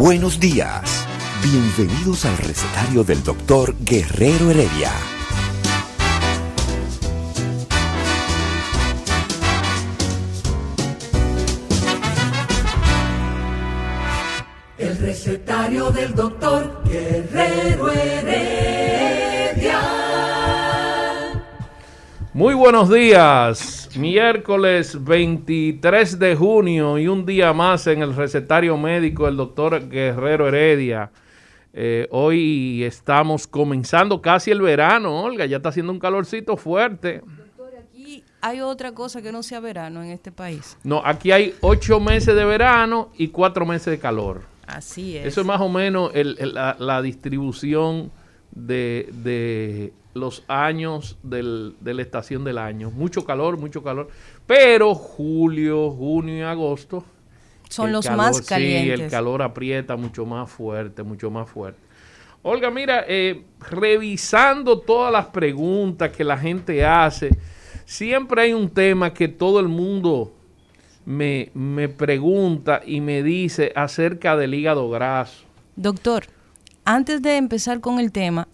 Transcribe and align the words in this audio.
Buenos 0.00 0.40
días. 0.40 1.06
Bienvenidos 1.42 2.24
al 2.24 2.38
recetario 2.38 3.04
del 3.04 3.22
doctor 3.22 3.74
Guerrero 3.80 4.50
Heredia. 4.50 4.90
El 14.78 14.96
recetario 14.96 15.90
del 15.90 16.14
doctor 16.14 16.82
Guerrero 16.86 17.92
Heredia. 17.92 19.80
Muy 22.32 22.54
buenos 22.54 22.88
días, 22.88 23.79
miércoles 23.96 25.02
23 25.02 26.18
de 26.18 26.36
junio 26.36 26.98
y 26.98 27.08
un 27.08 27.26
día 27.26 27.52
más 27.52 27.86
en 27.86 28.02
el 28.02 28.14
recetario 28.14 28.76
médico 28.76 29.26
del 29.26 29.36
doctor 29.36 29.88
Guerrero 29.88 30.48
Heredia. 30.48 31.10
Eh, 31.72 32.08
hoy 32.10 32.82
estamos 32.84 33.46
comenzando 33.46 34.20
casi 34.20 34.50
el 34.50 34.60
verano, 34.60 35.22
Olga, 35.22 35.46
ya 35.46 35.58
está 35.58 35.68
haciendo 35.68 35.92
un 35.92 35.98
calorcito 36.00 36.56
fuerte. 36.56 37.22
Doctor, 37.56 37.70
aquí 37.78 38.24
hay 38.40 38.60
otra 38.60 38.92
cosa 38.92 39.22
que 39.22 39.30
no 39.32 39.42
sea 39.42 39.60
verano 39.60 40.02
en 40.02 40.10
este 40.10 40.32
país. 40.32 40.76
No, 40.82 41.02
aquí 41.04 41.30
hay 41.30 41.54
ocho 41.60 42.00
meses 42.00 42.34
de 42.34 42.44
verano 42.44 43.10
y 43.16 43.28
cuatro 43.28 43.64
meses 43.66 43.86
de 43.86 43.98
calor. 43.98 44.42
Así 44.66 45.16
es. 45.16 45.26
Eso 45.26 45.40
es 45.40 45.46
más 45.46 45.60
o 45.60 45.68
menos 45.68 46.10
el- 46.14 46.36
el- 46.38 46.54
la, 46.54 46.76
la 46.78 47.02
distribución 47.02 48.10
de, 48.52 49.08
de 49.22 49.92
los 50.14 50.44
años 50.48 51.16
del- 51.22 51.74
de 51.80 51.94
la 51.94 52.02
estación 52.02 52.44
del 52.44 52.58
año. 52.58 52.90
Mucho 52.90 53.24
calor, 53.24 53.58
mucho 53.58 53.82
calor. 53.82 54.08
Pero 54.46 54.94
julio, 54.94 55.90
junio 55.90 56.36
y 56.38 56.40
agosto. 56.42 57.04
Son 57.68 57.92
los 57.92 58.04
calor- 58.04 58.16
más 58.16 58.36
Sí, 58.38 58.44
calientes. 58.44 59.00
el 59.00 59.10
calor 59.10 59.42
aprieta 59.42 59.96
mucho 59.96 60.26
más 60.26 60.50
fuerte, 60.50 61.02
mucho 61.04 61.30
más 61.30 61.48
fuerte. 61.48 61.78
Olga, 62.42 62.70
mira, 62.70 63.04
eh, 63.06 63.44
revisando 63.70 64.80
todas 64.80 65.12
las 65.12 65.26
preguntas 65.26 66.10
que 66.10 66.24
la 66.24 66.38
gente 66.38 66.84
hace, 66.84 67.30
siempre 67.84 68.42
hay 68.42 68.54
un 68.54 68.70
tema 68.70 69.12
que 69.12 69.28
todo 69.28 69.60
el 69.60 69.68
mundo 69.68 70.32
me, 71.04 71.50
me 71.54 71.88
pregunta 71.88 72.80
y 72.84 73.00
me 73.00 73.22
dice 73.22 73.72
acerca 73.76 74.36
del 74.36 74.54
hígado 74.54 74.88
graso. 74.90 75.44
Doctor, 75.76 76.24
antes 76.84 77.22
de 77.22 77.36
empezar 77.36 77.80
con 77.80 78.00
el 78.00 78.12
tema, 78.12 78.48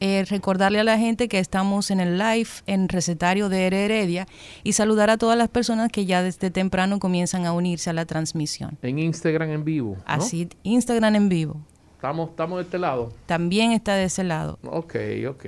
eh, 0.00 0.24
recordarle 0.28 0.80
a 0.80 0.84
la 0.84 0.98
gente 0.98 1.28
que 1.28 1.38
estamos 1.38 1.90
en 1.90 2.00
el 2.00 2.18
live 2.18 2.48
en 2.66 2.88
recetario 2.88 3.48
de 3.48 3.66
Heredia 3.66 4.26
y 4.62 4.72
saludar 4.72 5.10
a 5.10 5.16
todas 5.16 5.38
las 5.38 5.48
personas 5.48 5.90
que 5.90 6.04
ya 6.04 6.22
desde 6.22 6.50
temprano 6.50 6.98
comienzan 6.98 7.46
a 7.46 7.52
unirse 7.52 7.90
a 7.90 7.92
la 7.92 8.04
transmisión. 8.04 8.76
En 8.82 8.98
Instagram 8.98 9.50
en 9.50 9.64
vivo. 9.64 9.96
¿no? 9.96 10.02
Así, 10.04 10.48
Instagram 10.62 11.14
en 11.14 11.28
vivo. 11.28 11.60
Estamos, 11.94 12.30
estamos 12.30 12.58
de 12.58 12.64
este 12.64 12.78
lado. 12.78 13.12
También 13.24 13.72
está 13.72 13.94
de 13.94 14.04
ese 14.04 14.24
lado. 14.24 14.58
Ok, 14.64 14.96
ok. 15.26 15.46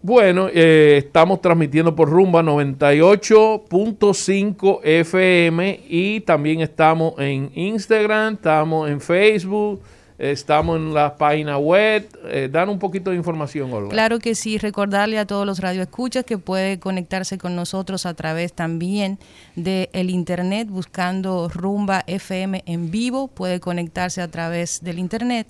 Bueno, 0.00 0.48
eh, 0.52 1.02
estamos 1.04 1.40
transmitiendo 1.40 1.96
por 1.96 2.08
Rumba 2.08 2.40
98.5 2.42 4.80
FM 4.84 5.80
y 5.88 6.20
también 6.20 6.60
estamos 6.60 7.14
en 7.18 7.50
Instagram, 7.52 8.34
estamos 8.34 8.88
en 8.88 9.00
Facebook, 9.00 9.82
estamos 10.16 10.76
en 10.76 10.94
la 10.94 11.16
página 11.16 11.58
web. 11.58 12.08
Eh, 12.26 12.48
dan 12.50 12.68
un 12.68 12.78
poquito 12.78 13.10
de 13.10 13.16
información, 13.16 13.72
Olga. 13.72 13.88
Claro 13.88 14.20
que 14.20 14.36
sí, 14.36 14.56
recordarle 14.56 15.18
a 15.18 15.26
todos 15.26 15.44
los 15.44 15.58
radioescuchas 15.58 16.24
que 16.24 16.38
puede 16.38 16.78
conectarse 16.78 17.36
con 17.36 17.56
nosotros 17.56 18.06
a 18.06 18.14
través 18.14 18.52
también 18.52 19.18
del 19.56 19.88
el 19.92 20.10
internet 20.10 20.68
buscando 20.68 21.48
Rumba 21.48 22.04
FM 22.06 22.62
en 22.66 22.92
vivo, 22.92 23.26
puede 23.26 23.58
conectarse 23.58 24.22
a 24.22 24.28
través 24.28 24.84
del 24.84 25.00
internet. 25.00 25.48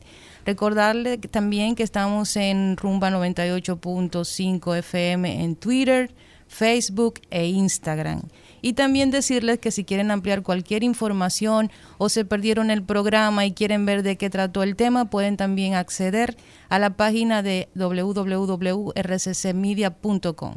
Recordarle 0.48 1.19
también 1.19 1.75
que 1.75 1.82
estamos 1.82 2.34
en 2.34 2.78
Rumba 2.78 3.10
98.5 3.10 4.78
FM 4.78 5.44
en 5.44 5.56
Twitter, 5.56 6.10
Facebook 6.47 7.20
e 7.28 7.48
Instagram. 7.48 8.22
Y 8.62 8.72
también 8.72 9.10
decirles 9.10 9.59
que 9.59 9.70
si 9.70 9.84
quieren 9.84 10.10
ampliar 10.10 10.41
cualquier 10.41 10.84
información 10.84 11.70
o 11.98 12.09
se 12.09 12.25
perdieron 12.25 12.70
el 12.70 12.82
programa 12.82 13.44
y 13.44 13.53
quieren 13.53 13.84
ver 13.84 14.03
de 14.03 14.16
qué 14.16 14.31
trató 14.31 14.62
el 14.62 14.75
tema, 14.75 15.10
pueden 15.10 15.36
también 15.36 15.75
acceder 15.75 16.38
a 16.70 16.78
la 16.78 16.97
página 16.97 17.42
de 17.42 17.69
www.rccmedia.com. 17.75 20.54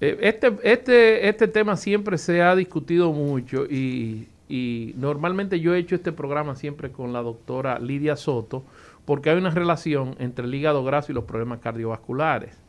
Eh, 0.00 0.18
Este, 0.20 0.52
este, 0.64 1.28
este 1.28 1.46
tema 1.46 1.76
siempre 1.76 2.18
se 2.18 2.42
ha 2.42 2.56
discutido 2.56 3.12
mucho 3.12 3.66
y, 3.66 4.26
y 4.52 4.92
normalmente 4.98 5.60
yo 5.60 5.74
he 5.74 5.78
hecho 5.78 5.94
este 5.94 6.12
programa 6.12 6.56
siempre 6.56 6.92
con 6.92 7.14
la 7.14 7.22
doctora 7.22 7.78
Lidia 7.78 8.16
Soto 8.16 8.64
porque 9.06 9.30
hay 9.30 9.38
una 9.38 9.48
relación 9.48 10.14
entre 10.18 10.44
el 10.44 10.54
hígado 10.54 10.84
graso 10.84 11.10
y 11.10 11.14
los 11.14 11.24
problemas 11.24 11.60
cardiovasculares. 11.60 12.60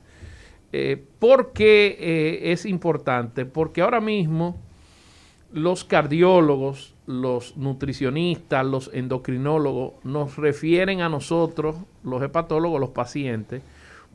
Eh, 0.72 1.04
¿Por 1.20 1.52
qué 1.52 1.98
eh, 2.00 2.54
es 2.54 2.66
importante? 2.66 3.46
Porque 3.46 3.82
ahora 3.82 4.00
mismo 4.00 4.62
los 5.52 5.84
cardiólogos, 5.84 6.96
los 7.06 7.58
nutricionistas, 7.58 8.66
los 8.66 8.90
endocrinólogos 8.94 10.06
nos 10.06 10.38
refieren 10.38 11.02
a 11.02 11.10
nosotros, 11.10 11.76
los 12.02 12.24
hepatólogos, 12.24 12.80
los 12.80 12.92
pacientes, 12.92 13.62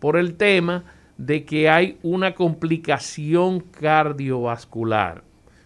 por 0.00 0.16
el 0.16 0.38
tema 0.38 0.84
de 1.18 1.44
que 1.44 1.68
hay 1.68 1.98
una 2.02 2.34
complicación 2.34 3.60
cardiovascular. 3.60 5.22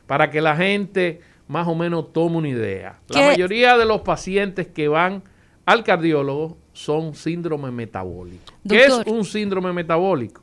Para 0.09 0.31
que 0.31 0.41
la 0.41 0.57
gente 0.57 1.21
más 1.49 1.69
o 1.69 1.75
menos 1.75 2.13
tome 2.13 2.37
una 2.39 2.49
idea. 2.49 2.99
La 3.09 3.27
mayoría 3.27 3.77
de 3.77 3.85
los 3.85 4.03
pacientes 4.03 4.67
que 4.69 4.89
van 4.89 5.23
al 5.67 5.85
cardiólogo 5.85 6.57
son 6.73 7.15
síndrome 7.15 7.71
metabólico. 7.71 8.53
¿Qué 8.69 8.85
es 8.85 9.03
un 9.07 9.25
síndrome 9.25 9.73
metabólico? 9.73 10.43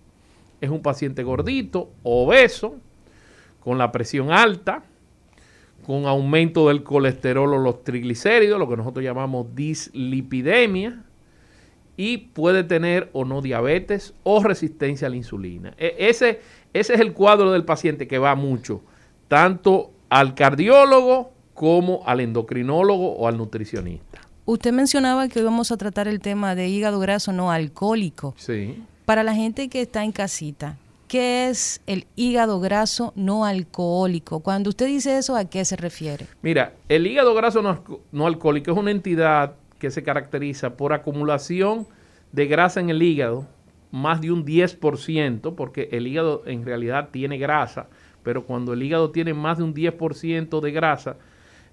Es 0.61 0.69
un 0.69 0.81
paciente 0.81 1.23
gordito, 1.23 1.89
obeso, 2.03 2.75
con 3.59 3.77
la 3.77 3.91
presión 3.91 4.31
alta, 4.31 4.83
con 5.85 6.05
aumento 6.05 6.67
del 6.67 6.83
colesterol 6.83 7.53
o 7.53 7.57
los 7.57 7.83
triglicéridos, 7.83 8.59
lo 8.59 8.69
que 8.69 8.77
nosotros 8.77 9.03
llamamos 9.03 9.55
dislipidemia, 9.55 11.03
y 11.97 12.17
puede 12.17 12.63
tener 12.63 13.09
o 13.11 13.25
no 13.25 13.41
diabetes 13.41 14.13
o 14.23 14.41
resistencia 14.41 15.07
a 15.07 15.09
la 15.09 15.17
insulina. 15.17 15.73
E- 15.77 15.95
ese, 15.97 16.39
ese 16.73 16.93
es 16.93 16.99
el 16.99 17.11
cuadro 17.11 17.51
del 17.51 17.65
paciente 17.65 18.07
que 18.07 18.19
va 18.19 18.35
mucho, 18.35 18.81
tanto 19.27 19.91
al 20.09 20.35
cardiólogo 20.35 21.31
como 21.53 22.01
al 22.05 22.19
endocrinólogo 22.21 23.13
o 23.13 23.27
al 23.27 23.37
nutricionista. 23.37 24.21
Usted 24.45 24.71
mencionaba 24.71 25.27
que 25.27 25.39
hoy 25.39 25.45
vamos 25.45 25.71
a 25.71 25.77
tratar 25.77 26.07
el 26.07 26.19
tema 26.19 26.55
de 26.55 26.67
hígado 26.67 26.99
graso 26.99 27.31
no 27.31 27.51
alcohólico. 27.51 28.33
Sí. 28.37 28.83
Para 29.05 29.23
la 29.23 29.35
gente 29.35 29.69
que 29.69 29.81
está 29.81 30.03
en 30.03 30.11
casita, 30.11 30.77
¿qué 31.07 31.49
es 31.49 31.81
el 31.85 32.07
hígado 32.15 32.59
graso 32.59 33.13
no 33.15 33.45
alcohólico? 33.45 34.39
Cuando 34.39 34.69
usted 34.69 34.87
dice 34.87 35.17
eso, 35.17 35.35
¿a 35.35 35.45
qué 35.45 35.65
se 35.65 35.75
refiere? 35.75 36.25
Mira, 36.41 36.73
el 36.87 37.05
hígado 37.05 37.33
graso 37.33 37.61
no, 37.61 37.83
no 38.11 38.25
alcohólico 38.25 38.71
es 38.71 38.77
una 38.77 38.91
entidad 38.91 39.53
que 39.77 39.91
se 39.91 40.03
caracteriza 40.03 40.77
por 40.77 40.93
acumulación 40.93 41.87
de 42.31 42.45
grasa 42.47 42.79
en 42.79 42.89
el 42.89 43.01
hígado, 43.01 43.45
más 43.91 44.21
de 44.21 44.31
un 44.31 44.45
10%, 44.45 45.55
porque 45.55 45.89
el 45.91 46.07
hígado 46.07 46.43
en 46.45 46.63
realidad 46.63 47.09
tiene 47.11 47.37
grasa, 47.37 47.87
pero 48.23 48.45
cuando 48.45 48.73
el 48.73 48.83
hígado 48.83 49.11
tiene 49.11 49.33
más 49.33 49.57
de 49.57 49.63
un 49.63 49.73
10% 49.73 50.59
de 50.61 50.71
grasa, 50.71 51.17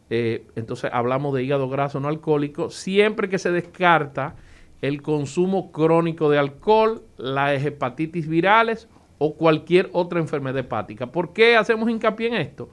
eh, 0.08 0.46
entonces 0.54 0.90
hablamos 0.92 1.34
de 1.34 1.42
hígado 1.42 1.68
graso 1.68 1.98
no 2.00 2.08
alcohólico, 2.08 2.70
siempre 2.70 3.28
que 3.28 3.38
se 3.38 3.50
descarta 3.50 4.36
el 4.82 5.02
consumo 5.02 5.72
crónico 5.72 6.30
de 6.30 6.38
alcohol, 6.38 7.02
las 7.16 7.64
hepatitis 7.64 8.28
virales 8.28 8.88
o 9.18 9.34
cualquier 9.34 9.88
otra 9.92 10.20
enfermedad 10.20 10.58
hepática. 10.58 11.06
¿Por 11.06 11.32
qué 11.32 11.56
hacemos 11.56 11.90
hincapié 11.90 12.28
en 12.28 12.34
esto? 12.34 12.68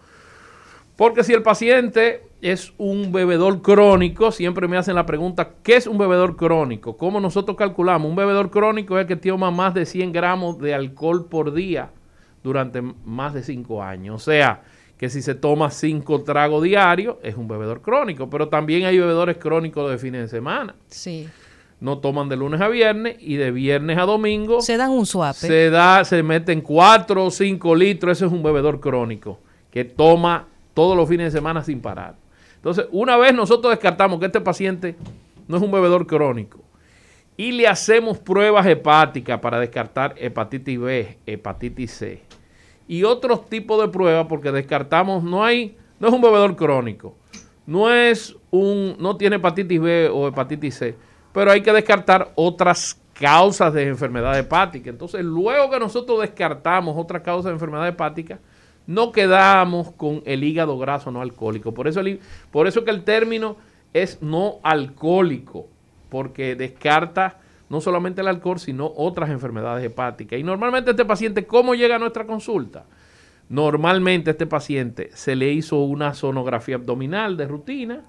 Porque 0.95 1.23
si 1.23 1.33
el 1.33 1.41
paciente 1.41 2.21
es 2.41 2.73
un 2.77 3.11
bebedor 3.11 3.61
crónico, 3.63 4.31
siempre 4.31 4.67
me 4.67 4.77
hacen 4.77 4.93
la 4.93 5.07
pregunta, 5.07 5.53
¿qué 5.63 5.77
es 5.77 5.87
un 5.87 5.97
bebedor 5.97 6.35
crónico? 6.35 6.97
¿Cómo 6.97 7.19
nosotros 7.19 7.57
calculamos? 7.57 8.09
Un 8.09 8.15
bebedor 8.15 8.51
crónico 8.51 8.97
es 8.97 9.03
el 9.03 9.07
que 9.07 9.15
toma 9.15 9.49
más 9.49 9.73
de 9.73 9.87
100 9.87 10.11
gramos 10.11 10.59
de 10.59 10.75
alcohol 10.75 11.25
por 11.25 11.53
día 11.53 11.89
durante 12.43 12.81
más 12.81 13.33
de 13.33 13.43
5 13.43 13.81
años. 13.81 14.15
O 14.15 14.23
sea, 14.23 14.61
que 14.97 15.09
si 15.09 15.21
se 15.21 15.35
toma 15.35 15.71
5 15.71 16.23
tragos 16.23 16.63
diarios, 16.63 17.17
es 17.23 17.35
un 17.35 17.47
bebedor 17.47 17.81
crónico. 17.81 18.29
Pero 18.29 18.49
también 18.49 18.85
hay 18.85 18.99
bebedores 18.99 19.37
crónicos 19.37 19.89
de 19.89 19.97
fines 19.97 20.21
de 20.21 20.27
semana. 20.27 20.75
Sí. 20.87 21.27
No 21.79 21.97
toman 21.97 22.29
de 22.29 22.37
lunes 22.37 22.61
a 22.61 22.69
viernes 22.69 23.17
y 23.19 23.35
de 23.35 23.51
viernes 23.51 23.97
a 23.97 24.03
domingo. 24.03 24.61
Se 24.61 24.77
dan 24.77 24.91
un 24.91 25.05
swap. 25.05 25.35
Se 25.35 25.69
da, 25.69 26.05
se 26.05 26.23
meten 26.23 26.61
4 26.61 27.25
o 27.25 27.31
5 27.31 27.75
litros. 27.75 28.17
Ese 28.17 28.25
es 28.25 28.31
un 28.31 28.43
bebedor 28.43 28.79
crónico 28.79 29.39
que 29.71 29.83
toma 29.83 30.47
todos 30.73 30.95
los 30.95 31.09
fines 31.09 31.33
de 31.33 31.39
semana 31.39 31.63
sin 31.63 31.81
parar. 31.81 32.15
Entonces, 32.55 32.85
una 32.91 33.17
vez 33.17 33.33
nosotros 33.33 33.71
descartamos 33.71 34.19
que 34.19 34.27
este 34.27 34.39
paciente 34.39 34.95
no 35.47 35.57
es 35.57 35.63
un 35.63 35.71
bebedor 35.71 36.07
crónico 36.07 36.59
y 37.35 37.51
le 37.51 37.67
hacemos 37.67 38.19
pruebas 38.19 38.65
hepáticas 38.65 39.39
para 39.39 39.59
descartar 39.59 40.15
hepatitis 40.17 40.79
B, 40.79 41.17
hepatitis 41.25 41.91
C 41.91 42.21
y 42.87 43.03
otros 43.03 43.49
tipos 43.49 43.81
de 43.81 43.87
pruebas 43.87 44.27
porque 44.27 44.51
descartamos 44.51 45.23
no 45.23 45.43
hay 45.43 45.77
no 45.99 46.07
es 46.07 46.13
un 46.13 46.21
bebedor 46.21 46.55
crónico, 46.55 47.15
no 47.65 47.91
es 47.91 48.35
un 48.51 48.95
no 48.99 49.15
tiene 49.17 49.37
hepatitis 49.37 49.79
B 49.79 50.09
o 50.09 50.27
hepatitis 50.27 50.75
C, 50.75 50.95
pero 51.31 51.51
hay 51.51 51.61
que 51.61 51.71
descartar 51.71 52.31
otras 52.35 52.99
causas 53.13 53.73
de 53.73 53.87
enfermedad 53.87 54.37
hepática. 54.37 54.89
Entonces, 54.89 55.23
luego 55.23 55.69
que 55.69 55.79
nosotros 55.79 56.21
descartamos 56.21 56.95
otras 56.97 57.21
causas 57.21 57.45
de 57.45 57.51
enfermedad 57.51 57.87
hepática, 57.87 58.39
no 58.85 59.11
quedamos 59.11 59.91
con 59.91 60.21
el 60.25 60.43
hígado 60.43 60.77
graso 60.77 61.11
no 61.11 61.21
alcohólico. 61.21 61.73
Por 61.73 61.87
eso, 61.87 62.01
por 62.51 62.67
eso 62.67 62.83
que 62.83 62.91
el 62.91 63.03
término 63.03 63.55
es 63.93 64.21
no 64.21 64.55
alcohólico, 64.63 65.67
porque 66.13 66.55
descarta 66.55 67.39
no 67.69 67.81
solamente 67.81 68.21
el 68.21 68.27
alcohol, 68.27 68.59
sino 68.59 68.93
otras 68.95 69.31
enfermedades 69.31 69.83
hepáticas. 69.83 70.39
Y 70.39 70.43
normalmente 70.43 70.91
este 70.91 71.05
paciente, 71.05 71.47
¿cómo 71.47 71.73
llega 71.73 71.95
a 71.95 71.99
nuestra 71.99 72.27
consulta? 72.27 72.85
Normalmente 73.49 74.29
este 74.29 74.45
paciente 74.45 75.09
se 75.15 75.35
le 75.35 75.51
hizo 75.51 75.81
una 75.81 76.13
sonografía 76.13 76.75
abdominal 76.75 77.35
de 77.35 77.47
rutina, 77.47 78.01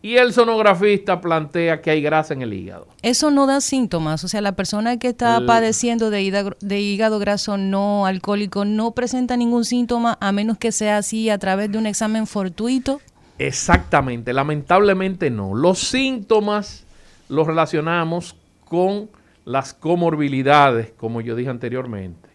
y 0.00 0.16
el 0.16 0.32
sonografista 0.32 1.20
plantea 1.20 1.80
que 1.80 1.90
hay 1.90 2.02
grasa 2.02 2.34
en 2.34 2.42
el 2.42 2.52
hígado. 2.52 2.88
Eso 3.02 3.30
no 3.30 3.46
da 3.46 3.60
síntomas, 3.60 4.24
o 4.24 4.28
sea, 4.28 4.40
la 4.40 4.56
persona 4.56 4.98
que 4.98 5.08
está 5.08 5.40
padeciendo 5.46 6.10
de 6.10 6.22
hígado, 6.22 6.56
de 6.60 6.80
hígado 6.80 7.20
graso 7.20 7.56
no 7.56 8.04
alcohólico 8.06 8.64
no 8.64 8.92
presenta 8.92 9.36
ningún 9.36 9.64
síntoma 9.64 10.18
a 10.20 10.32
menos 10.32 10.58
que 10.58 10.72
sea 10.72 10.96
así 10.96 11.30
a 11.30 11.38
través 11.38 11.70
de 11.70 11.78
un 11.78 11.86
examen 11.86 12.26
fortuito. 12.26 13.00
Exactamente, 13.38 14.32
lamentablemente 14.32 15.30
no. 15.30 15.54
Los 15.54 15.78
síntomas 15.78 16.84
los 17.32 17.46
relacionamos 17.46 18.36
con 18.66 19.08
las 19.46 19.72
comorbilidades, 19.72 20.92
como 20.92 21.22
yo 21.22 21.34
dije 21.34 21.48
anteriormente. 21.48 22.28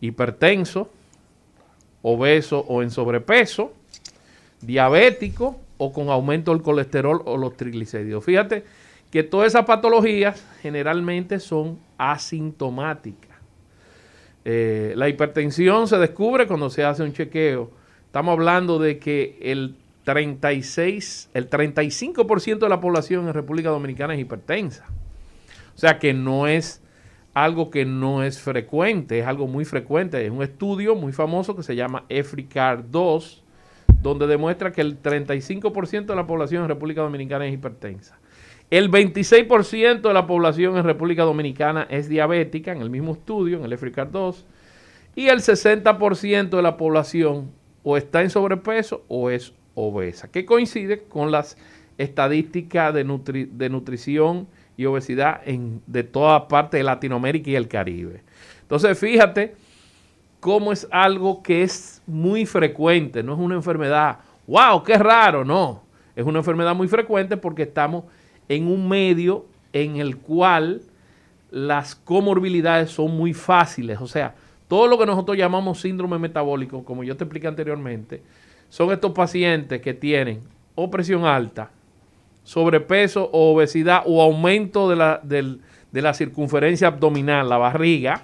Hipertenso, 0.00 0.90
obeso 2.02 2.58
o 2.68 2.82
en 2.82 2.90
sobrepeso, 2.90 3.72
diabético, 4.60 5.60
o 5.78 5.92
con 5.92 6.10
aumento 6.10 6.52
del 6.52 6.62
colesterol 6.62 7.22
o 7.24 7.36
los 7.36 7.56
triglicéridos. 7.56 8.24
Fíjate 8.24 8.64
que 9.10 9.22
todas 9.22 9.48
esas 9.48 9.64
patologías 9.64 10.44
generalmente 10.60 11.38
son 11.38 11.78
asintomáticas. 11.96 13.36
Eh, 14.44 14.92
la 14.96 15.08
hipertensión 15.08 15.86
se 15.86 15.98
descubre 15.98 16.48
cuando 16.48 16.68
se 16.68 16.84
hace 16.84 17.04
un 17.04 17.12
chequeo. 17.12 17.70
Estamos 18.06 18.32
hablando 18.32 18.80
de 18.80 18.98
que 18.98 19.38
el 19.40 19.76
36, 20.04 21.30
el 21.34 21.48
35% 21.48 22.58
de 22.58 22.68
la 22.68 22.80
población 22.80 23.26
en 23.26 23.34
República 23.34 23.70
Dominicana 23.70 24.14
es 24.14 24.20
hipertensa. 24.20 24.86
O 25.74 25.78
sea 25.78 25.98
que 25.98 26.12
no 26.12 26.46
es 26.46 26.82
algo 27.34 27.70
que 27.70 27.84
no 27.84 28.22
es 28.22 28.40
frecuente, 28.40 29.20
es 29.20 29.26
algo 29.26 29.46
muy 29.46 29.64
frecuente. 29.64 30.24
Es 30.24 30.30
un 30.30 30.42
estudio 30.42 30.94
muy 30.94 31.12
famoso 31.12 31.56
que 31.56 31.62
se 31.62 31.76
llama 31.76 32.04
EFRICAR 32.08 32.90
2, 32.90 33.42
donde 34.02 34.26
demuestra 34.26 34.72
que 34.72 34.80
el 34.80 35.00
35% 35.00 36.06
de 36.06 36.16
la 36.16 36.26
población 36.26 36.62
en 36.62 36.68
República 36.68 37.02
Dominicana 37.02 37.46
es 37.46 37.54
hipertensa. 37.54 38.18
El 38.70 38.90
26% 38.90 40.00
de 40.00 40.14
la 40.14 40.26
población 40.26 40.76
en 40.76 40.84
República 40.84 41.24
Dominicana 41.24 41.86
es 41.90 42.08
diabética, 42.08 42.72
en 42.72 42.80
el 42.80 42.90
mismo 42.90 43.12
estudio, 43.12 43.58
en 43.58 43.64
el 43.64 43.72
EFRICAR 43.72 44.10
2, 44.10 44.46
y 45.14 45.28
el 45.28 45.40
60% 45.40 46.50
de 46.50 46.62
la 46.62 46.76
población 46.76 47.50
o 47.82 47.96
está 47.96 48.22
en 48.22 48.30
sobrepeso 48.30 49.04
o 49.08 49.30
es 49.30 49.52
obesa, 49.74 50.30
que 50.30 50.44
coincide 50.44 51.02
con 51.04 51.30
las 51.30 51.56
estadísticas 51.98 52.92
de, 52.94 53.48
de 53.50 53.68
nutrición 53.68 54.46
y 54.76 54.86
obesidad 54.86 55.40
en, 55.44 55.82
de 55.86 56.02
toda 56.02 56.48
parte 56.48 56.78
de 56.78 56.82
Latinoamérica 56.82 57.50
y 57.50 57.56
el 57.56 57.68
Caribe. 57.68 58.22
Entonces, 58.62 58.98
fíjate 58.98 59.54
cómo 60.40 60.72
es 60.72 60.88
algo 60.90 61.42
que 61.42 61.62
es 61.62 62.02
muy 62.06 62.46
frecuente, 62.46 63.22
no 63.22 63.34
es 63.34 63.38
una 63.38 63.54
enfermedad, 63.54 64.18
wow, 64.46 64.82
qué 64.82 64.98
raro, 64.98 65.44
no, 65.44 65.84
es 66.16 66.24
una 66.24 66.40
enfermedad 66.40 66.74
muy 66.74 66.88
frecuente 66.88 67.36
porque 67.36 67.62
estamos 67.62 68.04
en 68.48 68.66
un 68.66 68.88
medio 68.88 69.46
en 69.72 69.96
el 69.96 70.16
cual 70.16 70.82
las 71.50 71.94
comorbilidades 71.94 72.90
son 72.90 73.16
muy 73.16 73.34
fáciles, 73.34 74.00
o 74.00 74.06
sea, 74.06 74.34
todo 74.66 74.86
lo 74.86 74.98
que 74.98 75.06
nosotros 75.06 75.36
llamamos 75.36 75.80
síndrome 75.80 76.18
metabólico, 76.18 76.82
como 76.82 77.04
yo 77.04 77.16
te 77.16 77.24
expliqué 77.24 77.46
anteriormente, 77.46 78.22
son 78.72 78.90
estos 78.90 79.12
pacientes 79.12 79.82
que 79.82 79.92
tienen 79.92 80.40
o 80.74 80.90
presión 80.90 81.26
alta, 81.26 81.68
sobrepeso 82.42 83.28
o 83.30 83.52
obesidad 83.52 84.02
o 84.06 84.22
aumento 84.22 84.88
de 84.88 84.96
la, 84.96 85.20
de 85.22 86.00
la 86.00 86.14
circunferencia 86.14 86.88
abdominal, 86.88 87.50
la 87.50 87.58
barriga, 87.58 88.22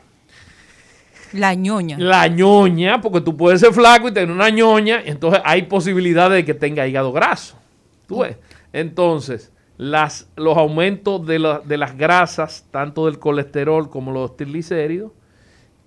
la 1.35 1.53
ñoña. 1.53 1.99
La 1.99 2.29
ñoña, 2.29 2.99
porque 3.03 3.21
tú 3.21 3.37
puedes 3.37 3.61
ser 3.61 3.75
flaco 3.75 4.09
y 4.09 4.13
tener 4.13 4.35
una 4.35 4.49
ñoña, 4.49 5.03
entonces 5.05 5.43
hay 5.45 5.65
posibilidad 5.65 6.31
de 6.31 6.43
que 6.47 6.55
tenga 6.55 6.87
hígado 6.87 7.13
graso. 7.13 7.59
¿Tú 8.07 8.21
ves? 8.21 8.39
Entonces, 8.73 9.53
las, 9.77 10.31
los 10.35 10.57
aumentos 10.57 11.27
de, 11.27 11.59
de 11.67 11.77
las 11.77 11.95
grasas, 11.99 12.67
tanto 12.71 13.05
del 13.05 13.19
colesterol 13.19 13.91
como 13.91 14.13
los 14.13 14.35
triglicéridos, 14.35 15.13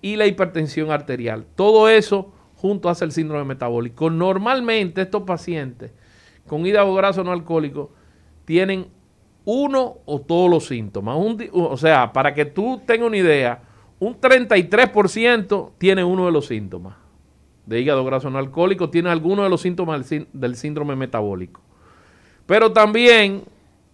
y 0.00 0.14
la 0.14 0.26
hipertensión 0.26 0.92
arterial. 0.92 1.46
Todo 1.56 1.88
eso 1.88 2.31
junto 2.62 2.88
hace 2.88 3.04
el 3.04 3.10
síndrome 3.10 3.44
metabólico. 3.44 4.08
Normalmente 4.08 5.02
estos 5.02 5.24
pacientes 5.24 5.90
con 6.46 6.64
hígado 6.64 6.94
graso 6.94 7.24
no 7.24 7.32
alcohólico 7.32 7.90
tienen 8.44 8.86
uno 9.44 9.98
o 10.06 10.20
todos 10.20 10.48
los 10.48 10.66
síntomas. 10.66 11.16
o 11.52 11.76
sea, 11.76 12.12
para 12.12 12.32
que 12.32 12.44
tú 12.44 12.80
tengas 12.86 13.08
una 13.08 13.16
idea, 13.16 13.62
un 13.98 14.18
33% 14.20 15.72
tiene 15.76 16.04
uno 16.04 16.26
de 16.26 16.32
los 16.32 16.46
síntomas 16.46 16.94
de 17.66 17.80
hígado 17.80 18.04
graso 18.04 18.30
no 18.30 18.38
alcohólico, 18.38 18.90
tiene 18.90 19.10
alguno 19.10 19.42
de 19.42 19.50
los 19.50 19.60
síntomas 19.60 20.08
del, 20.08 20.56
síndrome 20.56 20.96
metabólico. 20.96 21.60
Pero 22.46 22.72
también 22.72 23.42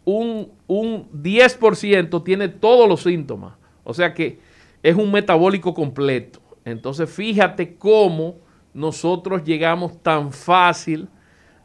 un, 0.05 0.53
un 0.67 1.11
10% 1.11 2.23
tiene 2.23 2.49
todos 2.49 2.89
los 2.89 3.03
síntomas. 3.03 3.55
O 3.85 3.95
sea 3.95 4.13
que 4.13 4.41
es 4.83 4.95
un 4.95 5.11
metabólico 5.11 5.75
completo. 5.75 6.41
Entonces 6.65 7.11
fíjate 7.11 7.77
cómo 7.77 8.37
nosotros 8.79 9.45
llegamos 9.45 10.03
tan 10.03 10.33
fácil 10.33 11.09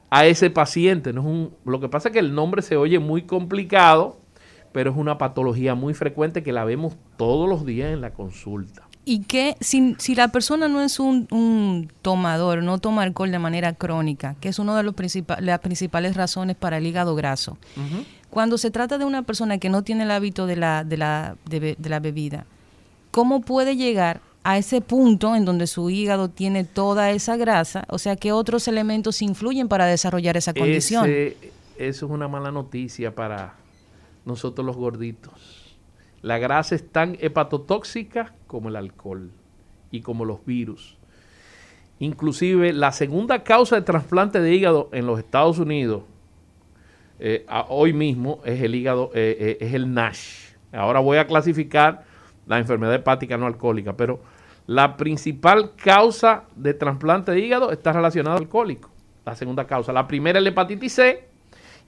a 0.10 0.26
ese 0.26 0.50
paciente. 0.50 1.14
No 1.14 1.22
es 1.22 1.28
un, 1.28 1.54
lo 1.66 1.80
que 1.80 1.90
pasa 1.90 2.10
es 2.10 2.14
que 2.14 2.20
el 2.20 2.34
nombre 2.34 2.62
se 2.62 2.76
oye 2.76 3.00
muy 3.00 3.24
complicado 3.24 4.24
pero 4.74 4.92
es 4.92 4.98
una 4.98 5.18
patología 5.18 5.76
muy 5.76 5.94
frecuente 5.94 6.44
que 6.44 6.52
la 6.52 6.66
vemos 6.66 6.96
todos 7.16 7.48
los 7.48 7.66
días 7.66 7.94
en 7.94 8.02
la 8.02 8.12
consulta. 8.12 8.90
Y 9.06 9.24
que 9.24 9.56
si, 9.60 9.96
si 10.00 10.16
la 10.16 10.30
persona 10.30 10.68
no 10.68 10.82
es 10.82 11.00
un, 11.00 11.92
tomador, 12.02 12.64
no 12.64 12.80
toma 12.80 13.04
alcohol 13.04 13.32
de 13.32 13.40
manera 13.40 13.74
crónica, 13.74 14.36
que 14.42 14.50
es 14.50 14.60
una 14.60 14.76
de 14.76 14.84
los 14.84 14.96
las 15.40 15.60
principales 15.60 16.16
razones 16.16 16.56
para 16.56 16.78
el 16.78 16.88
hígado 16.88 17.16
graso, 17.16 17.58
cuando 18.30 18.58
se 18.58 18.72
trata 18.72 18.98
de 18.98 19.06
una 19.06 19.22
persona 19.24 19.58
que 19.58 19.70
no 19.70 19.84
tiene 19.84 20.04
el 20.04 20.12
hábito 20.12 20.48
de 20.48 20.56
la, 20.56 20.84
de 20.84 20.98
la, 20.98 21.36
de, 21.46 21.78
la 21.80 22.00
bebida, 22.00 22.46
¿cómo 23.12 23.42
puede 23.42 23.76
llegar 23.76 24.22
a 24.44 24.58
ese 24.58 24.82
punto 24.82 25.36
en 25.36 25.46
donde 25.46 25.68
su 25.68 25.90
hígado 25.90 26.30
tiene 26.30 26.64
toda 26.64 27.12
esa 27.12 27.38
grasa? 27.38 27.86
O 27.90 27.98
sea, 27.98 28.16
¿qué 28.16 28.32
otros 28.32 28.68
elementos 28.68 29.22
influyen 29.22 29.68
para 29.68 29.86
desarrollar 29.86 30.38
esa 30.38 30.54
condición? 30.54 31.10
eso 31.10 32.06
es 32.06 32.12
una 32.12 32.28
mala 32.28 32.52
noticia 32.52 33.16
para, 33.16 33.56
nosotros 34.26 34.66
los 34.66 34.76
gorditos. 34.76 35.78
La 36.22 36.38
grasa 36.38 36.76
es 36.76 36.90
tan 36.90 37.18
hepatotóxica 37.20 38.34
como 38.48 38.70
el 38.70 38.76
alcohol 38.76 39.32
y 39.92 40.02
como 40.02 40.26
los 40.26 40.46
virus. 40.46 40.98
Inclusive 42.00 42.74
la 42.74 42.92
segunda 42.92 43.44
causa 43.44 43.76
de 43.76 43.82
trasplante 43.82 44.40
de 44.40 44.54
hígado 44.54 44.90
en 44.94 45.06
los 45.06 45.20
Estados 45.20 45.60
Unidos 45.60 46.04
eh, 47.20 47.46
hoy 47.70 47.94
mismo 47.94 48.42
es 48.44 48.62
el 48.62 48.76
hígado, 48.76 49.12
eh, 49.14 49.38
eh, 49.40 49.58
es 49.62 49.74
el 49.74 49.94
NASH. 49.94 50.56
Ahora 50.72 51.00
voy 51.00 51.18
a 51.18 51.28
clasificar 51.28 52.04
la 52.48 52.58
enfermedad 52.58 52.96
hepática 52.96 53.38
no 53.38 53.46
alcohólica, 53.46 53.96
pero 53.96 54.22
la 54.68 54.98
principal 54.98 55.76
causa 55.76 56.44
de 56.56 56.74
trasplante 56.74 57.32
de 57.32 57.40
hígado 57.40 57.72
está 57.72 57.92
relacionada 57.92 58.38
al 58.38 58.44
alcohólico. 58.44 58.90
la 59.26 59.36
segunda 59.36 59.66
causa. 59.66 59.94
La 59.94 60.08
primera 60.08 60.40
es 60.40 60.44
la 60.44 60.50
hepatitis 60.50 60.94
C 60.94 61.28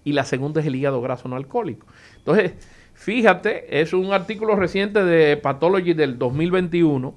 y 0.04 0.14
la 0.14 0.24
segunda 0.24 0.62
es 0.62 0.68
el 0.68 0.76
hígado 0.76 1.02
graso 1.02 1.28
no 1.28 1.36
alcohólico. 1.36 1.86
Entonces, 2.18 2.54
fíjate, 2.94 3.82
es 3.82 3.94
un 3.94 4.14
artículo 4.14 4.56
reciente 4.56 5.04
de 5.04 5.38
Pathology 5.38 5.94
del 5.94 6.18
2021 6.18 7.14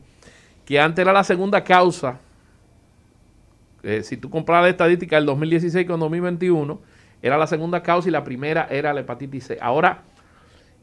que 0.64 0.78
antes 0.80 1.02
era 1.02 1.12
la 1.12 1.24
segunda 1.24 1.64
causa. 1.64 2.18
Eh, 3.82 4.02
si 4.02 4.16
tú 4.16 4.28
compras 4.28 4.62
la 4.62 4.68
estadística 4.68 5.16
del 5.16 5.26
2016 5.26 5.86
con 5.86 6.00
2021, 6.00 6.80
era 7.22 7.38
la 7.38 7.46
segunda 7.46 7.82
causa 7.82 8.08
y 8.08 8.12
la 8.12 8.24
primera 8.24 8.66
era 8.70 8.92
la 8.92 9.00
hepatitis 9.00 9.44
C. 9.44 9.58
Ahora, 9.60 10.02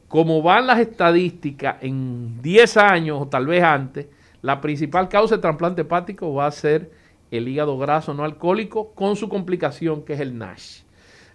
como 0.08 0.42
van 0.42 0.66
las 0.66 0.80
estadísticas 0.80 1.76
en 1.82 2.40
10 2.42 2.76
años 2.78 3.18
o 3.22 3.28
tal 3.28 3.46
vez 3.46 3.62
antes, 3.62 4.06
la 4.46 4.60
principal 4.60 5.08
causa 5.08 5.34
de 5.34 5.42
trasplante 5.42 5.82
hepático 5.82 6.32
va 6.32 6.46
a 6.46 6.52
ser 6.52 6.92
el 7.32 7.48
hígado 7.48 7.76
graso 7.78 8.14
no 8.14 8.22
alcohólico 8.22 8.92
con 8.92 9.16
su 9.16 9.28
complicación 9.28 10.04
que 10.04 10.12
es 10.12 10.20
el 10.20 10.38
NASH. 10.38 10.82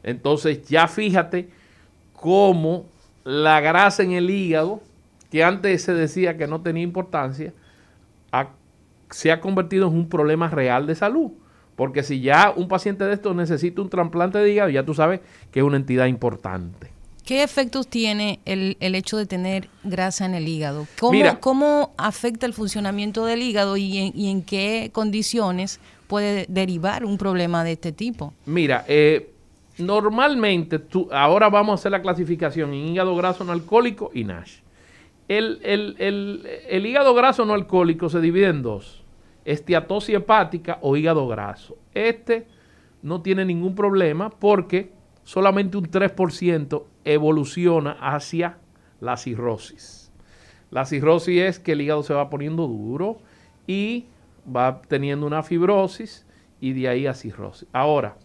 Entonces 0.01 0.65
ya 0.69 0.87
fíjate 0.87 1.49
cómo 2.13 2.85
la 3.25 3.59
grasa 3.59 4.03
en 4.03 4.13
el 4.13 4.29
hígado, 4.29 4.79
que 5.29 5.43
antes 5.43 5.83
se 5.83 5.93
decía 5.93 6.37
que 6.37 6.47
no 6.47 6.61
tenía 6.61 6.83
importancia, 6.83 7.53
se 9.09 9.29
ha 9.29 9.41
convertido 9.41 9.89
en 9.89 9.93
un 9.93 10.07
problema 10.07 10.47
real 10.47 10.87
de 10.87 10.95
salud. 10.95 11.31
Porque 11.75 12.03
si 12.03 12.21
ya 12.21 12.53
un 12.55 12.69
paciente 12.69 13.03
de 13.03 13.13
estos 13.13 13.35
necesita 13.35 13.81
un 13.81 13.89
trasplante 13.89 14.37
de 14.37 14.53
hígado, 14.53 14.69
ya 14.69 14.85
tú 14.85 14.93
sabes 14.93 15.19
que 15.51 15.59
es 15.59 15.65
una 15.65 15.75
entidad 15.75 16.05
importante. 16.05 16.91
¿Qué 17.25 17.43
efectos 17.43 17.87
tiene 17.87 18.39
el, 18.45 18.75
hecho 18.79 19.17
de 19.17 19.25
tener 19.25 19.69
grasa 19.83 20.25
en 20.25 20.33
el 20.33 20.47
hígado? 20.47 20.87
¿Cómo, 21.39 21.93
afecta 21.97 22.45
el 22.45 22.53
funcionamiento 22.53 23.25
del 23.25 23.41
hígado 23.43 23.77
y 23.77 24.13
en, 24.13 24.41
qué 24.43 24.89
condiciones 24.91 25.79
puede 26.07 26.45
derivar 26.49 27.05
un 27.05 27.17
problema 27.17 27.63
de 27.63 27.73
este 27.73 27.91
tipo? 27.91 28.33
Mira, 28.45 28.85
eh, 28.87 29.33
normalmente, 29.77 30.79
tú, 30.79 31.09
ahora 31.11 31.49
vamos 31.49 31.73
a 31.73 31.75
hacer 31.75 31.91
la 31.91 32.01
clasificación 32.01 32.73
en 32.73 32.87
hígado 32.87 33.15
graso 33.15 33.43
no 33.43 33.51
alcohólico 33.51 34.11
y 34.13 34.23
NASH. 34.23 34.61
El, 35.27 35.61
el 35.63 36.85
hígado 36.85 37.13
graso 37.13 37.45
no 37.45 37.53
alcohólico 37.53 38.09
se 38.09 38.19
divide 38.19 38.47
en 38.47 38.63
dos, 38.63 39.03
esteatosis 39.45 40.15
hepática 40.15 40.79
o 40.81 40.97
hígado 40.97 41.27
graso. 41.27 41.77
Este 41.93 42.47
no 43.01 43.21
tiene 43.21 43.45
ningún 43.45 43.75
problema 43.75 44.29
porque 44.29 44.91
solamente 45.23 45.77
un 45.77 45.89
3% 45.89 46.83
evoluciona 47.05 47.91
hacia 47.91 48.57
la 48.99 49.17
cirrosis. 49.17 50.11
La 50.69 50.85
cirrosis 50.85 51.41
es 51.41 51.59
que 51.59 51.73
el 51.73 51.81
hígado 51.81 52.03
se 52.03 52.13
va 52.13 52.29
poniendo 52.29 52.67
duro 52.67 53.19
y 53.67 54.05
va 54.47 54.81
teniendo 54.87 55.25
una 55.25 55.43
fibrosis 55.43 56.25
y 56.59 56.73
de 56.73 56.87
ahí 56.87 57.07
a 57.07 57.13
cirrosis. 57.13 57.67
Ahora, 57.73 58.15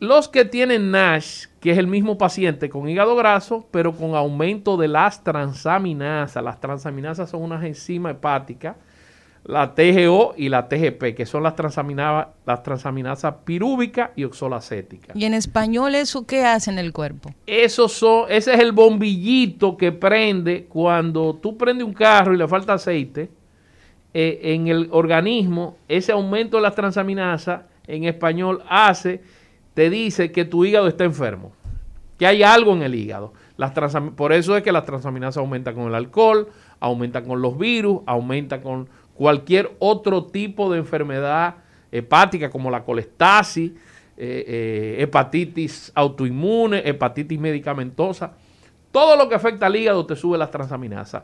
los 0.00 0.28
que 0.28 0.44
tienen 0.44 0.90
NASH, 0.90 1.46
que 1.60 1.70
es 1.70 1.78
el 1.78 1.86
mismo 1.86 2.18
paciente 2.18 2.68
con 2.68 2.88
hígado 2.88 3.16
graso, 3.16 3.66
pero 3.70 3.96
con 3.96 4.14
aumento 4.14 4.76
de 4.76 4.88
las 4.88 5.22
transaminasas. 5.22 6.42
Las 6.42 6.60
transaminasas 6.60 7.30
son 7.30 7.42
unas 7.42 7.64
enzimas 7.64 8.12
hepáticas 8.12 8.76
la 9.44 9.74
TGO 9.74 10.34
y 10.36 10.48
la 10.48 10.68
TGP, 10.68 11.14
que 11.14 11.26
son 11.26 11.42
las, 11.42 11.54
las 12.46 12.62
transaminasas 12.62 13.34
pirúvica 13.44 14.12
y 14.16 14.24
oxolacética. 14.24 15.12
¿Y 15.14 15.26
en 15.26 15.34
español 15.34 15.94
eso 15.94 16.26
qué 16.26 16.44
hace 16.44 16.70
en 16.70 16.78
el 16.78 16.92
cuerpo? 16.92 17.30
Eso 17.46 17.88
son, 17.88 18.24
ese 18.30 18.54
es 18.54 18.60
el 18.60 18.72
bombillito 18.72 19.76
que 19.76 19.92
prende 19.92 20.64
cuando 20.64 21.34
tú 21.34 21.58
prendes 21.58 21.86
un 21.86 21.92
carro 21.92 22.34
y 22.34 22.38
le 22.38 22.48
falta 22.48 22.74
aceite. 22.74 23.30
Eh, 24.16 24.54
en 24.54 24.68
el 24.68 24.88
organismo, 24.92 25.76
ese 25.88 26.12
aumento 26.12 26.56
de 26.56 26.62
las 26.62 26.74
transaminasas 26.74 27.62
en 27.86 28.04
español 28.04 28.62
hace, 28.68 29.20
te 29.74 29.90
dice 29.90 30.30
que 30.30 30.44
tu 30.44 30.64
hígado 30.64 30.86
está 30.86 31.04
enfermo, 31.04 31.52
que 32.16 32.26
hay 32.26 32.42
algo 32.44 32.72
en 32.72 32.82
el 32.82 32.94
hígado. 32.94 33.32
Las 33.56 33.72
por 34.16 34.32
eso 34.32 34.56
es 34.56 34.62
que 34.62 34.72
las 34.72 34.84
transaminasas 34.84 35.38
aumentan 35.38 35.74
con 35.74 35.88
el 35.88 35.94
alcohol, 35.94 36.48
aumentan 36.80 37.24
con 37.24 37.42
los 37.42 37.58
virus, 37.58 38.02
aumentan 38.06 38.62
con 38.62 38.88
cualquier 39.14 39.74
otro 39.78 40.24
tipo 40.24 40.70
de 40.70 40.78
enfermedad 40.78 41.56
hepática 41.90 42.50
como 42.50 42.70
la 42.70 42.84
colestasis, 42.84 43.70
eh, 44.16 44.44
eh, 44.46 44.96
hepatitis 44.98 45.92
autoinmune, 45.94 46.82
hepatitis 46.84 47.38
medicamentosa. 47.38 48.32
Todo 48.90 49.16
lo 49.16 49.28
que 49.28 49.34
afecta 49.34 49.66
al 49.66 49.76
hígado 49.76 50.04
te 50.06 50.16
sube 50.16 50.38
las 50.38 50.50
transaminasas. 50.50 51.22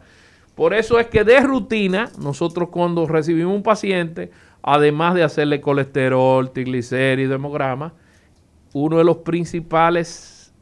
Por 0.55 0.75
eso 0.75 0.99
es 0.99 1.07
que 1.07 1.25
de 1.25 1.41
rutina, 1.41 2.11
nosotros 2.19 2.69
cuando 2.71 3.07
recibimos 3.07 3.55
un 3.55 3.63
paciente, 3.63 4.31
además 4.63 5.15
de 5.15 5.23
hacerle 5.23 5.61
colesterol, 5.61 6.51
triglicéridos, 6.53 7.37
hemograma, 7.37 7.95
uno 8.73 8.99
de 8.99 9.05
los 9.05 9.19
principales 9.19 10.53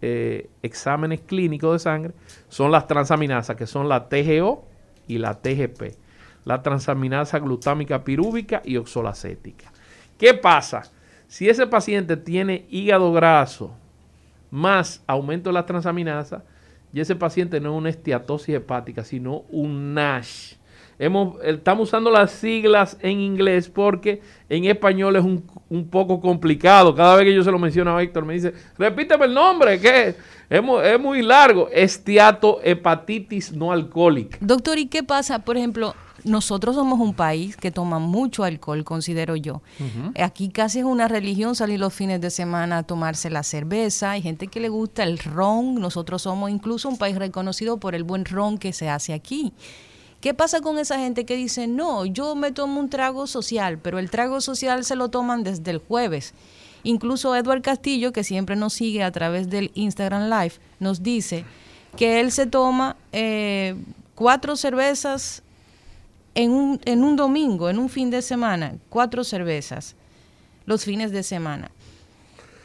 eh, 0.00 0.50
exámenes 0.62 1.20
clínicos 1.20 1.72
de 1.72 1.78
sangre 1.78 2.14
son 2.48 2.70
las 2.70 2.86
transaminasas, 2.86 3.56
que 3.56 3.66
son 3.66 3.88
la 3.88 4.08
TGO 4.08 4.66
y 5.06 5.18
la 5.18 5.40
TGP 5.40 6.01
la 6.44 6.62
transaminasa 6.62 7.38
glutámica 7.38 8.04
pirúvica 8.04 8.62
y 8.64 8.76
oxolacética. 8.76 9.72
¿Qué 10.18 10.34
pasa? 10.34 10.82
Si 11.28 11.48
ese 11.48 11.66
paciente 11.66 12.16
tiene 12.16 12.66
hígado 12.70 13.12
graso 13.12 13.74
más 14.50 15.02
aumento 15.06 15.48
de 15.50 15.54
la 15.54 15.66
transaminasa, 15.66 16.44
y 16.92 17.00
ese 17.00 17.16
paciente 17.16 17.58
no 17.58 17.72
es 17.72 17.78
una 17.78 17.88
esteatosis 17.88 18.54
hepática, 18.54 19.02
sino 19.02 19.44
un 19.48 19.94
NASH. 19.94 20.56
Hemos, 20.98 21.42
estamos 21.42 21.88
usando 21.88 22.10
las 22.10 22.30
siglas 22.30 22.98
en 23.00 23.18
inglés 23.18 23.68
porque 23.68 24.20
en 24.48 24.66
español 24.66 25.16
es 25.16 25.24
un, 25.24 25.88
poco 25.88 26.20
complicado. 26.20 26.94
Cada 26.94 27.16
vez 27.16 27.24
que 27.24 27.34
yo 27.34 27.42
se 27.42 27.50
lo 27.50 27.58
menciono 27.58 27.96
a 27.96 28.02
Héctor 28.02 28.24
me 28.24 28.34
dice, 28.34 28.52
repíteme 28.78 29.24
el 29.24 29.34
nombre, 29.34 29.80
que 29.80 30.08
es, 30.08 30.16
es 30.50 31.00
muy 31.00 31.22
largo. 31.22 31.68
Esteatohepatitis 31.72 33.52
no 33.52 33.72
alcohólica. 33.72 34.36
Doctor, 34.40 34.78
¿y 34.78 34.86
qué 34.86 35.02
pasa? 35.02 35.40
Por 35.40 35.56
ejemplo, 35.56 35.94
nosotros 36.24 36.76
somos 36.76 37.00
un 37.00 37.14
país 37.14 37.56
que 37.56 37.70
toma 37.70 37.98
mucho 37.98 38.44
alcohol, 38.44 38.84
considero 38.84 39.36
yo. 39.36 39.62
Aquí 40.20 40.48
casi 40.48 40.80
es 40.80 40.84
una 40.84 41.08
religión 41.08 41.54
salir 41.54 41.80
los 41.80 41.92
fines 41.92 42.20
de 42.20 42.30
semana 42.30 42.78
a 42.78 42.82
tomarse 42.82 43.30
la 43.30 43.42
cerveza. 43.42 44.12
Hay 44.12 44.22
gente 44.22 44.46
que 44.46 44.60
le 44.60 44.68
gusta 44.68 45.02
el 45.02 45.18
ron. 45.18 45.76
Nosotros 45.76 46.22
somos 46.22 46.50
incluso 46.50 46.88
un 46.88 46.98
país 46.98 47.16
reconocido 47.16 47.78
por 47.78 47.94
el 47.94 48.04
buen 48.04 48.24
ron 48.24 48.58
que 48.58 48.72
se 48.72 48.88
hace 48.88 49.12
aquí. 49.12 49.52
¿Qué 50.20 50.34
pasa 50.34 50.60
con 50.60 50.78
esa 50.78 50.98
gente 50.98 51.24
que 51.24 51.34
dice, 51.34 51.66
no, 51.66 52.06
yo 52.06 52.36
me 52.36 52.52
tomo 52.52 52.78
un 52.78 52.88
trago 52.88 53.26
social, 53.26 53.78
pero 53.78 53.98
el 53.98 54.08
trago 54.08 54.40
social 54.40 54.84
se 54.84 54.94
lo 54.94 55.08
toman 55.08 55.42
desde 55.42 55.72
el 55.72 55.78
jueves? 55.78 56.34
Incluso 56.84 57.34
Edward 57.34 57.62
Castillo, 57.62 58.12
que 58.12 58.22
siempre 58.22 58.54
nos 58.54 58.72
sigue 58.72 59.02
a 59.02 59.10
través 59.10 59.50
del 59.50 59.72
Instagram 59.74 60.30
Live, 60.30 60.54
nos 60.78 61.02
dice 61.02 61.44
que 61.96 62.20
él 62.20 62.30
se 62.30 62.46
toma 62.46 62.96
eh, 63.10 63.74
cuatro 64.14 64.54
cervezas 64.54 65.41
en 66.34 66.50
un, 66.50 66.80
en 66.84 67.04
un 67.04 67.16
domingo, 67.16 67.68
en 67.68 67.78
un 67.78 67.88
fin 67.88 68.10
de 68.10 68.22
semana, 68.22 68.76
cuatro 68.88 69.24
cervezas 69.24 69.96
los 70.64 70.84
fines 70.84 71.10
de 71.12 71.22
semana. 71.22 71.70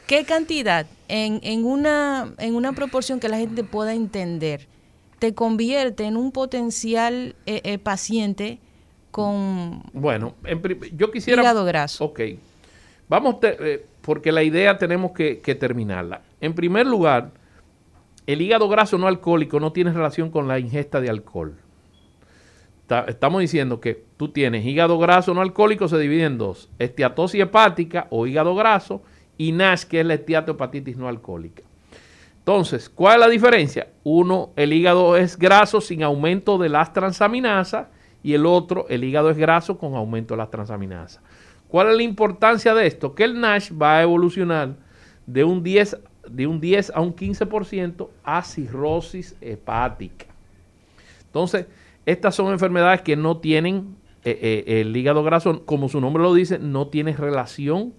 ¿Qué 0.06 0.24
cantidad 0.24 0.86
en, 1.08 1.40
en, 1.44 1.66
una, 1.66 2.34
en 2.38 2.56
una 2.56 2.74
proporción 2.74 3.20
que 3.20 3.28
la 3.28 3.38
gente 3.38 3.64
pueda 3.64 3.94
entender 3.94 4.68
te 5.20 5.34
convierte 5.34 6.06
en 6.06 6.18
un 6.18 6.32
potencial 6.32 7.36
eh, 7.46 7.62
eh, 7.64 7.78
paciente 7.80 8.60
con 9.12 9.84
bueno 9.94 10.36
yo 10.94 11.12
quisiera 11.12 11.42
hígado 11.42 11.66
graso 11.66 12.06
ok. 12.06 12.20
Vamos 13.10 13.38
eh, 13.42 13.86
porque 14.02 14.34
la 14.34 14.44
idea 14.44 14.78
tenemos 14.78 15.14
que, 15.14 15.40
que, 15.40 15.56
terminarla. 15.56 16.24
En 16.42 16.54
primer 16.54 16.86
lugar 16.86 17.32
el 18.26 18.42
hígado 18.42 18.68
graso 18.68 18.98
no 18.98 19.08
alcohólico 19.08 19.60
no 19.60 19.72
tiene 19.72 19.94
relación 19.94 20.30
con 20.30 20.48
la 20.48 20.60
ingesta 20.60 21.00
de 21.00 21.10
alcohol 21.10 21.58
estamos 23.08 23.42
diciendo 23.42 23.80
que 23.80 24.06
tú 24.18 24.30
tienes 24.30 24.66
hígado 24.66 24.98
graso 24.98 25.34
no 25.34 25.42
alcohólico, 25.42 25.88
se 25.88 25.98
divide 25.98 26.26
en 26.26 26.38
dos, 26.38 26.70
esteatosis 26.80 27.42
hepática 27.42 28.08
o 28.10 28.28
hígado 28.28 28.56
graso 28.56 29.02
y 29.38 29.52
NASH, 29.52 29.86
que 29.86 30.00
es 30.00 30.06
la 30.06 30.16
esteatohepatitis 30.16 30.98
no 30.98 31.08
alcohólica. 31.08 31.64
Entonces, 32.40 32.90
¿cuál 32.90 33.16
es 33.16 33.20
la 33.20 33.30
diferencia? 33.30 33.90
Uno, 34.04 34.52
el 34.56 34.72
hígado 34.72 35.18
es 35.18 35.38
graso 35.38 35.82
sin 35.82 36.02
aumento 36.02 36.58
de 36.58 36.70
las 36.70 36.94
transaminasas 36.94 37.88
y 38.24 38.34
el 38.34 38.46
otro, 38.46 38.86
el 38.90 39.04
hígado 39.04 39.30
es 39.30 39.38
graso 39.38 39.78
con 39.78 39.96
aumento 39.96 40.34
de 40.34 40.38
las 40.38 40.50
transaminasas. 40.50 41.22
¿Cuál 41.68 41.90
es 41.90 41.98
la 41.98 42.04
importancia 42.04 42.74
de 42.74 42.88
esto? 42.88 43.14
Que 43.14 43.26
el 43.26 43.40
NASH 43.40 43.72
va 43.74 43.98
a 43.98 44.04
evolucionar 44.04 44.76
de 45.26 45.44
un 45.44 45.62
10, 45.62 45.98
de 46.30 46.48
un 46.48 46.62
10 46.62 46.94
a 46.96 47.02
un 47.02 47.14
15% 47.14 48.08
a 48.24 48.42
cirrosis 48.44 49.36
hepática. 49.42 50.26
Entonces, 51.26 51.68
estas 52.08 52.36
son 52.36 52.54
enfermedades 52.54 53.02
que 53.02 53.18
no 53.18 53.38
tienen 53.40 53.98
eh, 54.24 54.64
eh, 54.66 54.80
el 54.80 54.96
hígado 54.96 55.24
graso, 55.24 55.66
como 55.66 55.90
su 55.90 56.00
nombre 56.00 56.24
lo 56.24 56.34
dice, 56.34 56.58
no 56.58 56.88
tiene 56.88 57.12
relación 57.12 57.94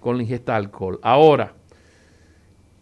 con 0.00 0.16
la 0.16 0.22
ingesta 0.22 0.52
de 0.52 0.58
alcohol. 0.60 0.98
Ahora, 1.02 1.52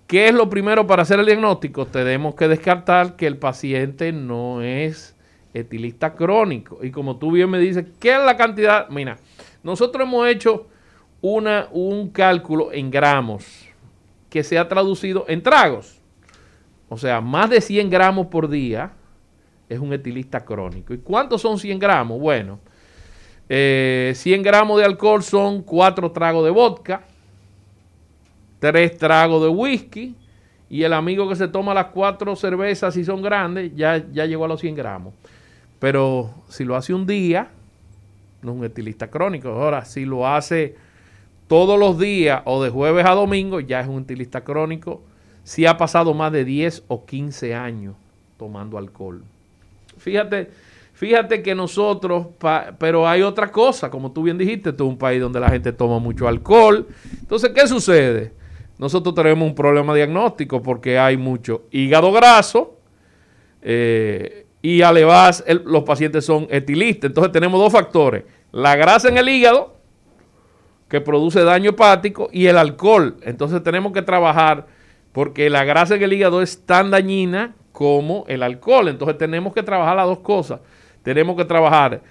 ¿qué 0.07 0.29
es 0.29 0.35
lo 0.35 0.49
primero 0.49 0.87
para 0.87 1.03
hacer 1.03 1.19
el 1.19 1.27
diagnóstico? 1.27 1.87
Tenemos 1.87 2.37
que 2.37 2.47
descartar 2.47 3.17
que 3.17 3.27
el 3.27 3.39
paciente 3.39 4.13
no 4.13 4.63
es 4.63 5.17
etilista 5.53 6.15
crónico. 6.15 6.79
Y 6.85 6.93
como 6.93 7.17
tú 7.17 7.33
bien 7.33 7.51
me 7.51 7.59
dices, 7.59 7.85
¿qué 7.99 8.15
es 8.15 8.25
la 8.25 8.37
cantidad? 8.37 8.89
Mira, 8.89 9.19
nosotros 9.65 10.07
hemos 10.07 10.29
hecho 10.29 10.69
una, 11.21 11.67
un 11.73 12.11
cálculo 12.11 12.73
en 12.73 12.89
gramos 12.93 13.69
que 14.31 14.45
se 14.45 14.59
ha 14.59 14.69
traducido 14.69 15.25
en 15.27 15.43
tragos. 15.43 16.01
O 16.89 16.97
sea, 16.97 17.21
más 17.21 17.51
de 17.51 17.61
100 17.61 17.91
gramos 17.91 18.29
por 18.29 18.49
día 18.49 18.93
es 19.73 19.81
un 19.81 19.93
etilista 19.93 20.45
crónico. 20.45 20.93
¿Y 20.95 20.99
cuántos 20.99 21.41
son 21.41 21.59
100 21.59 21.79
gramos? 21.79 22.21
Bueno, 22.21 22.59
100 23.49 23.51
eh, 23.51 24.41
gramos 24.43 24.79
de 24.79 24.85
alcohol 24.85 25.23
son 25.23 25.63
4 25.63 26.13
tragos 26.13 26.45
de 26.45 26.51
vodka, 26.51 27.03
3 28.61 28.97
tragos 28.97 29.43
de 29.43 29.49
whisky, 29.49 30.15
y 30.71 30.83
el 30.85 30.93
amigo 30.93 31.29
que 31.29 31.37
se 31.37 31.49
toma 31.49 31.75
las 31.75 31.87
4 31.87 32.35
cervezas, 32.37 32.95
si 32.95 33.05
son 33.05 33.21
grandes, 33.23 33.75
ya, 33.75 34.05
ya 34.13 34.27
llegó 34.27 34.45
a 34.45 34.49
los 34.49 34.61
100 34.61 34.75
gramos. 34.75 35.15
Pero 35.79 36.33
si 36.49 36.65
lo 36.65 36.77
hace 36.77 36.95
un 36.95 37.07
día, 37.07 37.51
no 38.43 38.53
es 38.53 38.59
un 38.59 38.65
estilista 38.65 39.11
crónico. 39.11 39.49
Ahora, 39.49 39.85
si 39.85 40.05
lo 40.05 40.27
hace 40.27 40.77
todos 41.49 41.79
los 41.79 41.99
días 41.99 42.43
o 42.45 42.63
de 42.63 42.71
jueves 42.71 43.05
a 43.05 43.13
domingo, 43.13 43.61
ya 43.61 43.81
es 43.81 43.89
un 43.89 44.03
estilista 44.03 44.45
crónico. 44.45 45.03
Si 45.45 45.67
ha 45.67 45.77
pasado 45.77 46.15
más 46.15 46.33
de 46.33 46.45
10 46.45 46.85
o 46.89 47.05
15 47.05 47.55
años 47.55 47.97
tomando 48.39 48.79
alcohol. 48.79 49.23
Fíjate, 50.03 50.51
fíjate 50.95 51.43
que 51.43 51.55
nosotros, 51.55 52.27
pero 52.79 53.07
hay 53.07 53.23
otra 53.23 53.53
cosa, 53.53 53.89
como 53.89 54.11
tú 54.11 54.25
bien 54.25 54.37
dijiste, 54.37 54.71
esto 54.71 54.85
es 54.85 54.91
un 54.91 54.99
país 54.99 55.21
donde 55.21 55.39
la 55.39 55.49
gente 55.49 55.73
toma 55.73 56.01
mucho 56.01 56.27
alcohol. 56.27 56.89
Entonces, 57.21 57.51
¿qué 57.55 57.69
sucede? 57.69 58.33
Nosotros 58.79 59.15
tenemos 59.15 59.47
un 59.47 59.55
problema 59.55 59.95
diagnóstico 59.95 60.61
porque 60.61 60.99
hay 60.99 61.17
mucho 61.17 61.67
hígado 61.71 62.11
graso, 62.11 62.81
eh, 63.63 64.47
y 64.61 64.83
además 64.83 65.45
los 65.65 65.85
pacientes 65.85 66.25
son 66.25 66.49
etilistas. 66.51 67.11
Entonces 67.11 67.33
tenemos 67.33 67.61
dos 67.61 67.73
factores, 67.73 68.25
la 68.51 68.75
grasa 68.75 69.09
en 69.09 69.19
el 69.19 69.29
hígado, 69.29 69.77
que 70.89 71.01
produce 71.01 71.45
daño 71.45 71.71
hepático, 71.71 72.29
y 72.33 72.47
el 72.47 72.59
alcohol. 72.59 73.19
Entonces 73.23 73.63
tenemos 73.63 73.93
que 73.93 74.03
trabajar 74.03 74.67
porque 75.13 75.49
la 75.49 75.63
grasa 75.63 75.95
en 75.95 76.03
el 76.03 76.13
hígado 76.13 76.43
es 76.43 76.67
tan 76.67 76.91
dañina 76.91 77.55
como 77.73 78.25
el 78.29 78.43
alcohol. 78.43 78.89
Entonces 78.89 79.19
tenemos 79.19 79.53
que 79.53 79.63
trabajar 79.63 79.97
las 79.97 80.07
dos 80.07 80.21
cosas. 80.21 80.61
Tenemos 81.03 81.37
que 81.37 81.45
trabajar 81.45 82.03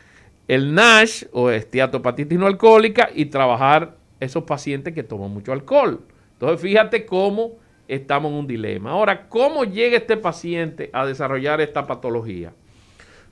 el 0.48 0.74
NASH 0.74 1.26
o 1.32 1.50
esteatopatitis 1.50 2.38
no 2.38 2.48
alcohólica 2.48 3.10
y 3.14 3.26
trabajar 3.26 3.96
esos 4.20 4.44
pacientes 4.44 4.94
que 4.94 5.04
toman 5.04 5.32
mucho 5.32 5.54
alcohol. 5.54 6.02
Entonces 6.34 6.60
fíjate 6.60 7.06
cómo 7.06 7.54
estamos 7.88 8.32
en 8.32 8.38
un 8.40 8.48
dilema. 8.48 8.92
Ahora, 8.92 9.28
¿cómo 9.28 9.64
llega 9.64 9.98
este 9.98 10.18
paciente 10.18 10.90
a 10.94 11.06
desarrollar 11.06 11.62
esta 11.62 11.86
patología? 11.86 12.54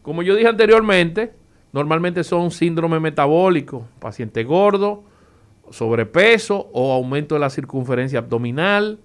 Como 0.02 0.22
yo 0.24 0.36
dije 0.36 0.48
anteriormente, 0.48 1.34
normalmente 1.72 2.24
son 2.24 2.52
síndrome 2.52 3.00
metabólico, 3.00 3.88
paciente 4.00 4.44
gordo, 4.44 5.04
sobrepeso 5.72 6.70
o 6.74 6.94
aumento 6.94 7.36
de 7.36 7.42
la 7.42 7.50
circunferencia 7.50 8.20
abdominal. 8.20 9.00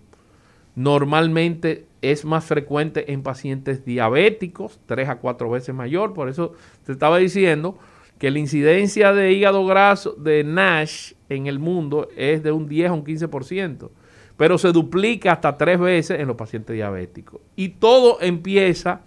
Normalmente 0.74 1.86
es 2.02 2.24
más 2.24 2.44
frecuente 2.44 3.12
en 3.12 3.22
pacientes 3.22 3.84
diabéticos, 3.84 4.80
tres 4.86 5.08
a 5.08 5.16
cuatro 5.16 5.50
veces 5.50 5.74
mayor. 5.74 6.14
Por 6.14 6.28
eso 6.28 6.52
te 6.84 6.92
estaba 6.92 7.18
diciendo 7.18 7.78
que 8.18 8.30
la 8.30 8.38
incidencia 8.38 9.12
de 9.12 9.32
hígado 9.32 9.64
graso 9.66 10.12
de 10.12 10.44
NASH 10.44 11.12
en 11.28 11.46
el 11.46 11.58
mundo 11.58 12.08
es 12.16 12.42
de 12.42 12.52
un 12.52 12.68
10 12.68 12.90
a 12.90 12.92
un 12.92 13.04
15% 13.04 13.90
pero 14.36 14.58
se 14.58 14.72
duplica 14.72 15.32
hasta 15.32 15.56
tres 15.56 15.78
veces 15.78 16.20
en 16.20 16.26
los 16.26 16.36
pacientes 16.36 16.74
diabéticos. 16.74 17.40
Y 17.56 17.70
todo 17.70 18.20
empieza 18.20 19.02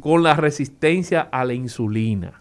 con 0.00 0.22
la 0.22 0.34
resistencia 0.34 1.20
a 1.20 1.44
la 1.44 1.54
insulina. 1.54 2.40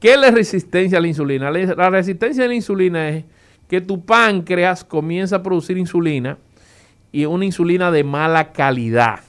¿Qué 0.00 0.14
es 0.14 0.20
la 0.20 0.30
resistencia 0.30 0.98
a 0.98 1.00
la 1.00 1.08
insulina? 1.08 1.50
La 1.50 1.90
resistencia 1.90 2.44
a 2.44 2.48
la 2.48 2.54
insulina 2.54 3.08
es 3.10 3.24
que 3.68 3.80
tu 3.80 4.04
páncreas 4.04 4.84
comienza 4.84 5.36
a 5.36 5.42
producir 5.42 5.78
insulina 5.78 6.38
y 7.16 7.24
una 7.24 7.46
insulina 7.46 7.90
de 7.90 8.04
mala 8.04 8.52
calidad. 8.52 9.20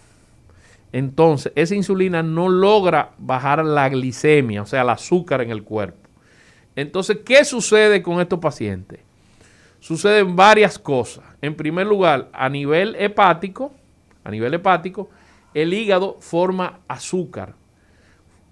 Entonces, 0.91 1.53
esa 1.55 1.73
insulina 1.73 2.21
no 2.21 2.49
logra 2.49 3.11
bajar 3.17 3.63
la 3.63 3.87
glicemia, 3.87 4.61
o 4.61 4.65
sea, 4.65 4.81
el 4.81 4.89
azúcar 4.89 5.39
en 5.39 5.51
el 5.51 5.63
cuerpo. 5.63 6.09
Entonces, 6.75 7.19
¿qué 7.23 7.45
sucede 7.45 8.03
con 8.03 8.19
estos 8.19 8.39
pacientes? 8.39 8.99
suceden 9.79 10.35
varias 10.35 10.77
cosas. 10.77 11.23
En 11.41 11.55
primer 11.55 11.87
lugar, 11.87 12.29
a 12.33 12.49
nivel 12.49 12.93
hepático, 12.99 13.71
a 14.25 14.31
nivel 14.31 14.53
hepático, 14.53 15.09
el 15.53 15.73
hígado 15.73 16.17
forma 16.19 16.79
azúcar. 16.89 17.53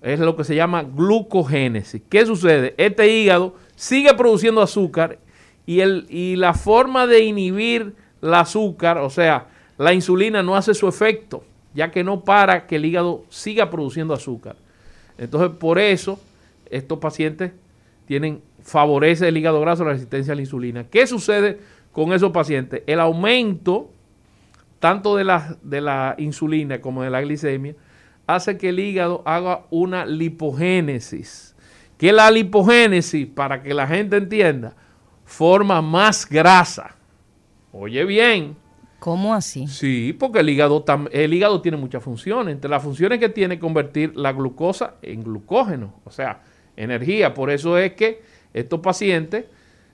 Es 0.02 0.22
lo 0.22 0.38
que 0.38 0.46
se 0.46 0.56
llama 0.56 0.84
glucogénesis. 0.84 2.02
¿Qué 2.10 2.26
sucede? 2.26 2.74
Este 2.78 3.10
hígado 3.10 3.56
sigue 3.76 4.14
produciendo 4.14 4.62
azúcar 4.62 5.20
y, 5.66 5.82
el, 5.82 6.06
y 6.10 6.38
la 6.38 6.54
forma 6.54 7.06
de 7.06 7.26
inhibir 7.26 8.05
el 8.22 8.34
azúcar, 8.34 8.98
o 8.98 9.10
sea, 9.10 9.48
la 9.78 9.94
insulina 9.94 10.42
no 10.42 10.56
hace 10.56 10.74
su 10.74 10.88
efecto, 10.88 11.44
ya 11.74 11.92
que 11.92 12.04
no 12.04 12.22
para 12.24 12.68
que 12.68 12.78
el 12.78 12.86
hígado 12.86 13.26
siga 13.30 13.70
produciendo 13.70 14.14
azúcar. 14.14 14.56
Entonces, 15.18 15.58
por 15.58 15.80
eso, 15.80 16.20
estos 16.70 17.00
pacientes 17.00 17.52
tienen 18.06 18.42
favorece 18.66 19.28
el 19.28 19.38
hígado 19.38 19.62
graso, 19.62 19.86
la 19.86 19.92
resistencia 19.92 20.34
a 20.34 20.36
la 20.36 20.42
insulina. 20.42 20.86
¿Qué 20.86 21.06
sucede 21.06 21.60
con 21.92 22.12
esos 22.14 22.32
pacientes? 22.32 22.82
El 22.88 23.00
aumento 23.00 23.92
tanto 24.80 25.16
de 25.16 25.24
la, 25.24 25.56
de 25.62 25.82
la 25.82 26.16
insulina 26.18 26.82
como 26.82 27.04
de 27.04 27.12
la 27.12 27.22
glicemia 27.22 27.76
hace 28.28 28.58
que 28.58 28.70
el 28.70 28.80
hígado 28.80 29.22
haga 29.26 29.66
una 29.70 30.06
lipogénesis. 30.06 31.56
¿Qué 31.98 32.10
es 32.10 32.16
la 32.16 32.32
lipogénesis? 32.32 33.28
Para 33.28 33.62
que 33.62 33.74
la 33.74 33.86
gente 33.88 34.18
entienda, 34.18 34.76
forma 35.26 35.82
más 35.82 36.28
grasa. 36.28 36.95
Oye 37.78 38.06
bien. 38.06 38.56
¿Cómo 39.00 39.34
así? 39.34 39.68
Sí, 39.68 40.16
porque 40.18 40.40
el 40.40 40.50
hígado, 40.50 40.84
el 41.12 41.34
hígado 41.34 41.62
tiene 41.62 41.78
muchas 41.78 42.02
funciones. 42.02 42.54
Entre 42.54 42.70
las 42.70 42.82
funciones 42.82 43.20
que 43.20 43.28
tiene 43.28 43.60
convertir 43.60 44.16
la 44.16 44.32
glucosa 44.32 44.96
en 45.02 45.24
glucógeno, 45.24 45.94
o 46.06 46.12
sea, 46.12 46.42
energía. 46.78 47.34
Por 47.34 47.52
eso 47.52 47.78
es 47.78 47.94
que 47.94 48.24
estos 48.54 48.80
pacientes 48.80 49.46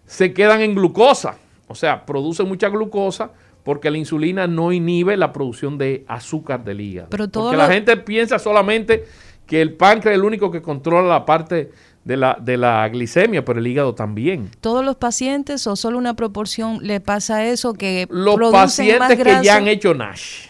se 0.05 0.31
quedan 0.31 0.61
en 0.61 0.75
glucosa, 0.75 1.37
o 1.67 1.73
sea, 1.73 2.05
producen 2.05 2.47
mucha 2.47 2.69
glucosa 2.69 3.31
porque 3.63 3.89
la 3.89 3.97
insulina 3.97 4.45
no 4.45 4.71
inhibe 4.71 5.17
la 5.17 5.33
producción 5.33 5.79
de 5.79 6.05
azúcar 6.07 6.63
del 6.63 6.81
hígado. 6.81 7.09
Pero 7.09 7.29
porque 7.29 7.57
la 7.57 7.67
gente 7.67 7.97
piensa 7.97 8.37
solamente 8.37 9.05
que 9.47 9.61
el 9.61 9.73
páncreas 9.73 10.13
es 10.13 10.19
el 10.19 10.23
único 10.23 10.51
que 10.51 10.61
controla 10.61 11.09
la 11.09 11.25
parte 11.25 11.71
de 12.03 12.17
la, 12.17 12.37
de 12.41 12.57
la 12.57 12.87
glicemia, 12.89 13.45
pero 13.45 13.59
el 13.59 13.67
hígado 13.67 13.93
también. 13.93 14.49
¿Todos 14.59 14.83
los 14.83 14.95
pacientes 14.95 15.67
o 15.67 15.75
solo 15.75 15.97
una 15.97 16.15
proporción 16.15 16.79
le 16.81 16.99
pasa 16.99 17.45
eso 17.45 17.73
que 17.73 18.07
los 18.09 18.51
pacientes 18.51 19.17
que 19.17 19.43
ya 19.43 19.57
han 19.57 19.67
hecho 19.67 19.93
NASH? 19.93 20.49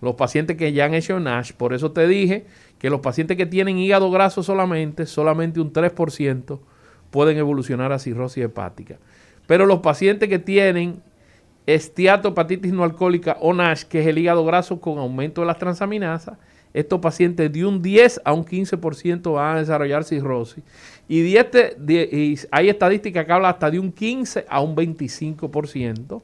Los 0.00 0.14
pacientes 0.14 0.56
que 0.56 0.72
ya 0.72 0.84
han 0.84 0.94
hecho 0.94 1.18
NASH, 1.18 1.52
por 1.52 1.72
eso 1.72 1.92
te 1.92 2.06
dije 2.06 2.46
que 2.78 2.90
los 2.90 3.00
pacientes 3.00 3.36
que 3.36 3.46
tienen 3.46 3.78
hígado 3.78 4.10
graso 4.10 4.42
solamente, 4.42 5.06
solamente 5.06 5.60
un 5.60 5.72
3% 5.72 6.60
pueden 7.10 7.38
evolucionar 7.38 7.92
a 7.92 7.98
cirrosis 7.98 8.44
hepática. 8.44 8.98
Pero 9.46 9.66
los 9.66 9.80
pacientes 9.80 10.28
que 10.28 10.38
tienen 10.38 11.02
esteatopatitis 11.66 12.72
no 12.72 12.84
alcohólica 12.84 13.38
o 13.40 13.54
NASH, 13.54 13.84
que 13.84 14.00
es 14.00 14.06
el 14.06 14.18
hígado 14.18 14.44
graso 14.44 14.80
con 14.80 14.98
aumento 14.98 15.40
de 15.40 15.46
las 15.46 15.58
transaminasas, 15.58 16.38
estos 16.74 17.00
pacientes 17.00 17.50
de 17.52 17.64
un 17.64 17.80
10 17.80 18.20
a 18.24 18.32
un 18.32 18.44
15% 18.44 19.32
van 19.32 19.56
a 19.56 19.60
desarrollar 19.60 20.02
cirrosis. 20.04 20.62
Y, 21.08 21.36
este, 21.36 21.76
hay 22.50 22.68
estadísticas 22.68 23.24
que 23.24 23.32
hablan 23.32 23.52
hasta 23.52 23.70
de 23.70 23.78
un 23.78 23.92
15 23.92 24.44
a 24.48 24.60
un 24.60 24.74
25%. 24.74 26.20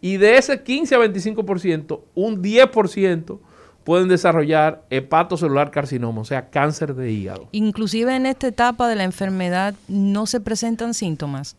Y 0.00 0.16
de 0.16 0.38
ese 0.38 0.62
15 0.62 0.94
a 0.94 0.98
25%, 1.00 2.00
un 2.14 2.40
10% 2.40 3.38
pueden 3.82 4.06
desarrollar 4.06 4.84
hepatocelular 4.90 5.72
carcinoma, 5.72 6.20
o 6.20 6.24
sea, 6.24 6.50
cáncer 6.50 6.94
de 6.94 7.10
hígado. 7.10 7.48
Inclusive 7.50 8.14
en 8.14 8.26
esta 8.26 8.46
etapa 8.46 8.86
de 8.86 8.94
la 8.94 9.04
enfermedad 9.04 9.74
no 9.88 10.26
se 10.26 10.40
presentan 10.40 10.94
síntomas. 10.94 11.56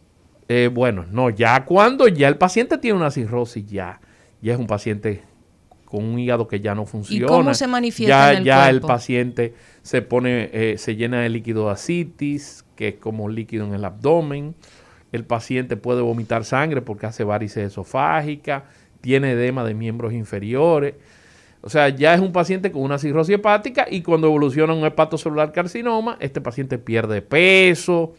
Eh, 0.47 0.69
bueno, 0.71 1.05
no, 1.11 1.29
ya 1.29 1.65
cuando 1.65 2.07
ya 2.07 2.29
el 2.29 2.37
paciente 2.37 2.77
tiene 2.77 2.97
una 2.97 3.11
cirrosis, 3.11 3.65
ya, 3.67 3.99
ya 4.41 4.53
es 4.53 4.59
un 4.59 4.67
paciente 4.67 5.23
con 5.89 6.03
un 6.03 6.19
hígado 6.19 6.47
que 6.47 6.59
ya 6.59 6.75
no 6.75 6.85
funciona. 6.85 7.25
¿Y 7.25 7.27
cómo 7.27 7.53
se 7.53 7.67
manifiesta 7.67 8.27
ya, 8.27 8.31
en 8.31 8.37
el 8.37 8.43
Ya 8.43 8.69
el 8.69 8.81
paciente 8.81 9.55
se 9.81 10.03
pone, 10.03 10.49
eh, 10.53 10.77
se 10.77 10.95
llena 10.95 11.21
de 11.21 11.29
líquido 11.29 11.65
de 11.65 11.71
asitis, 11.71 12.63
que 12.75 12.89
es 12.89 12.95
como 12.95 13.27
líquido 13.27 13.65
en 13.65 13.73
el 13.73 13.83
abdomen. 13.83 14.53
El 15.11 15.25
paciente 15.25 15.77
puede 15.77 16.01
vomitar 16.01 16.45
sangre 16.45 16.83
porque 16.83 17.07
hace 17.07 17.23
varices 17.23 17.71
esofágicas, 17.71 18.63
tiene 19.01 19.31
edema 19.31 19.63
de 19.63 19.73
miembros 19.73 20.13
inferiores. 20.13 20.93
O 21.61 21.69
sea, 21.69 21.89
ya 21.89 22.13
es 22.13 22.21
un 22.21 22.31
paciente 22.31 22.71
con 22.71 22.83
una 22.83 22.99
cirrosis 22.99 23.35
hepática 23.35 23.87
y 23.89 24.03
cuando 24.03 24.27
evoluciona 24.27 24.73
un 24.73 24.85
hepatocelular 24.85 25.51
carcinoma, 25.51 26.17
este 26.19 26.39
paciente 26.39 26.77
pierde 26.77 27.23
peso, 27.23 28.13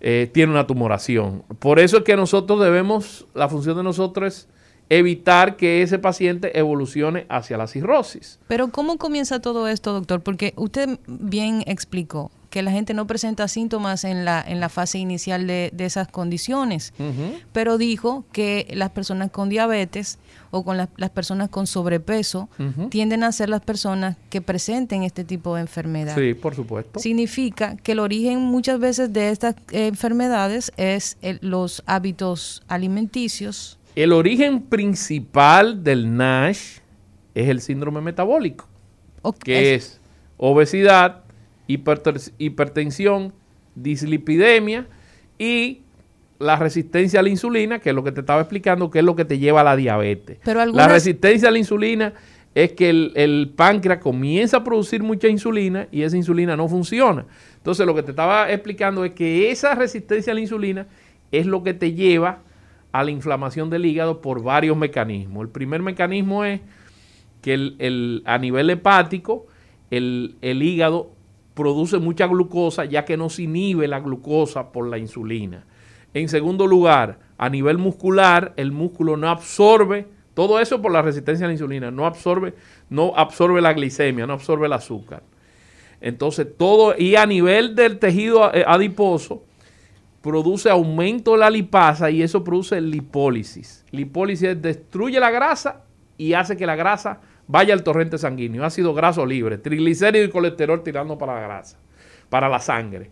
eh, 0.00 0.30
tiene 0.32 0.50
una 0.50 0.66
tumoración. 0.66 1.42
Por 1.58 1.78
eso 1.78 1.98
es 1.98 2.04
que 2.04 2.16
nosotros 2.16 2.58
debemos, 2.58 3.26
la 3.34 3.50
función 3.50 3.76
de 3.76 3.82
nosotros 3.82 4.34
es 4.34 4.55
evitar 4.88 5.56
que 5.56 5.82
ese 5.82 5.98
paciente 5.98 6.58
evolucione 6.58 7.26
hacia 7.28 7.56
la 7.56 7.66
cirrosis. 7.66 8.38
Pero 8.48 8.68
¿cómo 8.68 8.98
comienza 8.98 9.40
todo 9.40 9.68
esto, 9.68 9.92
doctor? 9.92 10.22
Porque 10.22 10.52
usted 10.56 10.98
bien 11.06 11.62
explicó 11.66 12.30
que 12.56 12.62
la 12.62 12.70
gente 12.70 12.94
no 12.94 13.06
presenta 13.06 13.48
síntomas 13.48 14.04
en 14.04 14.24
la, 14.24 14.42
en 14.46 14.60
la 14.60 14.70
fase 14.70 14.98
inicial 14.98 15.46
de, 15.46 15.70
esas 15.78 16.08
condiciones, 16.08 16.94
pero 17.52 17.76
dijo 17.76 18.24
que 18.32 18.66
las 18.72 18.90
personas 18.92 19.30
con 19.30 19.50
diabetes 19.50 20.18
o 20.50 20.64
con 20.64 20.78
las 20.78 21.10
personas 21.10 21.50
con 21.50 21.66
sobrepeso 21.66 22.48
tienden 22.88 23.24
a 23.24 23.32
ser 23.32 23.50
las 23.50 23.60
personas 23.60 24.16
que 24.30 24.40
presenten 24.40 25.02
este 25.02 25.22
tipo 25.22 25.54
de 25.54 25.60
enfermedad. 25.60 26.16
Sí, 26.16 26.32
por 26.32 26.54
supuesto. 26.54 26.98
Significa 26.98 27.76
que 27.76 27.92
el 27.92 27.98
origen 27.98 28.40
muchas 28.40 28.80
veces 28.80 29.12
de 29.12 29.28
estas 29.28 29.54
enfermedades 29.72 30.72
es 30.78 31.18
los 31.42 31.82
hábitos 31.84 32.62
alimenticios. 32.68 33.78
El 33.96 34.12
origen 34.12 34.60
principal 34.60 35.82
del 35.82 36.16
NASH 36.18 36.80
es 37.34 37.48
el 37.48 37.62
síndrome 37.62 38.02
metabólico, 38.02 38.68
que 39.42 39.74
es 39.74 40.02
obesidad, 40.36 41.24
hipertensión, 41.66 43.32
dislipidemia 43.74 44.86
y 45.38 45.80
la 46.38 46.56
resistencia 46.56 47.20
a 47.20 47.22
la 47.22 47.30
insulina, 47.30 47.78
que 47.78 47.88
es 47.88 47.94
lo 47.94 48.04
que 48.04 48.12
te 48.12 48.20
estaba 48.20 48.42
explicando, 48.42 48.90
que 48.90 48.98
es 48.98 49.04
lo 49.04 49.16
que 49.16 49.24
te 49.24 49.38
lleva 49.38 49.62
a 49.62 49.64
la 49.64 49.76
diabetes. 49.76 50.40
La 50.44 50.88
resistencia 50.88 51.48
a 51.48 51.50
la 51.50 51.58
insulina 51.58 52.12
es 52.54 52.72
que 52.72 52.90
el, 52.90 53.52
páncreas 53.56 54.00
comienza 54.00 54.58
a 54.58 54.64
producir 54.64 55.02
mucha 55.02 55.28
insulina 55.28 55.88
y 55.90 56.02
esa 56.02 56.18
insulina 56.18 56.54
no 56.54 56.68
funciona. 56.68 57.24
Entonces 57.56 57.86
lo 57.86 57.94
que 57.94 58.02
te 58.02 58.10
estaba 58.10 58.52
explicando 58.52 59.06
es 59.06 59.12
que 59.12 59.50
esa 59.50 59.74
resistencia 59.74 60.32
a 60.32 60.34
la 60.34 60.42
insulina 60.42 60.86
es 61.32 61.46
lo 61.46 61.62
que 61.62 61.72
te 61.72 61.94
lleva 61.94 62.42
a 62.98 63.04
la 63.04 63.10
inflamación 63.10 63.70
del 63.70 63.86
hígado 63.86 64.20
por 64.20 64.42
varios 64.42 64.76
mecanismos. 64.76 65.42
El 65.42 65.50
primer 65.50 65.82
mecanismo 65.82 66.44
es 66.44 66.60
que 67.42 67.54
el, 67.54 68.22
a 68.24 68.38
nivel 68.38 68.70
hepático 68.70 69.46
el, 69.90 70.36
el 70.42 70.62
hígado 70.62 71.10
produce 71.54 71.98
mucha 71.98 72.26
glucosa 72.26 72.84
ya 72.84 73.04
que 73.04 73.16
no 73.16 73.30
se 73.30 73.44
inhibe 73.44 73.88
la 73.88 74.00
glucosa 74.00 74.72
por 74.72 74.88
la 74.88 74.98
insulina. 74.98 75.64
En 76.12 76.28
segundo 76.28 76.66
lugar, 76.66 77.18
a 77.38 77.48
nivel 77.48 77.78
muscular, 77.78 78.52
el 78.56 78.72
músculo 78.72 79.16
no 79.16 79.28
absorbe, 79.28 80.06
todo 80.34 80.60
eso 80.60 80.82
por 80.82 80.92
la 80.92 81.02
resistencia 81.02 81.46
a 81.46 81.48
la 81.48 81.54
insulina, 81.54 81.90
no 81.90 82.06
absorbe, 82.06 82.54
no 82.90 83.14
absorbe 83.16 83.60
la 83.60 83.72
glicemia, 83.72 84.26
no 84.26 84.34
absorbe 84.34 84.66
el 84.66 84.72
azúcar. 84.74 85.22
Entonces, 86.00 86.46
todo, 86.58 86.94
y 86.96 87.16
a 87.16 87.24
nivel 87.24 87.74
del 87.74 87.98
tejido 87.98 88.44
adiposo, 88.44 89.44
produce 90.26 90.68
aumento 90.68 91.34
de 91.34 91.38
la 91.38 91.50
lipasa 91.50 92.10
y 92.10 92.20
eso 92.20 92.42
produce 92.42 92.80
lipólisis. 92.80 93.84
Lipólisis 93.92 94.60
destruye 94.60 95.20
la 95.20 95.30
grasa 95.30 95.84
y 96.18 96.32
hace 96.32 96.56
que 96.56 96.66
la 96.66 96.74
grasa 96.74 97.20
vaya 97.46 97.72
al 97.72 97.84
torrente 97.84 98.18
sanguíneo, 98.18 98.64
ácido 98.64 98.92
graso 98.92 99.24
libre, 99.24 99.56
triglicéridos 99.56 100.28
y 100.28 100.32
colesterol 100.32 100.82
tirando 100.82 101.16
para 101.16 101.36
la 101.36 101.42
grasa, 101.42 101.78
para 102.28 102.48
la 102.48 102.58
sangre. 102.58 103.08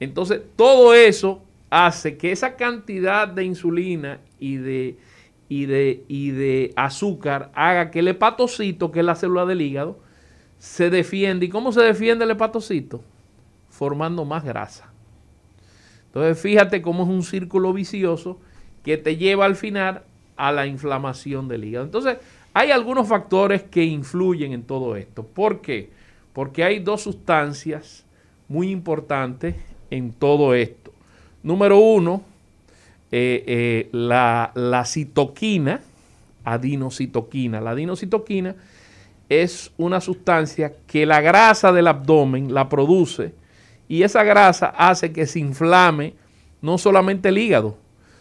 Entonces, 0.00 0.40
todo 0.56 0.92
eso 0.92 1.44
hace 1.70 2.16
que 2.16 2.32
esa 2.32 2.56
cantidad 2.56 3.28
de 3.28 3.44
insulina 3.44 4.18
y 4.40 4.56
de, 4.56 4.96
y 5.48 5.66
de, 5.66 6.02
y 6.08 6.30
de 6.32 6.72
azúcar 6.74 7.52
haga 7.54 7.92
que 7.92 8.00
el 8.00 8.08
hepatocito, 8.08 8.90
que 8.90 8.98
es 8.98 9.06
la 9.06 9.14
célula 9.14 9.46
del 9.46 9.60
hígado, 9.60 10.00
se 10.58 10.90
defiende. 10.90 11.46
¿Y 11.46 11.48
cómo 11.48 11.70
se 11.70 11.82
defiende 11.82 12.24
el 12.24 12.32
hepatocito? 12.32 13.04
Formando 13.68 14.24
más 14.24 14.42
grasa. 14.42 14.95
Entonces 16.16 16.42
fíjate 16.42 16.80
cómo 16.80 17.02
es 17.02 17.10
un 17.10 17.22
círculo 17.22 17.74
vicioso 17.74 18.38
que 18.82 18.96
te 18.96 19.18
lleva 19.18 19.44
al 19.44 19.54
final 19.54 20.00
a 20.38 20.50
la 20.50 20.66
inflamación 20.66 21.46
del 21.46 21.64
hígado. 21.64 21.84
Entonces 21.84 22.16
hay 22.54 22.70
algunos 22.70 23.06
factores 23.06 23.64
que 23.64 23.84
influyen 23.84 24.54
en 24.54 24.62
todo 24.62 24.96
esto. 24.96 25.24
¿Por 25.26 25.60
qué? 25.60 25.90
Porque 26.32 26.64
hay 26.64 26.78
dos 26.78 27.02
sustancias 27.02 28.06
muy 28.48 28.70
importantes 28.70 29.56
en 29.90 30.10
todo 30.10 30.54
esto. 30.54 30.90
Número 31.42 31.76
uno, 31.76 32.22
eh, 33.12 33.44
eh, 33.46 33.88
la, 33.92 34.52
la, 34.54 34.86
citoquina, 34.86 35.82
adenocitoquina. 36.44 37.60
La 37.60 37.72
adenocitoquina 37.72 38.56
es 39.28 39.70
una 39.76 40.00
sustancia 40.00 40.72
que 40.86 41.04
la 41.04 41.20
grasa 41.20 41.72
del 41.72 41.88
abdomen 41.88 42.54
la 42.54 42.70
produce 42.70 43.34
y 43.88 44.02
esa 44.02 44.24
grasa 44.24 44.66
hace 44.66 45.12
que 45.12 45.26
se 45.26 45.38
inflame 45.38 46.14
no 46.60 46.78
solamente 46.78 47.28
el 47.28 47.38
hígado, 47.38 47.78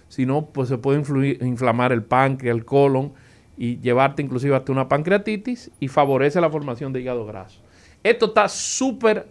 sino 0.07 0.45
pues 0.45 0.69
se 0.69 0.77
puede 0.77 0.99
inflamar 1.41 1.91
el 1.91 2.03
páncreas, 2.03 2.55
el 2.55 2.65
colon 2.65 3.13
y 3.57 3.79
llevarte 3.79 4.21
inclusive 4.21 4.55
hasta 4.55 4.71
una 4.71 4.87
pancreatitis 4.87 5.71
y 5.79 5.87
favorece 5.87 6.41
la 6.41 6.49
formación 6.49 6.93
de 6.93 7.01
hígado 7.01 7.25
graso. 7.25 7.59
Esto 8.03 8.27
está 8.27 8.47
súper 8.47 9.27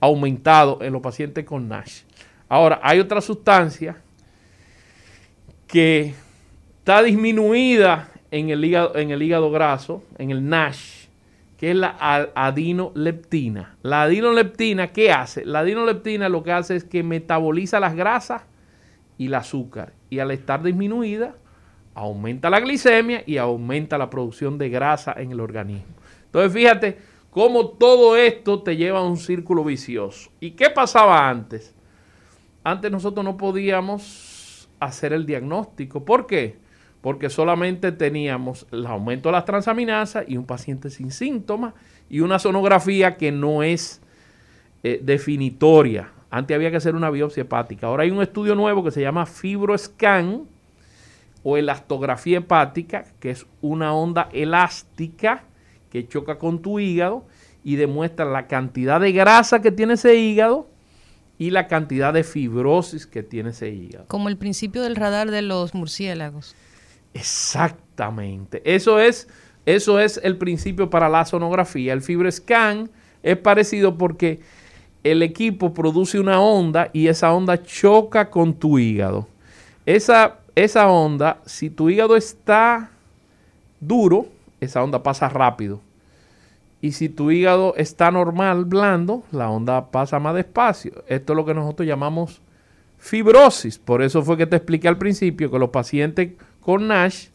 aumentado 0.00 0.78
en 0.82 0.92
los 0.92 1.02
pacientes 1.02 1.44
con 1.44 1.68
NASH. 1.68 2.02
Ahora, 2.48 2.80
hay 2.82 3.00
otra 3.00 3.20
sustancia 3.20 3.96
que 5.66 6.14
está 6.78 7.02
disminuida 7.02 8.10
en 8.30 8.50
el 8.50 8.64
hígado, 8.64 8.96
en 8.96 9.10
el 9.10 9.22
hígado 9.22 9.50
graso, 9.50 10.02
en 10.18 10.30
el 10.30 10.48
NASH, 10.48 11.01
que 11.62 11.70
es 11.70 11.76
la 11.76 11.94
adinoleptina. 12.34 13.76
La 13.82 14.02
adinoleptina, 14.02 14.88
¿qué 14.88 15.12
hace? 15.12 15.44
La 15.44 15.60
adinoleptina 15.60 16.28
lo 16.28 16.42
que 16.42 16.50
hace 16.50 16.74
es 16.74 16.82
que 16.82 17.04
metaboliza 17.04 17.78
las 17.78 17.94
grasas 17.94 18.42
y 19.16 19.26
el 19.28 19.34
azúcar. 19.36 19.92
Y 20.10 20.18
al 20.18 20.32
estar 20.32 20.64
disminuida, 20.64 21.36
aumenta 21.94 22.50
la 22.50 22.58
glicemia 22.58 23.22
y 23.26 23.36
aumenta 23.36 23.96
la 23.96 24.10
producción 24.10 24.58
de 24.58 24.70
grasa 24.70 25.14
en 25.16 25.30
el 25.30 25.38
organismo. 25.38 25.94
Entonces, 26.24 26.52
fíjate 26.52 26.98
cómo 27.30 27.68
todo 27.68 28.16
esto 28.16 28.60
te 28.64 28.76
lleva 28.76 28.98
a 28.98 29.04
un 29.04 29.16
círculo 29.16 29.62
vicioso. 29.62 30.32
¿Y 30.40 30.50
qué 30.50 30.68
pasaba 30.68 31.28
antes? 31.30 31.76
antes 32.64 32.90
nosotros 32.90 33.24
no 33.24 33.36
podíamos 33.36 34.68
hacer 34.80 35.12
el 35.12 35.26
diagnóstico. 35.26 36.04
¿Por 36.04 36.26
qué? 36.26 36.56
Porque 37.02 37.28
solamente 37.28 37.92
teníamos 37.92 38.66
el 38.72 38.86
aumento 38.86 39.28
de 39.28 39.32
las 39.34 39.44
transaminasas 39.44 40.24
y 40.26 40.38
un 40.38 40.46
paciente 40.46 40.88
sin 40.88 41.10
síntomas 41.10 41.74
y 42.08 42.20
una 42.20 42.38
sonografía 42.38 43.16
que 43.16 43.30
no 43.30 43.62
es 43.62 44.00
eh, 44.82 45.00
definitoria. 45.02 46.10
Antes 46.30 46.54
había 46.54 46.70
que 46.70 46.78
hacer 46.78 46.94
una 46.94 47.10
biopsia 47.10 47.42
hepática. 47.42 47.88
Ahora 47.88 48.04
hay 48.04 48.10
un 48.10 48.22
estudio 48.22 48.54
nuevo 48.54 48.82
que 48.82 48.90
se 48.90 49.02
llama 49.02 49.26
FibroScan 49.26 50.44
o 51.42 51.56
elastografía 51.56 52.38
hepática, 52.38 53.04
que 53.20 53.30
es 53.30 53.46
una 53.60 53.92
onda 53.92 54.28
elástica 54.32 55.44
que 55.90 56.08
choca 56.08 56.38
con 56.38 56.62
tu 56.62 56.80
hígado 56.80 57.26
y 57.64 57.76
demuestra 57.76 58.24
la 58.24 58.46
cantidad 58.46 59.00
de 59.00 59.12
grasa 59.12 59.60
que 59.60 59.70
tiene 59.70 59.94
ese 59.94 60.16
hígado 60.16 60.68
y 61.38 61.50
la 61.50 61.68
cantidad 61.68 62.12
de 62.12 62.24
fibrosis 62.24 63.06
que 63.06 63.22
tiene 63.22 63.50
ese 63.50 63.70
hígado. 63.70 64.06
Como 64.08 64.28
el 64.28 64.36
principio 64.36 64.82
del 64.82 64.96
radar 64.96 65.30
de 65.30 65.42
los 65.42 65.74
murciélagos. 65.74 66.54
Exactamente. 67.14 68.62
Eso 68.64 68.98
es, 68.98 69.28
eso 69.66 70.00
es 70.00 70.20
el 70.22 70.36
principio 70.36 70.90
para 70.90 71.08
la 71.08 71.24
sonografía. 71.24 71.92
El 71.92 72.02
FibroScan 72.02 72.90
es 73.22 73.36
parecido 73.36 73.96
porque 73.98 74.40
el 75.04 75.22
equipo 75.22 75.74
produce 75.74 76.18
una 76.20 76.40
onda 76.40 76.90
y 76.92 77.08
esa 77.08 77.32
onda 77.32 77.62
choca 77.62 78.30
con 78.30 78.54
tu 78.54 78.78
hígado. 78.78 79.26
Esa, 79.84 80.38
esa 80.54 80.88
onda, 80.88 81.38
si 81.44 81.70
tu 81.70 81.90
hígado 81.90 82.16
está 82.16 82.90
duro, 83.80 84.26
esa 84.60 84.82
onda 84.82 85.02
pasa 85.02 85.28
rápido. 85.28 85.80
Y 86.80 86.92
si 86.92 87.08
tu 87.08 87.30
hígado 87.30 87.74
está 87.76 88.10
normal, 88.10 88.64
blando, 88.64 89.22
la 89.30 89.50
onda 89.50 89.90
pasa 89.90 90.18
más 90.18 90.34
despacio. 90.34 91.04
Esto 91.06 91.32
es 91.32 91.36
lo 91.36 91.44
que 91.44 91.54
nosotros 91.54 91.86
llamamos 91.86 92.40
fibrosis. 92.98 93.78
Por 93.78 94.02
eso 94.02 94.22
fue 94.22 94.36
que 94.36 94.46
te 94.46 94.56
expliqué 94.56 94.88
al 94.88 94.98
principio 94.98 95.50
que 95.50 95.58
los 95.58 95.70
pacientes 95.70 96.32
con 96.62 96.88
NASH 96.88 97.28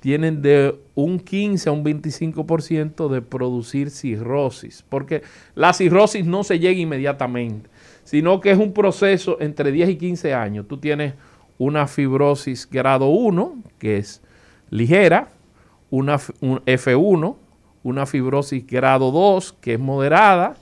tienen 0.00 0.42
de 0.42 0.74
un 0.96 1.20
15 1.20 1.68
a 1.68 1.72
un 1.72 1.84
25% 1.84 3.08
de 3.08 3.22
producir 3.22 3.88
cirrosis. 3.90 4.84
Porque 4.88 5.22
la 5.54 5.72
cirrosis 5.72 6.26
no 6.26 6.42
se 6.42 6.58
llega 6.58 6.80
inmediatamente, 6.80 7.70
sino 8.02 8.40
que 8.40 8.50
es 8.50 8.58
un 8.58 8.72
proceso 8.72 9.36
entre 9.40 9.70
10 9.70 9.90
y 9.90 9.96
15 9.96 10.34
años. 10.34 10.66
Tú 10.66 10.78
tienes 10.78 11.14
una 11.56 11.86
fibrosis 11.86 12.68
grado 12.68 13.06
1, 13.06 13.62
que 13.78 13.98
es 13.98 14.20
ligera, 14.70 15.28
una 15.90 16.18
un 16.40 16.58
F1, 16.64 17.36
una 17.84 18.06
fibrosis 18.06 18.66
grado 18.66 19.12
2, 19.12 19.52
que 19.60 19.74
es 19.74 19.80
moderada, 19.80 20.56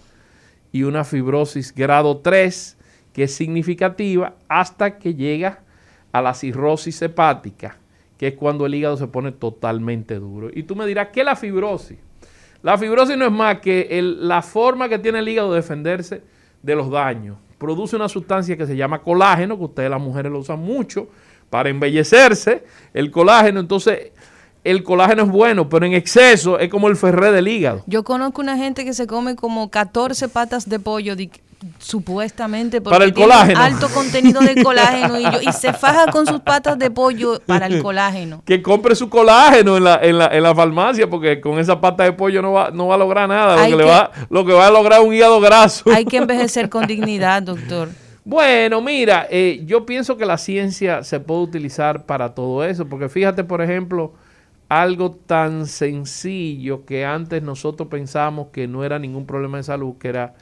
y 0.70 0.82
una 0.82 1.04
fibrosis 1.04 1.74
grado 1.74 2.18
3, 2.18 2.76
que 3.14 3.22
es 3.24 3.34
significativa, 3.34 4.34
hasta 4.48 4.98
que 4.98 5.14
llega 5.14 5.60
a 6.12 6.20
la 6.20 6.34
cirrosis 6.34 7.00
hepática, 7.02 7.76
que 8.20 8.26
es 8.26 8.34
cuando 8.34 8.66
el 8.66 8.74
hígado 8.74 8.98
se 8.98 9.06
pone 9.06 9.32
totalmente 9.32 10.16
duro. 10.16 10.50
Y 10.52 10.64
tú 10.64 10.76
me 10.76 10.84
dirás, 10.84 11.08
¿qué 11.10 11.20
es 11.20 11.24
la 11.24 11.36
fibrosis? 11.36 11.96
La 12.62 12.76
fibrosis 12.76 13.16
no 13.16 13.24
es 13.24 13.32
más 13.32 13.60
que 13.60 13.88
la 14.02 14.42
forma 14.42 14.90
que 14.90 14.98
tiene 14.98 15.20
el 15.20 15.28
hígado 15.30 15.52
de 15.52 15.56
defenderse 15.56 16.22
de 16.62 16.74
los 16.74 16.90
daños. 16.90 17.38
Produce 17.56 17.96
una 17.96 18.10
sustancia 18.10 18.58
que 18.58 18.66
se 18.66 18.76
llama 18.76 19.00
colágeno, 19.00 19.56
que 19.56 19.64
ustedes 19.64 19.88
las 19.88 20.02
mujeres 20.02 20.30
lo 20.30 20.40
usan 20.40 20.58
mucho 20.58 21.08
para 21.48 21.70
embellecerse. 21.70 22.62
El 22.92 23.10
colágeno, 23.10 23.58
entonces, 23.58 24.12
el 24.64 24.82
colágeno 24.82 25.22
es 25.22 25.30
bueno, 25.30 25.70
pero 25.70 25.86
en 25.86 25.94
exceso 25.94 26.58
es 26.58 26.68
como 26.68 26.88
el 26.88 26.96
ferré 26.96 27.32
del 27.32 27.48
hígado. 27.48 27.84
Yo 27.86 28.04
conozco 28.04 28.42
una 28.42 28.58
gente 28.58 28.84
que 28.84 28.92
se 28.92 29.06
come 29.06 29.34
como 29.34 29.70
14 29.70 30.28
patas 30.28 30.68
de 30.68 30.78
pollo 30.78 31.16
supuestamente 31.78 32.80
Para 32.80 33.04
el 33.04 33.12
colágeno. 33.14 33.60
alto 33.60 33.88
contenido 33.88 34.40
de 34.40 34.62
colágeno 34.62 35.18
y, 35.18 35.24
yo- 35.24 35.40
y 35.42 35.52
se 35.52 35.72
faja 35.72 36.10
con 36.10 36.26
sus 36.26 36.40
patas 36.40 36.78
de 36.78 36.90
pollo 36.90 37.40
para 37.46 37.66
el 37.66 37.82
colágeno. 37.82 38.42
Que 38.44 38.62
compre 38.62 38.94
su 38.94 39.08
colágeno 39.10 39.76
en 39.76 39.84
la, 39.84 39.96
en 40.02 40.18
la, 40.18 40.26
en 40.28 40.42
la 40.42 40.54
farmacia, 40.54 41.08
porque 41.08 41.40
con 41.40 41.58
esa 41.58 41.80
pata 41.80 42.04
de 42.04 42.12
pollo 42.12 42.40
no 42.42 42.52
va, 42.52 42.70
no 42.70 42.88
va 42.88 42.94
a 42.94 42.98
lograr 42.98 43.28
nada. 43.28 43.56
Lo 43.68 43.76
que, 43.76 43.82
le 43.82 43.88
va, 43.88 44.10
lo 44.30 44.44
que 44.44 44.52
va 44.52 44.66
a 44.66 44.70
lograr 44.70 45.00
es 45.00 45.06
un 45.06 45.14
hígado 45.14 45.40
graso. 45.40 45.90
Hay 45.90 46.04
que 46.04 46.16
envejecer 46.18 46.68
con 46.68 46.86
dignidad, 46.86 47.42
doctor. 47.42 47.88
Bueno, 48.22 48.82
mira, 48.82 49.26
eh, 49.30 49.62
yo 49.64 49.86
pienso 49.86 50.16
que 50.18 50.26
la 50.26 50.36
ciencia 50.36 51.02
se 51.02 51.18
puede 51.20 51.40
utilizar 51.40 52.04
para 52.04 52.34
todo 52.34 52.62
eso, 52.64 52.86
porque 52.86 53.08
fíjate, 53.08 53.44
por 53.44 53.62
ejemplo, 53.62 54.12
algo 54.68 55.10
tan 55.26 55.66
sencillo 55.66 56.84
que 56.84 57.04
antes 57.06 57.42
nosotros 57.42 57.88
pensamos 57.88 58.48
que 58.52 58.68
no 58.68 58.84
era 58.84 58.98
ningún 58.98 59.26
problema 59.26 59.56
de 59.56 59.62
salud, 59.64 59.94
que 59.98 60.08
era 60.08 60.34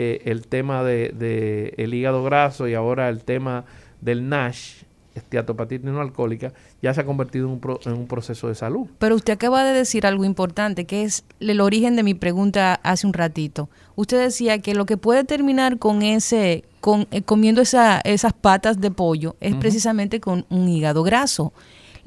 eh, 0.00 0.22
el 0.26 0.46
tema 0.46 0.84
de, 0.84 1.10
de 1.10 1.74
el 1.76 1.92
hígado 1.92 2.22
graso 2.22 2.68
y 2.68 2.74
ahora 2.74 3.08
el 3.08 3.24
tema 3.24 3.64
del 4.00 4.28
NASH, 4.28 4.84
esteatopatía 5.14 5.80
no 5.82 6.00
alcohólica, 6.00 6.52
ya 6.80 6.94
se 6.94 7.00
ha 7.00 7.04
convertido 7.04 7.46
en 7.46 7.54
un, 7.54 7.60
pro- 7.60 7.80
en 7.84 7.92
un 7.94 8.06
proceso 8.06 8.46
de 8.46 8.54
salud. 8.54 8.86
Pero 9.00 9.16
usted 9.16 9.32
acaba 9.32 9.64
de 9.64 9.72
decir 9.76 10.06
algo 10.06 10.24
importante, 10.24 10.84
que 10.84 11.02
es 11.02 11.24
el 11.40 11.60
origen 11.60 11.96
de 11.96 12.04
mi 12.04 12.14
pregunta 12.14 12.78
hace 12.84 13.04
un 13.08 13.12
ratito. 13.12 13.68
Usted 13.96 14.20
decía 14.20 14.60
que 14.60 14.74
lo 14.76 14.86
que 14.86 14.96
puede 14.96 15.24
terminar 15.24 15.78
con 15.78 16.02
ese, 16.02 16.62
con, 16.80 17.08
eh, 17.10 17.22
comiendo 17.22 17.60
esa, 17.60 18.00
esas 18.04 18.32
patas 18.32 18.80
de 18.80 18.92
pollo 18.92 19.34
es 19.40 19.56
precisamente 19.56 20.20
con 20.20 20.46
un 20.50 20.68
hígado 20.68 21.02
graso. 21.02 21.52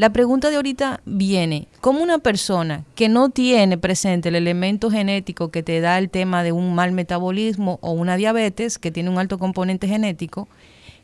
La 0.02 0.10
pregunta 0.10 0.50
de 0.50 0.56
ahorita 0.56 1.00
viene, 1.06 1.68
¿cómo 1.80 2.02
una 2.02 2.18
persona 2.18 2.86
que 2.96 3.08
no 3.08 3.30
tiene 3.30 3.78
presente 3.78 4.30
el 4.30 4.36
elemento 4.36 4.90
genético 4.90 5.52
que 5.52 5.62
te 5.62 5.80
da 5.80 6.00
el 6.00 6.10
tema 6.10 6.42
de 6.42 6.52
un 6.52 6.74
mal 6.74 6.92
metabolismo 6.92 7.78
o 7.84 7.92
una 7.92 8.18
diabetes 8.18 8.80
que 8.80 8.90
tiene 8.90 9.12
un 9.12 9.20
alto 9.20 9.38
componente 9.38 9.88
genético, 9.88 10.48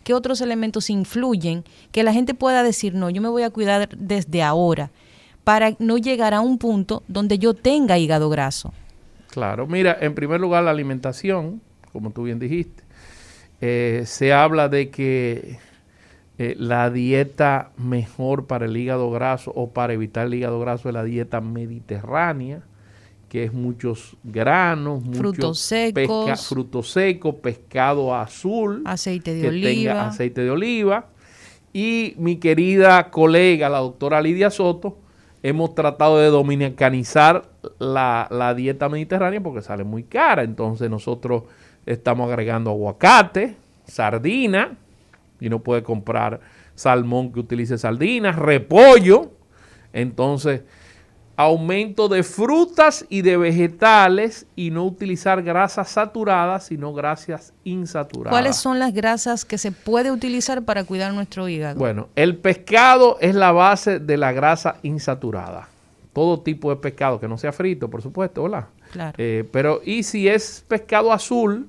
qué 0.04 0.16
otros 0.16 0.42
elementos 0.42 0.90
influyen 0.90 1.64
que 1.92 2.02
la 2.02 2.12
gente 2.12 2.34
pueda 2.34 2.64
decir, 2.64 2.96
no, 2.96 3.12
yo 3.12 3.22
me 3.22 3.30
voy 3.30 3.44
a 3.44 3.52
cuidar 3.52 3.88
desde 3.96 4.42
ahora 4.42 4.90
para 5.44 5.76
no 5.78 6.00
llegar 6.00 6.34
a 6.34 6.42
un 6.42 6.58
punto 6.58 7.04
donde 7.08 7.38
yo 7.38 7.54
tenga 7.54 8.00
hígado 8.00 8.32
graso? 8.32 8.74
Claro, 9.30 9.68
mira, 9.68 9.96
en 10.02 10.16
primer 10.16 10.42
lugar 10.42 10.64
la 10.64 10.72
alimentación, 10.72 11.62
como 11.94 12.10
tú 12.10 12.24
bien 12.24 12.40
dijiste, 12.40 12.82
Eh, 13.60 14.04
se 14.06 14.34
habla 14.34 14.70
de 14.70 14.92
que 14.92 15.58
eh, 16.40 16.56
la 16.58 16.90
dieta 16.90 17.72
mejor 17.78 18.46
para 18.46 18.66
el 18.66 18.78
hígado 18.78 19.10
graso 19.12 19.52
o 19.56 19.72
para 19.72 19.94
evitar 19.94 20.28
el 20.28 20.34
hígado 20.36 20.60
graso 20.60 20.90
es 20.90 20.94
la 20.94 21.04
dieta 21.04 21.42
mediterránea, 21.42 22.62
que 23.30 23.44
es 23.44 23.54
muchos 23.54 24.16
granos, 24.24 25.04
Frutos 25.14 25.60
pesca- 25.94 26.26
secos. 26.28 26.48
frutos 26.48 26.92
secos, 26.92 27.36
pescado 27.36 28.16
azul, 28.16 28.84
Aceite 28.86 29.34
de 29.34 29.42
que 29.42 29.48
oliva. 29.50 29.70
tenga 29.70 30.08
aceite 30.08 30.42
de 30.42 30.52
oliva. 30.52 31.08
Y 31.74 32.14
mi 32.18 32.38
querida 32.38 33.10
colega, 33.12 33.68
la 33.70 33.80
doctora 33.80 34.22
Lidia 34.22 34.50
Soto, 34.50 34.98
hemos 35.44 35.76
tratado 35.76 36.18
de 36.20 36.28
dominicanizar 36.28 37.50
la, 37.80 38.28
la 38.32 38.54
dieta 38.56 38.90
mediterránea 38.90 39.42
porque 39.42 39.62
sale 39.62 39.84
muy 39.84 40.04
cara. 40.04 40.44
Entonces 40.44 40.90
nosotros 40.90 41.44
estamos 41.86 42.30
agregando 42.30 42.70
aguacate, 42.72 43.56
sardina, 43.86 44.78
y 45.40 45.50
no 45.50 45.60
puede 45.60 45.84
comprar 45.84 46.40
salmón 46.76 47.32
que 47.32 47.40
utilice 47.40 47.78
sardinas, 47.78 48.36
repollo. 48.36 49.32
Entonces, 49.94 50.62
aumento 51.38 52.10
de 52.10 52.24
frutas 52.24 53.06
y 53.10 53.22
de 53.22 53.38
vegetales 53.38 54.48
y 54.56 54.72
no 54.72 54.86
utilizar 54.86 55.44
grasas 55.44 55.90
saturadas, 55.90 56.66
sino 56.66 56.94
grasas 56.94 57.54
insaturadas. 57.64 58.32
¿Cuáles 58.32 58.56
son 58.56 58.80
las 58.80 58.92
grasas 58.92 59.46
que 59.46 59.60
se 59.60 59.72
puede 59.72 60.12
utilizar 60.12 60.64
para 60.66 60.84
cuidar 60.84 61.14
nuestro 61.14 61.48
hígado? 61.48 61.78
Bueno, 61.78 62.10
el 62.16 62.38
pescado 62.38 63.18
es 63.22 63.36
la 63.36 63.52
base 63.52 64.00
de 64.00 64.18
la 64.18 64.32
grasa 64.32 64.78
insaturada. 64.82 65.70
Todo 66.12 66.42
tipo 66.42 66.72
de 66.72 66.78
pescado, 66.78 67.20
que 67.20 67.28
no 67.28 67.38
sea 67.38 67.52
frito, 67.52 67.88
por 67.88 68.02
supuesto, 68.02 68.42
¿verdad? 68.42 68.66
Claro. 68.92 69.14
Eh, 69.20 69.48
pero, 69.52 69.82
y 69.86 70.02
si 70.02 70.28
es 70.28 70.66
pescado 70.68 71.14
azul, 71.14 71.68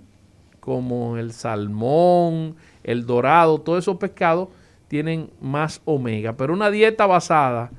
como 0.60 1.18
el 1.18 1.32
salmón, 1.32 2.56
el 2.84 3.06
dorado, 3.06 3.60
todos 3.60 3.84
esos 3.84 3.96
pescados 3.96 4.48
tienen 4.88 5.30
más 5.40 5.80
omega. 5.84 6.34
Pero 6.34 6.52
una 6.52 6.70
dieta 6.70 7.06
basada 7.06 7.70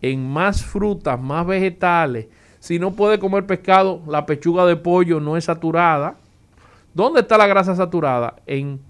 en 0.00 0.28
más 0.28 0.64
frutas, 0.64 1.20
más 1.20 1.46
vegetales, 1.46 2.26
si 2.60 2.78
no 2.78 2.92
puede 2.92 3.18
comer 3.18 3.46
pescado, 3.46 4.02
la 4.06 4.26
pechuga 4.26 4.66
de 4.66 4.76
pollo 4.76 5.20
no 5.20 5.36
es 5.36 5.44
saturada. 5.44 6.16
¿Dónde 6.92 7.20
está 7.20 7.38
la 7.38 7.46
grasa 7.46 7.74
saturada? 7.76 8.36
En 8.46 8.80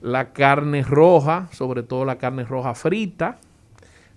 la 0.00 0.32
carne 0.32 0.82
roja, 0.82 1.48
sobre 1.52 1.82
todo 1.82 2.04
la 2.04 2.16
carne 2.16 2.44
roja 2.44 2.74
frita, 2.74 3.38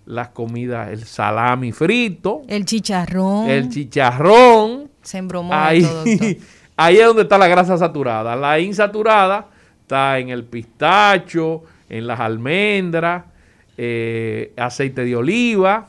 las 0.06 0.30
comidas, 0.30 0.90
el 0.90 1.06
salami 1.06 1.72
frito, 1.72 2.42
el 2.48 2.66
chicharrón. 2.66 3.50
el 3.50 3.70
chicharrón. 3.70 4.90
se 5.02 5.18
embromó 5.20 5.54
Ahí, 5.54 5.84
todo, 5.84 6.04
ahí 6.78 6.98
es 6.98 7.06
donde 7.06 7.24
está 7.24 7.38
la 7.38 7.48
grasa 7.48 7.78
saturada. 7.78 8.36
La 8.36 8.60
insaturada 8.60 9.48
está 9.86 10.18
en 10.18 10.30
el 10.30 10.44
pistacho, 10.46 11.64
en 11.90 12.08
las 12.08 12.20
almendras, 12.20 13.26
eh, 13.78 14.52
aceite 14.58 15.06
de 15.06 15.16
oliva, 15.16 15.88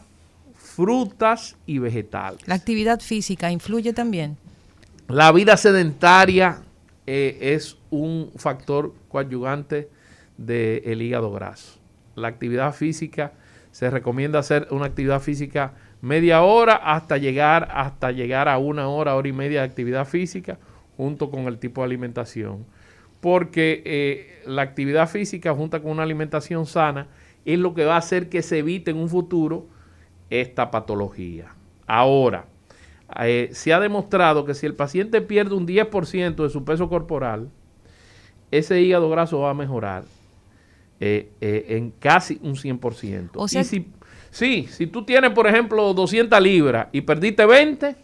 frutas 0.55 1.57
y 1.65 1.79
vegetales. 1.79 2.47
La 2.47 2.57
actividad 2.57 3.01
física 3.01 3.51
influye 3.51 3.95
también. 3.95 4.37
La 5.09 5.33
vida 5.33 5.57
sedentaria 5.57 6.59
eh, 7.07 7.39
es 7.41 7.79
un 7.89 8.33
factor 8.37 8.93
coadyuvante 9.09 9.89
del 10.37 11.01
hígado 11.01 11.33
graso. 11.33 11.79
La 12.17 12.29
actividad 12.29 12.75
física 12.75 13.33
se 13.73 13.89
recomienda 13.89 14.41
hacer 14.41 14.69
una 14.73 14.85
actividad 14.85 15.21
física 15.21 15.73
media 16.03 16.43
hora 16.43 16.75
hasta 16.75 17.17
llegar 17.17 17.69
hasta 17.73 18.13
llegar 18.13 18.47
a 18.47 18.59
una 18.59 18.89
hora, 18.89 19.15
hora 19.15 19.29
y 19.29 19.33
media 19.33 19.61
de 19.61 19.67
actividad 19.67 20.07
física 20.07 20.59
junto 20.99 21.31
con 21.31 21.47
el 21.47 21.59
tipo 21.59 21.81
de 21.81 21.87
alimentación. 21.87 22.67
Porque 23.27 23.83
eh, 23.85 24.43
la 24.47 24.63
actividad 24.63 25.09
física 25.09 25.53
junto 25.53 25.83
con 25.83 25.91
una 25.91 26.05
alimentación 26.05 26.65
sana 26.65 27.09
es 27.45 27.59
lo 27.59 27.75
que 27.75 27.85
va 27.85 27.97
a 27.97 27.99
hacer 27.99 28.29
que 28.29 28.41
se 28.41 28.59
evite 28.59 28.93
en 28.93 28.99
un 28.99 29.09
futuro 29.09 29.67
esta 30.31 30.71
patología. 30.71 31.47
Ahora, 31.89 32.45
eh, 33.25 33.49
se 33.51 33.73
ha 33.73 33.81
demostrado 33.81 34.45
que 34.45 34.55
si 34.55 34.65
el 34.65 34.75
paciente 34.75 35.21
pierde 35.23 35.57
un 35.57 35.67
10% 35.67 36.45
de 36.45 36.51
su 36.51 36.65
peso 36.65 36.89
corporal, 36.89 37.49
ese 38.53 38.81
hígado 38.81 39.11
graso 39.11 39.41
va 39.41 39.51
a 39.51 39.55
mejorar 39.55 40.05
eh, 41.01 41.29
eh, 41.41 41.67
en 41.71 41.91
casi 41.99 42.39
un 42.45 42.55
100%. 42.55 43.31
O 43.35 43.49
sea- 43.49 43.63
y 43.63 43.65
si, 43.65 43.89
sí, 44.31 44.69
si 44.71 44.87
tú 44.87 45.05
tienes, 45.05 45.33
por 45.33 45.49
ejemplo, 45.49 45.93
200 45.95 46.41
libras 46.41 46.87
y 46.93 47.01
perdiste 47.01 47.45
20, 47.45 47.97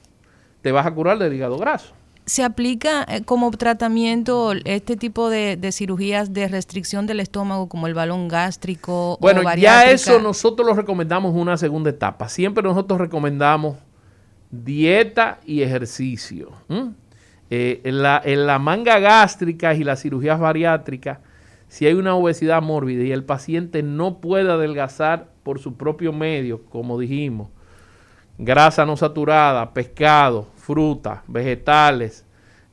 te 0.62 0.72
vas 0.72 0.84
a 0.84 0.90
curar 0.92 1.16
del 1.18 1.32
hígado 1.32 1.58
graso. 1.58 1.94
¿Se 2.24 2.44
aplica 2.44 3.04
eh, 3.08 3.22
como 3.24 3.50
tratamiento 3.50 4.52
este 4.64 4.96
tipo 4.96 5.28
de, 5.28 5.56
de 5.56 5.72
cirugías 5.72 6.32
de 6.32 6.48
restricción 6.48 7.06
del 7.06 7.20
estómago 7.20 7.68
como 7.68 7.86
el 7.86 7.94
balón 7.94 8.28
gástrico 8.28 9.18
Bueno, 9.20 9.40
o 9.40 9.54
ya 9.54 9.90
eso 9.90 10.20
nosotros 10.20 10.66
lo 10.66 10.74
recomendamos 10.74 11.34
en 11.34 11.40
una 11.40 11.56
segunda 11.56 11.90
etapa. 11.90 12.28
Siempre 12.28 12.62
nosotros 12.62 13.00
recomendamos 13.00 13.76
dieta 14.52 15.40
y 15.44 15.62
ejercicio. 15.62 16.52
Eh, 17.50 17.80
en, 17.84 18.02
la, 18.02 18.22
en 18.24 18.46
la 18.46 18.58
manga 18.58 18.98
gástrica 19.00 19.74
y 19.74 19.82
las 19.82 20.00
cirugías 20.02 20.38
bariátricas, 20.38 21.18
si 21.68 21.86
hay 21.86 21.94
una 21.94 22.14
obesidad 22.14 22.62
mórbida 22.62 23.02
y 23.02 23.12
el 23.12 23.24
paciente 23.24 23.82
no 23.82 24.20
puede 24.20 24.50
adelgazar 24.50 25.28
por 25.42 25.58
su 25.58 25.76
propio 25.76 26.12
medio, 26.12 26.64
como 26.66 26.98
dijimos, 26.98 27.48
grasa 28.38 28.86
no 28.86 28.96
saturada, 28.96 29.72
pescado, 29.72 30.48
frutas, 30.62 31.20
vegetales, 31.26 32.24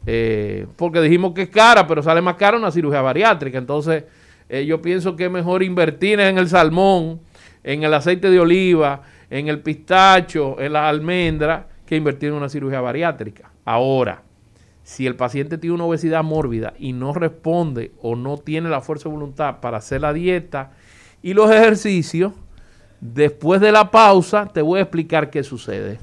eh, 0.06 0.68
porque 0.76 1.02
dijimos 1.02 1.34
que 1.34 1.44
es 1.44 1.50
cara, 1.50 1.88
pero 1.88 2.04
sale 2.04 2.22
más 2.22 2.36
cara 2.36 2.56
una 2.56 2.72
cirugía 2.72 3.02
bariátrica. 3.02 3.58
Entonces, 3.58 4.04
eh, 4.48 4.64
yo 4.66 4.80
pienso 4.82 5.16
que 5.16 5.26
es 5.26 5.32
mejor 5.32 5.64
invertir 5.64 6.20
en 6.20 6.38
el 6.38 6.48
salmón, 6.48 7.20
en 7.64 7.84
el 7.84 7.94
aceite 7.94 8.30
de 8.30 8.40
oliva, 8.40 9.02
en 9.32 9.48
el 9.48 9.62
pistacho, 9.62 10.60
en 10.60 10.74
las 10.74 10.84
almendras, 10.84 11.66
que 11.86 11.96
invertir 11.96 12.30
en 12.30 12.36
una 12.36 12.48
cirugía 12.48 12.80
bariátrica. 12.80 13.52
Ahora, 13.66 14.22
si 14.84 15.08
el 15.08 15.16
paciente 15.16 15.58
tiene 15.58 15.74
una 15.74 15.86
obesidad 15.86 16.24
mórbida 16.24 16.74
y 16.78 16.94
no 16.94 17.14
responde 17.14 17.92
o 18.02 18.16
no 18.16 18.38
tiene 18.38 18.70
la 18.70 18.82
fuerza 18.82 19.10
de 19.10 19.16
voluntad 19.16 19.60
para 19.62 19.78
hacer 19.78 20.02
la 20.02 20.14
dieta 20.14 20.74
y 21.24 21.34
los 21.34 21.50
ejercicios, 21.50 22.34
después 23.02 23.62
de 23.62 23.72
la 23.72 23.90
pausa 23.90 24.48
te 24.48 24.62
voy 24.62 24.78
a 24.78 24.84
explicar 24.84 25.32
qué 25.32 25.44
sucede. 25.44 25.98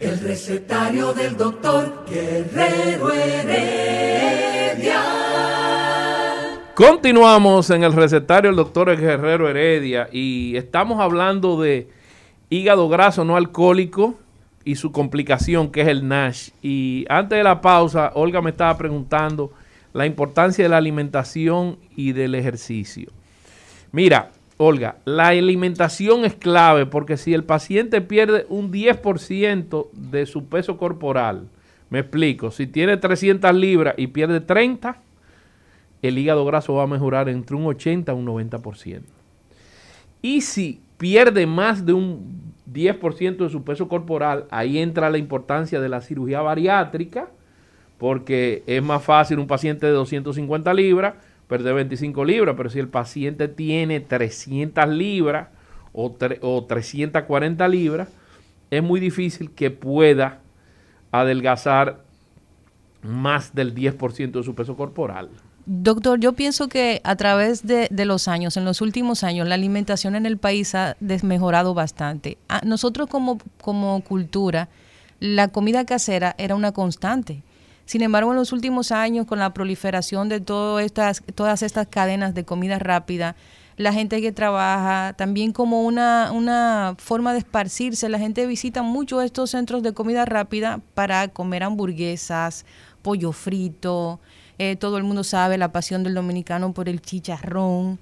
El 0.00 0.18
recetario 0.18 1.12
del 1.12 1.36
doctor 1.36 2.06
Guerrero 2.08 3.12
Heredia. 3.12 5.02
Continuamos 6.74 7.68
en 7.68 7.84
el 7.84 7.92
recetario 7.92 8.48
del 8.48 8.56
doctor 8.56 8.96
Guerrero 8.96 9.46
Heredia 9.46 10.08
y 10.10 10.56
estamos 10.56 11.00
hablando 11.00 11.60
de 11.60 11.90
hígado 12.48 12.88
graso 12.88 13.26
no 13.26 13.36
alcohólico 13.36 14.18
y 14.64 14.76
su 14.76 14.90
complicación 14.90 15.70
que 15.70 15.82
es 15.82 15.88
el 15.88 16.08
NASH. 16.08 16.52
Y 16.62 17.04
antes 17.10 17.36
de 17.36 17.44
la 17.44 17.60
pausa, 17.60 18.12
Olga 18.14 18.40
me 18.40 18.50
estaba 18.50 18.78
preguntando 18.78 19.52
la 19.92 20.06
importancia 20.06 20.64
de 20.64 20.70
la 20.70 20.78
alimentación 20.78 21.78
y 21.94 22.12
del 22.12 22.34
ejercicio. 22.36 23.12
Mira, 23.92 24.30
Olga, 24.62 24.98
la 25.06 25.28
alimentación 25.28 26.26
es 26.26 26.34
clave 26.34 26.84
porque 26.84 27.16
si 27.16 27.32
el 27.32 27.44
paciente 27.44 28.02
pierde 28.02 28.44
un 28.50 28.70
10% 28.70 29.90
de 29.90 30.26
su 30.26 30.50
peso 30.50 30.76
corporal, 30.76 31.48
me 31.88 32.00
explico, 32.00 32.50
si 32.50 32.66
tiene 32.66 32.98
300 32.98 33.54
libras 33.54 33.94
y 33.96 34.08
pierde 34.08 34.42
30, 34.42 34.98
el 36.02 36.18
hígado 36.18 36.44
graso 36.44 36.74
va 36.74 36.82
a 36.82 36.86
mejorar 36.86 37.30
entre 37.30 37.56
un 37.56 37.64
80 37.64 38.12
a 38.12 38.14
un 38.14 38.26
90%. 38.26 39.00
Y 40.20 40.42
si 40.42 40.82
pierde 40.98 41.46
más 41.46 41.86
de 41.86 41.94
un 41.94 42.52
10% 42.70 43.36
de 43.38 43.48
su 43.48 43.64
peso 43.64 43.88
corporal, 43.88 44.44
ahí 44.50 44.76
entra 44.76 45.08
la 45.08 45.16
importancia 45.16 45.80
de 45.80 45.88
la 45.88 46.02
cirugía 46.02 46.42
bariátrica, 46.42 47.30
porque 47.96 48.62
es 48.66 48.82
más 48.82 49.02
fácil 49.02 49.38
un 49.38 49.46
paciente 49.46 49.86
de 49.86 49.92
250 49.92 50.74
libras 50.74 51.14
perder 51.50 51.74
25 51.74 52.24
libras, 52.24 52.54
pero 52.56 52.70
si 52.70 52.78
el 52.78 52.88
paciente 52.88 53.48
tiene 53.48 54.00
300 54.00 54.88
libras 54.88 55.48
o, 55.92 56.16
o 56.40 56.64
340 56.64 57.68
libras, 57.68 58.08
es 58.70 58.82
muy 58.82 59.00
difícil 59.00 59.50
que 59.50 59.70
pueda 59.70 60.38
adelgazar 61.10 62.04
más 63.02 63.54
del 63.54 63.74
10% 63.74 64.30
de 64.30 64.42
su 64.44 64.54
peso 64.54 64.76
corporal. 64.76 65.28
Doctor, 65.66 66.20
yo 66.20 66.34
pienso 66.34 66.68
que 66.68 67.00
a 67.04 67.16
través 67.16 67.66
de, 67.66 67.88
los 68.04 68.28
años, 68.28 68.56
en 68.56 68.64
los 68.64 68.80
últimos 68.80 69.24
años, 69.24 69.46
la 69.46 69.56
alimentación 69.56 70.14
en 70.14 70.26
el 70.26 70.38
país 70.38 70.74
ha 70.74 70.96
desmejorado 71.00 71.74
bastante. 71.74 72.38
Ah, 72.48 72.60
nosotros 72.64 73.08
como, 73.08 73.38
como 73.60 74.00
cultura, 74.02 74.68
la 75.18 75.48
comida 75.48 75.84
casera 75.84 76.34
era 76.38 76.54
una 76.54 76.72
constante. 76.72 77.42
Sin 77.84 78.02
embargo, 78.02 78.30
en 78.30 78.36
los 78.36 78.52
últimos 78.52 78.92
años, 78.92 79.26
con 79.26 79.38
la 79.38 79.52
proliferación 79.52 80.28
de 80.28 80.40
todas 80.40 80.84
estas, 80.84 81.22
todas 81.34 81.62
estas 81.62 81.86
cadenas 81.88 82.34
de 82.34 82.44
comida 82.44 82.78
rápida, 82.78 83.36
la 83.76 83.92
gente 83.92 84.20
que 84.20 84.30
trabaja, 84.30 85.14
también 85.16 85.52
como 85.52 85.82
una, 85.82 86.30
una 86.32 86.94
forma 86.98 87.32
de 87.32 87.38
esparcirse, 87.38 88.08
la 88.08 88.18
gente 88.18 88.46
visita 88.46 88.82
mucho 88.82 89.22
estos 89.22 89.50
centros 89.50 89.82
de 89.82 89.94
comida 89.94 90.24
rápida 90.26 90.80
para 90.94 91.28
comer 91.28 91.62
hamburguesas, 91.62 92.66
pollo 93.02 93.32
frito, 93.32 94.20
eh, 94.58 94.76
todo 94.76 94.98
el 94.98 95.04
mundo 95.04 95.24
sabe 95.24 95.56
la 95.56 95.72
pasión 95.72 96.02
del 96.02 96.12
dominicano 96.12 96.74
por 96.74 96.90
el 96.90 97.00
chicharrón. 97.00 97.98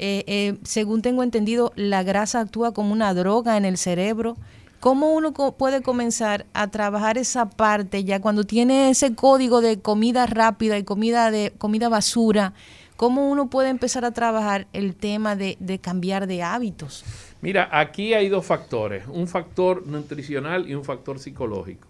Eh, 0.00 0.24
eh, 0.26 0.58
según 0.64 1.02
tengo 1.02 1.22
entendido, 1.22 1.72
la 1.76 2.02
grasa 2.02 2.40
actúa 2.40 2.72
como 2.72 2.92
una 2.92 3.14
droga 3.14 3.56
en 3.56 3.64
el 3.64 3.76
cerebro. 3.78 4.36
¿Cómo 4.80 5.12
uno 5.12 5.34
puede 5.34 5.82
comenzar 5.82 6.46
a 6.54 6.68
trabajar 6.68 7.18
esa 7.18 7.50
parte 7.50 8.02
ya 8.02 8.22
cuando 8.22 8.44
tiene 8.44 8.88
ese 8.88 9.14
código 9.14 9.60
de 9.60 9.78
comida 9.80 10.24
rápida 10.24 10.78
y 10.78 10.84
comida 10.84 11.30
de 11.30 11.52
comida 11.58 11.90
basura? 11.90 12.54
¿Cómo 12.96 13.28
uno 13.28 13.50
puede 13.50 13.68
empezar 13.68 14.06
a 14.06 14.12
trabajar 14.12 14.68
el 14.72 14.94
tema 14.94 15.36
de, 15.36 15.56
cambiar 15.82 16.26
de 16.26 16.42
hábitos? 16.42 17.04
Mira, 17.42 17.68
aquí 17.70 18.14
hay 18.14 18.30
dos 18.30 18.46
factores, 18.46 19.06
un 19.06 19.28
factor 19.28 19.86
nutricional 19.86 20.66
y 20.66 20.74
un 20.74 20.84
factor 20.84 21.18
psicológico. 21.18 21.86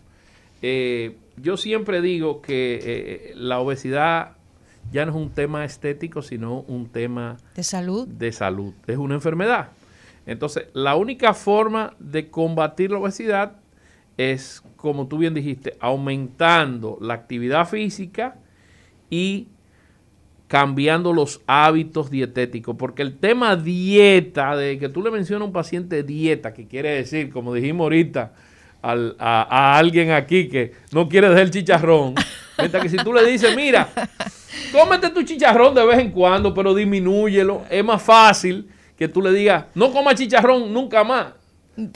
Eh, 0.61 1.16
yo 1.37 1.57
siempre 1.57 2.00
digo 2.00 2.42
que 2.42 2.81
eh, 2.83 3.33
la 3.37 3.61
obesidad 3.61 4.33
ya 4.92 5.07
no 5.07 5.12
es 5.12 5.16
un 5.16 5.31
tema 5.31 5.64
estético, 5.64 6.22
sino 6.22 6.62
un 6.62 6.88
tema 6.88 7.37
de 7.55 7.62
salud. 7.62 8.09
De 8.09 8.33
salud. 8.33 8.74
Es 8.88 8.96
una 8.96 9.14
enfermedad. 9.14 9.70
Entonces, 10.26 10.66
la 10.74 10.96
única 10.96 11.35
forma 11.35 11.94
de 11.98 12.30
combatir 12.30 12.90
la 12.90 12.98
obesidad 12.98 13.56
es, 14.16 14.62
como 14.76 15.09
tú 15.09 15.18
bien 15.18 15.35
dijiste, 15.35 15.76
aumentando 15.80 16.98
la 17.00 17.14
actividad 17.14 17.66
física 17.66 18.37
y 19.09 19.48
cambiando 20.46 21.12
los 21.12 21.40
hábitos 21.46 22.11
dietéticos. 22.11 22.76
Porque 22.76 23.02
el 23.02 23.18
tema 23.18 23.56
dieta, 23.56 24.56
de 24.56 24.78
que 24.78 24.88
tú 24.88 25.02
le 25.02 25.11
mencionas 25.11 25.42
a 25.42 25.46
un 25.46 25.52
paciente 25.52 26.02
dieta, 26.02 26.52
que 26.52 26.66
quiere 26.66 26.90
decir, 26.90 27.30
como 27.30 27.54
dijimos 27.54 27.85
ahorita, 27.85 28.33
a, 28.83 29.78
alguien 29.78 30.11
aquí 30.11 30.48
que 30.48 30.72
no 30.92 31.09
quiere 31.09 31.28
dejar 31.28 31.44
el 31.44 31.50
chicharrón. 31.50 32.14
Mientras 32.59 32.83
que 32.83 32.88
si 32.88 32.96
tú 32.98 33.12
le 33.12 33.24
dices, 33.24 33.54
mira, 33.56 33.88
cómete 34.72 35.11
tu 35.11 35.22
chicharrón 35.22 35.74
de 35.74 35.87
vez 35.87 35.98
en 35.98 36.11
cuando, 36.11 36.52
pero 36.52 36.74
disminúyelo, 36.74 37.64
es 37.70 37.85
más 37.85 38.02
fácil 38.02 38.68
que 39.00 39.08
tú 39.08 39.22
le 39.22 39.32
digas, 39.32 39.64
no 39.74 39.90
coma 39.94 40.14
chicharrón 40.14 40.74
nunca 40.74 41.02
más. 41.02 41.28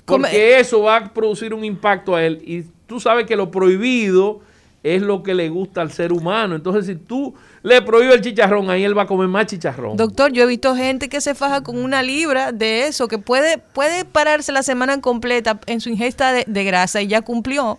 Porque 0.07 0.59
eso 0.59 0.81
va 0.81 0.97
a 0.97 1.13
producir 1.13 1.53
un 1.53 1.63
impacto 1.63 2.17
a 2.17 2.25
él. 2.25 2.41
Y 2.47 2.65
tú 2.87 2.99
sabes 2.99 3.27
que 3.27 3.37
lo 3.37 3.51
prohibido 3.51 4.41
es 4.83 5.03
lo 5.03 5.23
que 5.23 5.35
le 5.35 5.51
gusta 5.51 5.83
al 5.83 5.93
ser 5.93 6.15
humano. 6.15 6.55
Entonces, 6.57 6.87
si 6.87 6.95
tú 6.95 7.35
le 7.63 7.83
prohíbes 7.83 8.15
el 8.15 8.21
chicharrón, 8.23 8.71
ahí 8.71 8.85
él 8.85 8.97
va 8.97 9.03
a 9.03 9.07
comer 9.07 9.29
más 9.29 9.45
chicharrón. 9.45 9.99
Doctor, 9.99 10.33
yo 10.33 10.45
he 10.45 10.47
visto 10.47 10.75
gente 10.75 11.11
que 11.11 11.21
se 11.21 11.35
faja 11.35 11.63
con 11.63 11.77
una 11.77 12.03
libra 12.03 12.53
de 12.53 12.87
eso, 12.87 13.07
que 13.07 13.19
puede, 13.19 13.59
puede 13.59 14.07
pararse 14.07 14.51
la 14.51 14.63
semana 14.63 15.03
completa 15.03 15.61
en 15.67 15.83
su 15.83 15.91
ingesta 15.91 16.33
de, 16.33 16.65
grasa 16.65 17.03
y 17.03 17.09
ya 17.09 17.21
cumplió. 17.21 17.79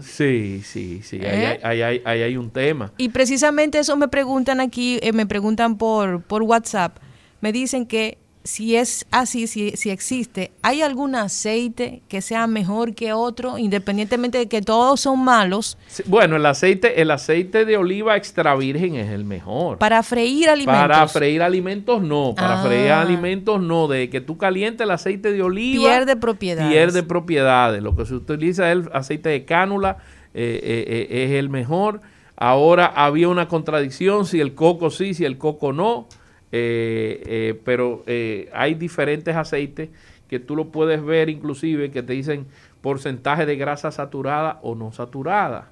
Sí, 0.00 0.62
sí, 0.64 1.02
sí, 1.02 1.16
ahí, 1.16 1.58
¿Eh? 1.60 2.02
hay, 2.04 2.36
un 2.36 2.50
tema. 2.50 2.92
Y 2.96 3.08
precisamente 3.08 3.80
eso 3.80 3.96
me 3.96 4.06
preguntan 4.06 4.60
aquí, 4.60 5.00
eh, 5.02 5.12
me 5.12 5.26
preguntan 5.26 5.78
por, 5.78 6.22
por 6.22 6.44
WhatsApp, 6.44 6.98
me 7.40 7.50
dicen 7.50 7.86
que 7.86 8.21
si 8.44 8.76
es 8.76 9.06
así, 9.10 9.46
si, 9.46 9.70
si 9.76 9.90
existe, 9.90 10.50
¿hay 10.62 10.82
algún 10.82 11.14
aceite 11.14 12.02
que 12.08 12.20
sea 12.20 12.46
mejor 12.46 12.94
que 12.94 13.12
otro, 13.12 13.58
independientemente 13.58 14.38
de 14.38 14.48
que 14.48 14.62
todos 14.62 15.00
son 15.00 15.22
malos? 15.22 15.78
bueno, 16.06 16.36
el 16.36 16.46
aceite, 16.46 17.00
el 17.00 17.10
aceite 17.10 17.64
de 17.64 17.76
oliva 17.76 18.16
extra 18.16 18.56
virgen 18.56 18.96
es 18.96 19.10
el 19.10 19.24
mejor. 19.24 19.78
Para 19.78 20.02
freír 20.02 20.48
alimentos. 20.48 20.80
Para 20.80 21.08
freír 21.08 21.42
alimentos 21.42 22.02
no, 22.02 22.34
para 22.36 22.62
freír 22.62 22.90
ah. 22.90 23.02
alimentos 23.02 23.60
no, 23.60 23.86
de 23.86 24.10
que 24.10 24.20
tú 24.20 24.36
calientes 24.36 24.84
el 24.84 24.90
aceite 24.90 25.32
de 25.32 25.42
oliva. 25.42 25.84
Pierde 25.84 26.16
propiedades. 26.16 26.72
Pierde 26.72 27.02
propiedades. 27.02 27.82
Lo 27.82 27.94
que 27.94 28.06
se 28.06 28.14
utiliza 28.14 28.70
es 28.70 28.78
el 28.78 28.90
aceite 28.92 29.28
de 29.28 29.44
cánula, 29.44 29.98
eh, 30.34 30.60
eh, 30.62 31.06
eh, 31.10 31.24
es 31.24 31.30
el 31.32 31.48
mejor. 31.48 32.00
Ahora 32.36 32.86
había 32.86 33.28
una 33.28 33.46
contradicción, 33.46 34.26
si 34.26 34.40
el 34.40 34.54
coco 34.54 34.90
sí, 34.90 35.14
si 35.14 35.24
el 35.24 35.38
coco 35.38 35.72
no. 35.72 36.08
Eh, 36.54 37.22
eh, 37.24 37.60
pero 37.64 38.04
eh, 38.06 38.50
hay 38.52 38.74
diferentes 38.74 39.34
aceites 39.34 39.88
que 40.28 40.38
tú 40.38 40.54
lo 40.54 40.66
puedes 40.66 41.02
ver 41.02 41.30
inclusive 41.30 41.90
que 41.90 42.02
te 42.02 42.12
dicen 42.12 42.46
porcentaje 42.82 43.46
de 43.46 43.56
grasa 43.56 43.90
saturada 43.90 44.60
o 44.62 44.74
no 44.74 44.92
saturada. 44.92 45.70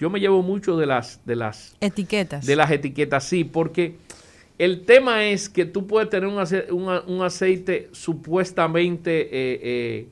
Yo 0.00 0.08
me 0.08 0.20
llevo 0.20 0.42
mucho 0.42 0.78
de 0.78 0.86
las 0.86 1.20
de 1.26 1.36
las 1.36 1.76
etiquetas. 1.80 2.46
De 2.46 2.56
las 2.56 2.70
etiquetas, 2.70 3.24
sí, 3.24 3.44
porque 3.44 3.96
el 4.56 4.86
tema 4.86 5.24
es 5.24 5.50
que 5.50 5.66
tú 5.66 5.86
puedes 5.86 6.08
tener 6.08 6.28
un 6.28 6.38
aceite, 6.38 6.72
un 6.72 7.22
aceite 7.22 7.90
supuestamente 7.92 10.08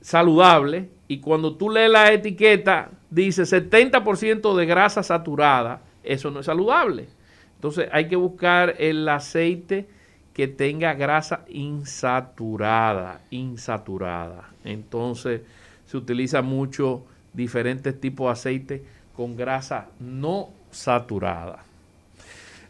saludable 0.00 0.88
y 1.06 1.18
cuando 1.18 1.54
tú 1.54 1.68
lees 1.68 1.90
la 1.90 2.12
etiqueta 2.12 2.90
dice 3.10 3.42
70% 3.42 4.56
de 4.56 4.66
grasa 4.66 5.02
saturada, 5.02 5.82
eso 6.02 6.30
no 6.30 6.40
es 6.40 6.46
saludable. 6.46 7.17
Entonces 7.58 7.88
hay 7.90 8.06
que 8.06 8.14
buscar 8.14 8.76
el 8.78 9.08
aceite 9.08 9.88
que 10.32 10.46
tenga 10.46 10.94
grasa 10.94 11.40
insaturada, 11.48 13.20
insaturada. 13.30 14.48
Entonces 14.62 15.40
se 15.84 15.96
utiliza 15.96 16.40
mucho 16.40 17.02
diferentes 17.32 18.00
tipos 18.00 18.28
de 18.28 18.32
aceite 18.32 18.84
con 19.16 19.36
grasa 19.36 19.88
no 19.98 20.50
saturada. 20.70 21.64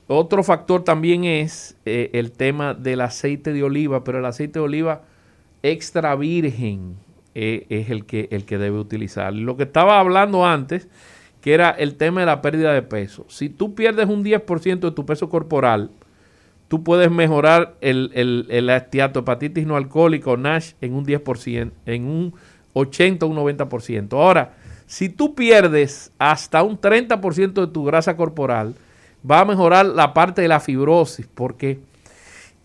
Otro 0.06 0.42
factor 0.42 0.82
también 0.82 1.24
es 1.24 1.76
eh, 1.84 2.08
el 2.14 2.32
tema 2.32 2.72
del 2.72 3.02
aceite 3.02 3.52
de 3.52 3.62
oliva, 3.62 4.02
pero 4.04 4.20
el 4.20 4.24
aceite 4.24 4.58
de 4.58 4.64
oliva 4.64 5.02
extra 5.62 6.16
virgen 6.16 6.96
eh, 7.34 7.66
es 7.68 7.90
el 7.90 8.06
que, 8.06 8.28
el 8.30 8.46
que 8.46 8.56
debe 8.56 8.78
utilizar. 8.78 9.34
Lo 9.34 9.58
que 9.58 9.64
estaba 9.64 10.00
hablando 10.00 10.46
antes 10.46 10.88
que 11.48 11.54
era 11.54 11.70
el 11.70 11.94
tema 11.94 12.20
de 12.20 12.26
la 12.26 12.42
pérdida 12.42 12.74
de 12.74 12.82
peso. 12.82 13.24
Si 13.30 13.48
tú 13.48 13.74
pierdes 13.74 14.06
un 14.06 14.22
10% 14.22 14.80
de 14.80 14.90
tu 14.90 15.06
peso 15.06 15.30
corporal, 15.30 15.90
tú 16.68 16.84
puedes 16.84 17.10
mejorar 17.10 17.76
el, 17.80 18.10
el, 18.12 18.46
el 18.50 19.66
no 19.66 19.74
alcohólica 19.74 20.30
o 20.30 20.36
NASH 20.36 20.74
en 20.82 20.92
un 20.92 21.06
10%, 21.06 21.70
en 21.86 22.04
un 22.04 22.34
80 22.74 23.24
o 23.24 23.30
un 23.30 23.38
90%. 23.38 24.12
Ahora, 24.12 24.56
si 24.86 25.08
tú 25.08 25.34
pierdes 25.34 26.12
hasta 26.18 26.62
un 26.62 26.78
30% 26.78 27.52
de 27.54 27.66
tu 27.68 27.82
grasa 27.82 28.14
corporal, 28.14 28.74
va 29.24 29.40
a 29.40 29.46
mejorar 29.46 29.86
la 29.86 30.12
parte 30.12 30.42
de 30.42 30.48
la 30.48 30.60
fibrosis, 30.60 31.26
porque 31.34 31.80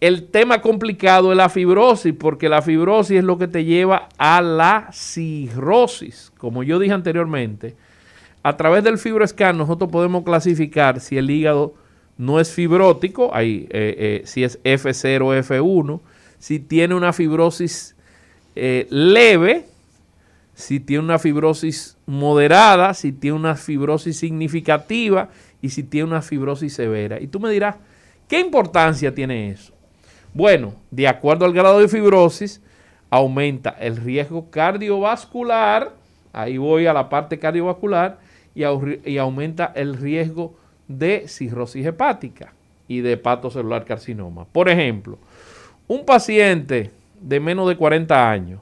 el 0.01 0.27
tema 0.27 0.59
complicado 0.59 1.31
es 1.31 1.38
la 1.38 1.47
fibrosis, 1.47 2.13
porque 2.19 2.49
la 2.49 2.61
fibrosis 2.61 3.19
es 3.19 3.23
lo 3.23 3.38
que 3.38 3.47
te 3.47 3.63
lleva 3.63 4.09
a 4.17 4.41
la 4.41 4.89
cirrosis. 4.91 6.34
Como 6.38 6.63
yo 6.63 6.79
dije 6.79 6.93
anteriormente, 6.93 7.77
a 8.43 8.57
través 8.57 8.83
del 8.83 8.97
fibroscan 8.97 9.57
nosotros 9.57 9.89
podemos 9.89 10.23
clasificar 10.23 10.99
si 10.99 11.17
el 11.17 11.31
hígado 11.31 11.73
no 12.17 12.39
es 12.39 12.51
fibrótico, 12.51 13.31
eh, 13.39 13.67
eh, 13.71 14.21
si 14.25 14.43
es 14.43 14.61
F0 14.63 15.21
o 15.21 15.33
F1, 15.33 15.99
si 16.37 16.59
tiene 16.59 16.93
una 16.93 17.13
fibrosis 17.13 17.95
eh, 18.55 18.85
leve, 18.89 19.65
si 20.53 20.79
tiene 20.79 21.03
una 21.03 21.17
fibrosis 21.17 21.97
moderada, 22.05 22.93
si 22.93 23.11
tiene 23.11 23.37
una 23.37 23.55
fibrosis 23.55 24.17
significativa 24.17 25.29
y 25.61 25.69
si 25.69 25.83
tiene 25.83 26.07
una 26.07 26.21
fibrosis 26.21 26.73
severa. 26.73 27.19
Y 27.19 27.27
tú 27.27 27.39
me 27.39 27.49
dirás, 27.49 27.77
¿qué 28.27 28.39
importancia 28.39 29.15
tiene 29.15 29.49
eso? 29.49 29.73
Bueno, 30.33 30.73
de 30.91 31.07
acuerdo 31.07 31.45
al 31.45 31.53
grado 31.53 31.79
de 31.79 31.87
fibrosis, 31.87 32.61
aumenta 33.09 33.69
el 33.79 33.97
riesgo 33.97 34.49
cardiovascular, 34.49 35.93
ahí 36.31 36.57
voy 36.57 36.87
a 36.87 36.93
la 36.93 37.09
parte 37.09 37.39
cardiovascular, 37.39 38.19
y, 38.55 39.17
aumenta 39.17 39.71
el 39.75 39.97
riesgo 39.97 40.55
de 40.87 41.27
cirrosis 41.27 41.85
hepática 41.85 42.53
y 42.87 43.01
de 43.01 43.13
hepatocelular 43.13 43.85
carcinoma. 43.85 44.45
Por 44.45 44.69
ejemplo, 44.69 45.17
un 45.87 46.05
paciente 46.05 46.91
de 47.19 47.39
menos 47.39 47.67
de 47.67 47.77
40 47.77 48.29
años 48.29 48.61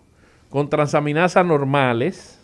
con 0.49 0.69
transaminasas 0.69 1.45
normales 1.45 2.39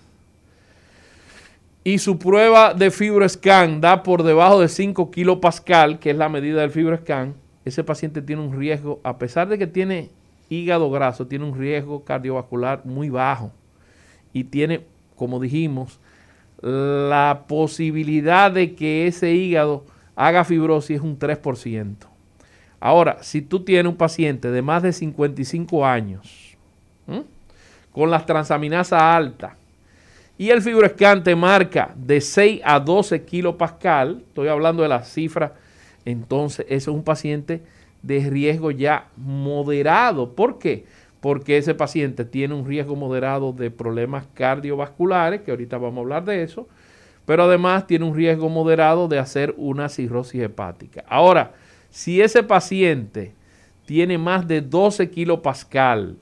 y 1.83 1.99
su 1.99 2.19
prueba 2.19 2.73
de 2.73 2.91
fibroscan 2.91 3.79
da 3.79 4.03
por 4.03 4.23
debajo 4.23 4.59
de 4.59 4.67
5 4.67 5.09
kilopascal, 5.11 5.99
que 5.99 6.11
es 6.11 6.17
la 6.17 6.27
medida 6.27 6.61
del 6.61 6.71
fibroscan, 6.71 7.35
ese 7.63 7.83
paciente 7.83 8.21
tiene 8.21 8.41
un 8.41 8.57
riesgo, 8.57 8.99
a 9.03 9.17
pesar 9.17 9.47
de 9.47 9.57
que 9.57 9.67
tiene 9.67 10.09
hígado 10.49 10.89
graso, 10.89 11.27
tiene 11.27 11.45
un 11.45 11.57
riesgo 11.57 12.03
cardiovascular 12.03 12.85
muy 12.85 13.09
bajo 13.09 13.51
y 14.33 14.45
tiene, 14.45 14.85
como 15.15 15.39
dijimos, 15.39 15.99
la 16.61 17.43
posibilidad 17.47 18.51
de 18.51 18.75
que 18.75 19.07
ese 19.07 19.33
hígado 19.33 19.85
haga 20.15 20.43
fibrosis 20.43 20.97
es 20.97 21.01
un 21.01 21.17
3%. 21.17 21.95
Ahora, 22.79 23.17
si 23.21 23.41
tú 23.41 23.61
tienes 23.61 23.89
un 23.89 23.97
paciente 23.97 24.51
de 24.51 24.61
más 24.61 24.83
de 24.83 24.93
55 24.93 25.85
años, 25.85 26.57
con 27.91 28.11
las 28.11 28.25
transaminasas 28.25 29.01
altas, 29.01 29.53
y 30.37 30.51
el 30.51 30.61
fibroscan 30.61 31.23
te 31.23 31.35
marca 31.35 31.93
de 31.95 32.21
6 32.21 32.61
a 32.63 32.79
12 32.79 33.23
kilopascal, 33.23 34.23
estoy 34.27 34.47
hablando 34.49 34.83
de 34.83 34.89
la 34.89 35.03
cifra, 35.03 35.55
entonces 36.05 36.65
ese 36.69 36.75
es 36.75 36.95
un 36.95 37.03
paciente 37.03 37.63
de 38.03 38.29
riesgo 38.29 38.69
ya 38.69 39.07
moderado. 39.15 40.33
¿Por 40.33 40.59
qué? 40.59 40.85
Porque 41.27 41.57
ese 41.57 41.75
paciente 41.75 42.23
tiene 42.23 42.53
un 42.53 42.65
riesgo 42.65 42.95
moderado 42.95 43.51
de 43.51 43.69
problemas 43.69 44.27
cardiovasculares, 44.33 45.41
que 45.41 45.51
ahorita 45.51 45.77
vamos 45.77 45.97
a 45.97 45.99
hablar 45.99 46.23
de 46.23 46.41
eso, 46.41 46.69
pero 47.25 47.43
además 47.43 47.85
tiene 47.85 48.05
un 48.05 48.15
riesgo 48.15 48.47
moderado 48.47 49.09
de 49.09 49.19
hacer 49.19 49.53
una 49.57 49.89
cirrosis 49.89 50.41
hepática. 50.41 51.03
Ahora, 51.05 51.51
si 51.89 52.21
ese 52.21 52.43
paciente 52.43 53.33
tiene 53.85 54.17
más 54.17 54.47
de 54.47 54.61
12 54.61 55.09
kilopascal, 55.09 56.15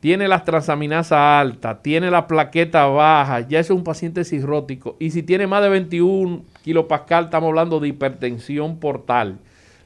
tiene 0.00 0.28
las 0.28 0.44
transaminasas 0.44 1.18
altas, 1.18 1.82
tiene 1.82 2.10
la 2.10 2.26
plaqueta 2.26 2.84
baja, 2.84 3.40
ya 3.40 3.58
es 3.58 3.70
un 3.70 3.84
paciente 3.84 4.22
cirrótico. 4.22 4.96
Y 5.00 5.12
si 5.12 5.22
tiene 5.22 5.46
más 5.46 5.62
de 5.62 5.70
21 5.70 6.44
kilopascal, 6.62 7.24
estamos 7.24 7.48
hablando 7.48 7.80
de 7.80 7.88
hipertensión 7.88 8.80
portal. 8.80 9.38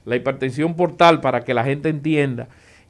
La 0.04 0.16
hipertensión 0.16 0.74
portal, 0.74 1.20
para 1.20 1.42
que 1.44 1.54
la 1.54 1.62
gente 1.62 1.88
entienda, 1.88 2.48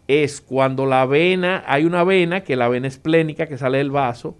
es 0.09 0.41
cuando 0.41 0.87
la 0.87 1.07
vena, 1.07 1.65
hay 1.67 1.85
una 1.85 2.05
vena, 2.05 2.43
que 2.43 2.57
la 2.57 2.69
vena 2.69 2.89
esplénica 2.89 3.47
que 3.47 3.59
sale 3.59 3.79
del 3.79 3.91
vaso, 3.91 4.37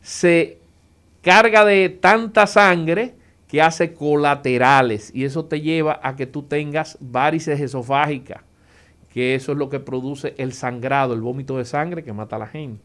se 0.00 0.58
carga 1.22 1.64
de 1.64 1.88
tanta 1.88 2.46
sangre 2.46 3.14
que 3.48 3.62
hace 3.62 3.92
colaterales 3.92 5.10
y 5.14 5.24
eso 5.24 5.44
te 5.44 5.60
lleva 5.60 6.00
a 6.02 6.16
que 6.16 6.26
tú 6.26 6.42
tengas 6.42 6.98
varices 7.00 7.60
esofágicas, 7.60 8.42
que 9.12 9.34
eso 9.34 9.52
es 9.52 9.58
lo 9.58 9.68
que 9.68 9.80
produce 9.80 10.34
el 10.38 10.52
sangrado, 10.52 11.14
el 11.14 11.20
vómito 11.20 11.58
de 11.58 11.64
sangre 11.64 12.04
que 12.04 12.12
mata 12.12 12.36
a 12.36 12.40
la 12.40 12.46
gente. 12.46 12.82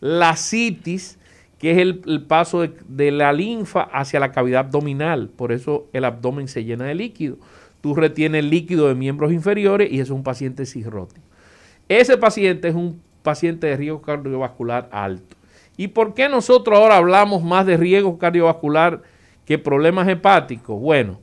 La 0.00 0.36
citis, 0.36 1.18
que 1.58 1.72
es 1.72 1.78
el, 1.78 2.24
paso 2.26 2.66
de, 2.66 3.10
la 3.10 3.32
linfa 3.32 3.82
hacia 3.82 4.20
la 4.20 4.32
cavidad 4.32 4.66
abdominal, 4.66 5.28
por 5.28 5.52
eso 5.52 5.88
el 5.92 6.04
abdomen 6.04 6.48
se 6.48 6.64
llena 6.64 6.86
de 6.86 6.94
líquido. 6.94 7.36
Tú 7.80 7.94
retienes 7.94 8.44
líquido 8.44 8.88
de 8.88 8.94
miembros 8.94 9.32
inferiores 9.32 9.90
y 9.90 10.00
es 10.00 10.10
un 10.10 10.22
paciente 10.22 10.66
cirrótico. 10.66 11.31
Ese 12.00 12.16
paciente 12.16 12.68
es 12.68 12.74
un 12.74 13.02
paciente 13.22 13.66
de 13.66 13.76
riesgo 13.76 14.00
cardiovascular 14.00 14.88
alto. 14.92 15.36
¿Y 15.76 15.88
por 15.88 16.14
qué 16.14 16.26
nosotros 16.26 16.78
ahora 16.78 16.96
hablamos 16.96 17.42
más 17.42 17.66
de 17.66 17.76
riesgo 17.76 18.18
cardiovascular 18.18 19.02
que 19.44 19.58
problemas 19.58 20.08
hepáticos? 20.08 20.80
Bueno, 20.80 21.20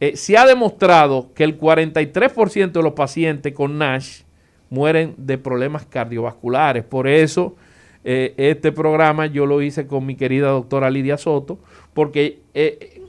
eh, 0.00 0.14
se 0.16 0.36
ha 0.36 0.46
demostrado 0.46 1.32
que 1.34 1.44
el 1.44 1.58
43% 1.58 2.72
de 2.72 2.82
los 2.82 2.92
pacientes 2.92 3.54
con 3.54 3.78
NASH 3.78 4.24
mueren 4.68 5.14
de 5.16 5.38
problemas 5.38 5.86
cardiovasculares. 5.86 6.84
Por 6.84 7.08
eso 7.08 7.56
eh, 8.04 8.34
este 8.36 8.72
programa 8.72 9.24
yo 9.24 9.46
lo 9.46 9.62
hice 9.62 9.86
con 9.86 10.04
mi 10.04 10.16
querida 10.16 10.48
doctora 10.48 10.90
Lidia 10.90 11.16
Soto, 11.16 11.58
porque, 11.94 12.40
eh, 12.52 13.00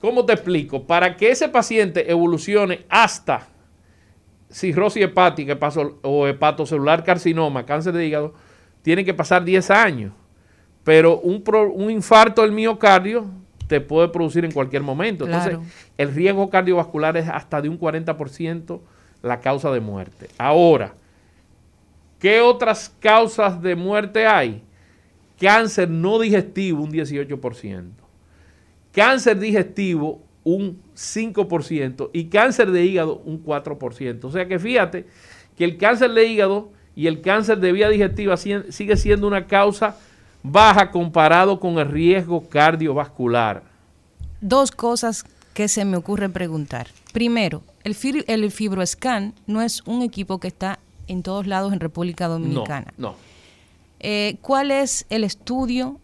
¿cómo 0.00 0.24
te 0.24 0.32
explico? 0.32 0.88
Para 0.88 1.16
que 1.16 1.30
ese 1.30 1.48
paciente 1.48 2.10
evolucione 2.10 2.80
hasta 2.88 3.51
cirrosis 4.52 5.02
hepática 5.02 5.58
o 6.02 6.26
hepatocelular 6.26 7.02
carcinoma, 7.02 7.66
cáncer 7.66 7.94
de 7.94 8.06
hígado, 8.06 8.34
tiene 8.82 9.04
que 9.04 9.14
pasar 9.14 9.44
10 9.44 9.70
años. 9.70 10.12
Pero 10.84 11.18
un, 11.20 11.42
un 11.74 11.90
infarto 11.90 12.42
del 12.42 12.52
miocardio 12.52 13.26
te 13.66 13.80
puede 13.80 14.08
producir 14.08 14.44
en 14.44 14.52
cualquier 14.52 14.82
momento. 14.82 15.24
Entonces, 15.24 15.58
el 15.96 16.14
riesgo 16.14 16.50
cardiovascular 16.50 17.16
es 17.16 17.28
hasta 17.28 17.62
de 17.62 17.68
un 17.68 17.78
40% 17.78 18.80
la 19.22 19.40
causa 19.40 19.70
de 19.70 19.80
muerte. 19.80 20.28
Ahora, 20.36 20.94
¿qué 22.18 22.40
otras 22.40 22.94
causas 23.00 23.62
de 23.62 23.74
muerte 23.74 24.26
hay? 24.26 24.62
Cáncer 25.40 25.88
no 25.88 26.18
digestivo, 26.18 26.82
un 26.82 26.92
18%. 26.92 27.92
Cáncer 28.92 29.38
digestivo, 29.38 30.20
un 30.44 30.82
5%. 30.94 32.10
Y 32.12 32.26
cáncer 32.26 32.70
de 32.70 32.84
hígado, 32.84 33.22
un 33.24 33.44
4%. 33.44 34.24
O 34.24 34.30
sea 34.30 34.46
que 34.46 34.58
fíjate 34.58 35.06
que 35.56 35.64
el 35.64 35.76
cáncer 35.78 36.12
de 36.12 36.26
hígado 36.26 36.70
y 36.94 37.06
el 37.06 37.20
cáncer 37.20 37.58
de 37.58 37.72
vía 37.72 37.88
digestiva 37.88 38.36
sigue 38.36 38.96
siendo 38.96 39.26
una 39.26 39.46
causa 39.46 39.96
baja 40.42 40.90
comparado 40.90 41.60
con 41.60 41.78
el 41.78 41.88
riesgo 41.88 42.48
cardiovascular. 42.48 43.62
Dos 44.40 44.70
cosas 44.70 45.24
que 45.54 45.68
se 45.68 45.84
me 45.84 45.96
ocurre 45.96 46.28
preguntar. 46.28 46.88
Primero, 47.12 47.62
el, 47.84 47.96
el 48.26 48.50
FibroScan 48.50 49.34
no 49.46 49.62
es 49.62 49.82
un 49.86 50.02
equipo 50.02 50.40
que 50.40 50.48
está 50.48 50.78
en 51.06 51.22
todos 51.22 51.46
lados 51.46 51.72
en 51.72 51.80
República 51.80 52.28
Dominicana. 52.28 52.92
No. 52.96 53.14
Eh, 54.00 54.36
¿Cuál 54.40 54.70
es 54.70 55.06
el 55.10 55.24
estudio 55.24 56.00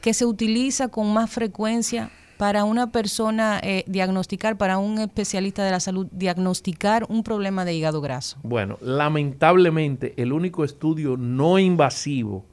que 0.00 0.14
se 0.14 0.26
utiliza 0.26 0.88
con 0.88 1.12
más 1.12 1.30
frecuencia 1.30 2.10
para 2.38 2.64
una 2.64 2.92
persona 2.92 3.60
eh, 3.62 3.84
diagnosticar, 3.88 4.56
para 4.56 4.78
un 4.78 4.98
especialista 4.98 5.64
de 5.64 5.72
la 5.72 5.80
salud, 5.80 6.06
diagnosticar 6.12 7.04
un 7.08 7.24
problema 7.24 7.64
de 7.64 7.74
hígado 7.74 8.00
graso? 8.00 8.38
Bueno, 8.44 8.78
lamentablemente 8.80 10.14
el 10.16 10.32
único 10.32 10.64
estudio 10.64 11.16
no 11.16 11.58
invasivo 11.58 12.44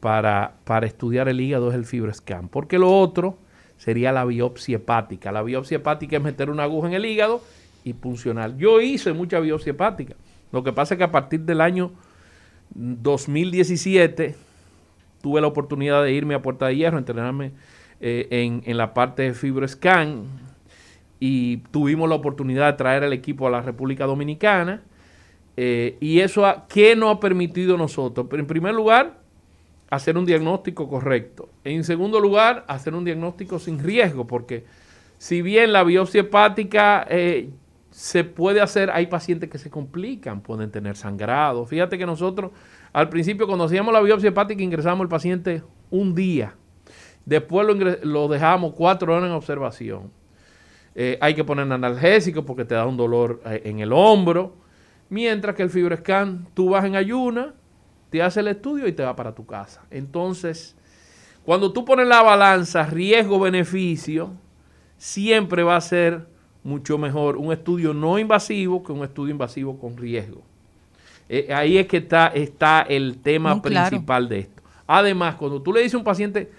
para, 0.00 0.54
para 0.64 0.86
estudiar 0.86 1.28
el 1.28 1.40
hígado 1.40 1.70
es 1.70 1.76
el 1.76 1.84
FibroScan, 1.84 2.48
porque 2.48 2.78
lo 2.78 2.98
otro 2.98 3.38
sería 3.78 4.10
la 4.10 4.24
biopsia 4.24 4.76
hepática. 4.76 5.30
La 5.30 5.42
biopsia 5.42 5.76
hepática 5.76 6.16
es 6.16 6.22
meter 6.22 6.50
una 6.50 6.64
aguja 6.64 6.88
en 6.88 6.94
el 6.94 7.06
hígado 7.06 7.40
y 7.84 7.92
funcionar. 7.92 8.56
Yo 8.56 8.80
hice 8.80 9.12
mucha 9.12 9.38
biopsia 9.38 9.70
hepática. 9.70 10.14
Lo 10.50 10.64
que 10.64 10.72
pasa 10.72 10.94
es 10.94 10.98
que 10.98 11.04
a 11.04 11.12
partir 11.12 11.40
del 11.40 11.60
año 11.60 11.92
2017 12.74 14.34
tuve 15.20 15.40
la 15.40 15.46
oportunidad 15.46 16.02
de 16.02 16.12
irme 16.12 16.34
a 16.34 16.42
Puerta 16.42 16.66
de 16.66 16.76
Hierro, 16.76 16.98
entrenarme 16.98 17.52
eh, 18.02 18.62
en, 18.66 18.76
la 18.76 18.92
parte 18.94 19.22
de 19.22 19.32
FibroScan 19.32 20.24
y 21.20 21.58
tuvimos 21.70 22.08
la 22.08 22.16
oportunidad 22.16 22.72
de 22.72 22.76
traer 22.76 23.04
al 23.04 23.12
equipo 23.12 23.46
a 23.46 23.50
la 23.50 23.62
República 23.62 24.06
Dominicana. 24.06 24.82
Eh, 25.56 25.96
y 26.00 26.20
eso, 26.20 26.44
¿qué 26.68 26.96
nos 26.96 27.16
ha 27.16 27.20
permitido 27.20 27.78
nosotros? 27.78 28.26
Pero 28.28 28.42
en 28.42 28.48
primer 28.48 28.74
lugar, 28.74 29.20
hacer 29.88 30.18
un 30.18 30.26
diagnóstico 30.26 30.88
correcto. 30.88 31.48
En 31.62 31.84
segundo 31.84 32.18
lugar, 32.18 32.64
hacer 32.66 32.94
un 32.94 33.04
diagnóstico 33.04 33.58
sin 33.58 33.78
riesgo, 33.78 34.26
porque 34.26 34.64
si 35.18 35.42
bien 35.42 35.72
la 35.72 35.84
biopsia 35.84 36.22
hepática 36.22 37.06
eh, 37.08 37.50
se 37.92 38.24
puede 38.24 38.60
hacer, 38.60 38.90
hay 38.90 39.06
pacientes 39.06 39.48
que 39.48 39.58
se 39.58 39.70
complican, 39.70 40.40
pueden 40.40 40.72
tener 40.72 40.96
sangrado. 40.96 41.66
Fíjate 41.66 41.98
que 41.98 42.06
nosotros 42.06 42.50
al 42.92 43.08
principio 43.08 43.46
cuando 43.46 43.64
hacíamos 43.64 43.92
la 43.94 44.00
biopsia 44.00 44.30
hepática 44.30 44.62
ingresamos 44.62 45.02
al 45.02 45.08
paciente 45.08 45.62
un 45.90 46.14
día, 46.14 46.54
después 47.24 47.66
lo, 48.02 48.28
dejamos 48.28 48.74
cuatro 48.74 49.14
horas 49.14 49.28
en 49.28 49.32
observación. 49.32 50.10
Eh, 50.94 51.18
hay 51.20 51.34
que 51.34 51.44
poner 51.44 51.70
analgésico 51.70 52.44
porque 52.44 52.64
te 52.64 52.74
da 52.74 52.86
un 52.86 52.96
dolor 52.96 53.40
eh, 53.46 53.62
en 53.64 53.80
el 53.80 53.92
hombro, 53.92 54.54
mientras 55.08 55.54
que 55.56 55.62
el 55.62 55.70
fibroscan 55.70 56.46
tú 56.54 56.70
vas 56.70 56.84
en 56.84 56.96
ayuna, 56.96 57.54
te 58.10 58.22
hace 58.22 58.40
el 58.40 58.48
estudio 58.48 58.86
y 58.86 58.92
te 58.92 59.02
va 59.02 59.16
para 59.16 59.34
tu 59.34 59.46
casa. 59.46 59.82
Entonces, 59.90 60.76
cuando 61.44 61.72
tú 61.72 61.84
pones 61.84 62.06
la 62.06 62.22
balanza 62.22 62.84
riesgo-beneficio, 62.84 64.30
siempre 64.98 65.62
va 65.62 65.76
a 65.76 65.80
ser 65.80 66.26
mucho 66.62 66.98
mejor 66.98 67.36
un 67.36 67.52
estudio 67.52 67.92
no 67.92 68.18
invasivo 68.18 68.82
que 68.82 68.92
un 68.92 69.02
estudio 69.02 69.32
invasivo 69.32 69.78
con 69.78 69.96
riesgo. 69.96 70.42
Eh, 71.28 71.52
ahí 71.52 71.78
es 71.78 71.86
que 71.86 71.96
está, 71.96 72.28
está 72.28 72.82
el 72.82 73.18
tema 73.18 73.60
principal 73.62 74.28
de 74.28 74.40
esto. 74.40 74.62
Además, 74.86 75.36
cuando 75.36 75.62
tú 75.62 75.72
le 75.72 75.80
dices 75.80 75.94
a 75.94 75.98
un 75.98 76.04
paciente 76.04 76.50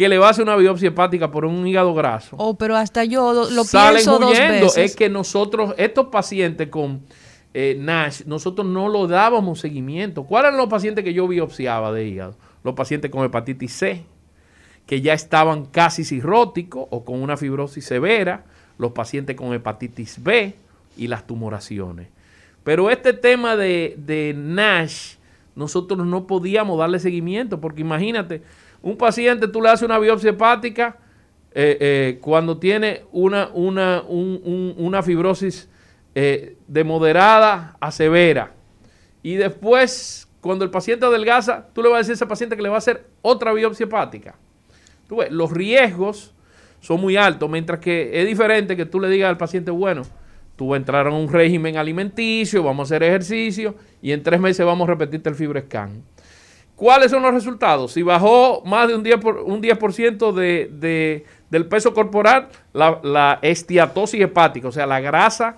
que 0.00 0.08
le 0.08 0.16
va 0.16 0.28
a 0.28 0.30
hacer 0.30 0.44
una 0.44 0.56
biopsia 0.56 0.88
hepática 0.88 1.30
por 1.30 1.44
un 1.44 1.66
hígado 1.66 1.92
graso. 1.92 2.34
Oh, 2.38 2.56
pero 2.56 2.74
hasta 2.74 3.04
yo 3.04 3.34
lo, 3.34 3.64
pienso 3.66 4.18
dos 4.18 4.30
veces. 4.30 4.78
Es 4.78 4.96
que 4.96 5.10
nosotros, 5.10 5.74
estos 5.76 6.06
pacientes 6.06 6.68
con 6.68 7.02
eh, 7.52 7.76
NASH, 7.78 8.22
nosotros 8.24 8.66
no 8.66 8.88
lo 8.88 9.06
dábamos 9.06 9.60
seguimiento. 9.60 10.24
¿Cuáles 10.24 10.48
eran 10.48 10.58
los 10.58 10.70
pacientes 10.70 11.04
que 11.04 11.12
yo 11.12 11.28
biopsiaba 11.28 11.92
de 11.92 12.06
hígado? 12.06 12.34
Los 12.64 12.74
pacientes 12.74 13.10
con 13.10 13.26
hepatitis 13.26 13.74
C, 13.74 14.04
que 14.86 15.02
ya 15.02 15.12
estaban 15.12 15.66
casi 15.66 16.02
cirróticos 16.02 16.86
o 16.88 17.04
con 17.04 17.20
una 17.20 17.36
fibrosis 17.36 17.84
severa, 17.84 18.46
los 18.78 18.92
pacientes 18.92 19.36
con 19.36 19.52
hepatitis 19.52 20.22
B 20.22 20.54
y 20.96 21.08
las 21.08 21.26
tumoraciones. 21.26 22.08
Pero 22.64 22.88
este 22.88 23.12
tema 23.12 23.54
de, 23.54 23.96
de 23.98 24.32
NASH, 24.34 25.16
nosotros 25.56 26.06
no 26.06 26.26
podíamos 26.26 26.78
darle 26.78 27.00
seguimiento, 27.00 27.60
porque 27.60 27.82
imagínate, 27.82 28.40
un 28.82 28.96
paciente 28.96 29.48
tú 29.48 29.60
le 29.60 29.68
haces 29.68 29.82
una 29.82 29.98
biopsia 29.98 30.30
hepática 30.30 30.96
eh, 31.52 31.76
eh, 31.80 32.18
cuando 32.20 32.58
tiene 32.58 33.02
una, 33.12 33.48
una, 33.52 34.02
una 34.02 35.02
fibrosis 35.02 35.68
eh, 36.14 36.56
de 36.66 36.84
moderada 36.84 37.76
a 37.80 37.90
severa. 37.90 38.52
Y 39.22 39.34
después, 39.34 40.28
cuando 40.40 40.64
el 40.64 40.70
paciente 40.70 41.04
adelgaza, 41.06 41.66
tú 41.72 41.82
le 41.82 41.88
vas 41.88 41.96
a 41.96 41.98
decir 41.98 42.12
a 42.12 42.14
ese 42.14 42.26
paciente 42.26 42.56
que 42.56 42.62
le 42.62 42.68
va 42.68 42.76
a 42.76 42.78
hacer 42.78 43.04
otra 43.22 43.52
biopsia 43.52 43.84
hepática. 43.84 44.36
Tú 45.08 45.16
ves, 45.16 45.30
los 45.30 45.50
riesgos 45.50 46.32
son 46.80 47.00
muy 47.00 47.16
altos, 47.16 47.50
mientras 47.50 47.80
que 47.80 48.20
es 48.20 48.26
diferente 48.26 48.76
que 48.76 48.86
tú 48.86 49.00
le 49.00 49.08
digas 49.08 49.28
al 49.28 49.36
paciente, 49.36 49.70
bueno, 49.70 50.02
tú 50.56 50.68
vas 50.68 50.88
a 50.88 51.08
un 51.10 51.32
régimen 51.32 51.76
alimenticio, 51.76 52.62
vamos 52.62 52.90
a 52.90 52.94
hacer 52.94 53.02
ejercicio 53.02 53.74
y 54.00 54.12
en 54.12 54.22
tres 54.22 54.40
meses 54.40 54.64
vamos 54.64 54.88
a 54.88 54.92
repetirte 54.92 55.28
el 55.28 55.34
FibroScan. 55.34 56.02
¿Cuáles 56.80 57.10
son 57.10 57.22
los 57.22 57.34
resultados? 57.34 57.92
Si 57.92 58.02
bajó 58.02 58.62
más 58.64 58.88
de 58.88 58.94
un 58.94 59.04
10%, 59.04 59.20
por, 59.20 59.36
un 59.40 59.60
10 59.60 59.78
de, 60.34 61.26
del 61.50 61.66
peso 61.66 61.92
corporal, 61.92 62.48
la, 62.72 63.38
estiatosis 63.42 64.22
hepática, 64.22 64.68
o 64.68 64.72
sea, 64.72 64.86
la 64.86 64.98
grasa 64.98 65.56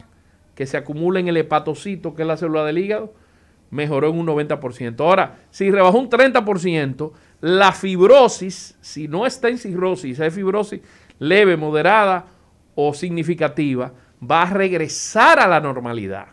que 0.56 0.66
se 0.66 0.76
acumula 0.76 1.20
en 1.20 1.28
el 1.28 1.36
hepatocito, 1.36 2.16
que 2.16 2.22
es 2.22 2.28
la 2.28 2.36
célula 2.36 2.64
del 2.64 2.78
hígado, 2.78 3.14
mejoró 3.70 4.08
en 4.08 4.18
un 4.18 4.26
90%. 4.26 4.98
Ahora, 4.98 5.36
si 5.52 5.70
rebajó 5.70 5.96
un 5.96 6.10
30%, 6.10 7.12
la 7.40 7.70
fibrosis, 7.70 8.76
si 8.80 9.06
no 9.06 9.24
está 9.24 9.48
en 9.48 9.58
cirrosis, 9.58 10.18
es 10.18 10.34
fibrosis 10.34 10.80
leve, 11.20 11.56
moderada 11.56 12.26
o 12.74 12.92
significativa, 12.94 13.92
va 14.28 14.42
a 14.42 14.50
regresar 14.50 15.38
a 15.38 15.46
la 15.46 15.60
normalidad. 15.60 16.26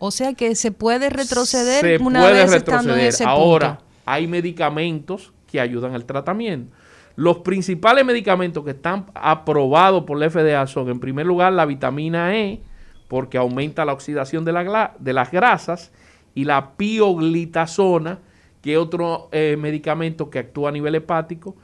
O 0.00 0.10
sea 0.10 0.34
que 0.34 0.56
se 0.56 0.72
puede 0.72 1.08
retroceder 1.08 2.02
una 2.02 2.28
vez 2.28 2.52
estando 2.52 2.94
en 2.94 3.00
ese 3.00 3.22
Ahora, 3.22 3.78
hay 4.04 4.26
medicamentos 4.26 5.32
que 5.50 5.60
ayudan 5.60 5.94
al 5.94 6.04
tratamiento. 6.04 6.74
Los 7.16 7.38
principales 7.38 8.04
medicamentos 8.04 8.64
que 8.64 8.72
están 8.72 9.06
aprobados 9.14 10.04
por 10.04 10.18
la 10.18 10.28
FDA 10.28 10.66
son, 10.66 10.88
en 10.88 10.98
primer 10.98 11.26
lugar, 11.26 11.52
la 11.52 11.64
vitamina 11.64 12.36
E, 12.36 12.60
porque 13.08 13.38
aumenta 13.38 13.84
la 13.84 13.92
oxidación 13.92 14.44
de, 14.44 14.52
la, 14.52 14.94
de 14.98 15.12
las 15.12 15.30
grasas, 15.30 15.92
y 16.34 16.44
la 16.44 16.72
pioglitazona, 16.76 18.18
que 18.60 18.72
es 18.72 18.78
otro 18.78 19.28
eh, 19.32 19.56
medicamento 19.58 20.30
que 20.30 20.40
actúa 20.40 20.70
a 20.70 20.72
nivel 20.72 20.94
hepático, 20.94 21.54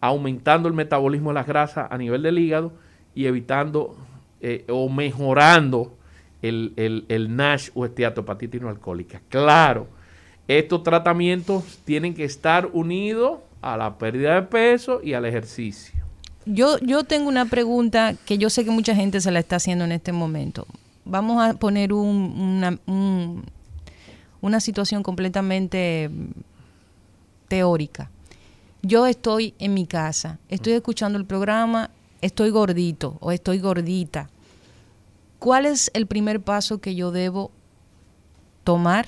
aumentando 0.00 0.68
el 0.68 0.74
metabolismo 0.74 1.30
de 1.30 1.34
las 1.34 1.46
grasas 1.46 1.88
a 1.90 1.98
nivel 1.98 2.22
del 2.22 2.38
hígado 2.38 2.72
y 3.14 3.26
evitando 3.26 3.96
eh, 4.40 4.64
o 4.68 4.88
mejorando 4.88 5.96
el, 6.42 6.72
el, 6.76 7.04
el 7.08 7.34
NASH 7.34 7.70
o 7.74 7.84
esteatopatitis 7.84 8.60
no 8.60 8.68
alcohólica. 8.68 9.20
Claro, 9.28 9.88
estos 10.58 10.82
tratamientos 10.82 11.62
tienen 11.84 12.12
que 12.12 12.24
estar 12.24 12.68
unidos 12.72 13.38
a 13.62 13.76
la 13.76 13.98
pérdida 13.98 14.34
de 14.34 14.42
peso 14.42 15.00
y 15.02 15.12
al 15.12 15.24
ejercicio. 15.24 16.00
Yo, 16.44 16.78
yo 16.78 17.04
tengo 17.04 17.28
una 17.28 17.44
pregunta 17.44 18.14
que 18.24 18.36
yo 18.36 18.50
sé 18.50 18.64
que 18.64 18.72
mucha 18.72 18.94
gente 18.94 19.20
se 19.20 19.30
la 19.30 19.38
está 19.38 19.56
haciendo 19.56 19.84
en 19.84 19.92
este 19.92 20.10
momento. 20.10 20.66
Vamos 21.04 21.40
a 21.40 21.54
poner 21.54 21.92
una, 21.92 22.78
una 24.40 24.60
situación 24.60 25.04
completamente 25.04 26.10
teórica. 27.46 28.10
Yo 28.82 29.06
estoy 29.06 29.54
en 29.60 29.74
mi 29.74 29.86
casa, 29.86 30.40
estoy 30.48 30.72
escuchando 30.72 31.16
el 31.16 31.26
programa, 31.26 31.90
estoy 32.22 32.50
gordito 32.50 33.18
o 33.20 33.30
estoy 33.30 33.60
gordita. 33.60 34.30
¿Cuál 35.38 35.66
es 35.66 35.92
el 35.94 36.06
primer 36.06 36.40
paso 36.40 36.80
que 36.80 36.96
yo 36.96 37.12
debo 37.12 37.52
tomar 38.64 39.06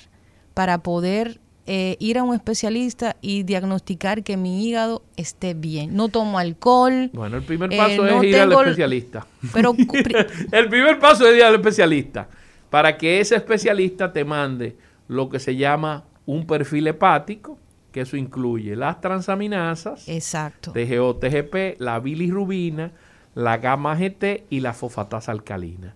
para 0.55 0.82
poder 0.82 1.40
eh, 1.66 1.96
ir 2.00 2.18
a 2.18 2.24
un 2.24 2.34
especialista 2.34 3.16
y 3.20 3.44
diagnosticar 3.44 4.24
que 4.24 4.36
mi 4.36 4.66
hígado 4.66 5.03
esté 5.16 5.55
bien. 5.55 5.94
No 5.94 6.09
tomo 6.09 6.38
alcohol. 6.38 7.11
Bueno, 7.12 7.36
el 7.36 7.44
primer 7.44 7.70
paso 7.70 8.07
eh, 8.07 8.16
es 8.16 8.24
ir 8.24 8.36
al 8.36 8.53
especialista. 8.53 9.26
Pero 9.53 9.74
el 10.53 10.68
primer 10.68 10.98
paso 10.98 11.28
es 11.28 11.36
ir 11.36 11.44
al 11.44 11.55
especialista 11.55 12.28
para 12.68 12.96
que 12.96 13.20
ese 13.20 13.36
especialista 13.36 14.12
te 14.12 14.24
mande 14.24 14.76
lo 15.07 15.28
que 15.28 15.38
se 15.38 15.55
llama 15.57 16.05
un 16.26 16.46
perfil 16.46 16.86
hepático, 16.86 17.59
que 17.92 18.00
eso 18.00 18.16
incluye 18.16 18.74
las 18.74 19.00
transaminasas, 19.00 20.09
Exacto. 20.09 20.72
TGO, 20.72 21.16
TGP, 21.16 21.78
la 21.78 22.00
bilirrubina, 22.00 22.92
la 23.34 23.59
gamma 23.59 23.94
GT 23.94 24.46
y 24.50 24.61
la 24.61 24.72
fosfatasa 24.72 25.32
alcalina. 25.32 25.94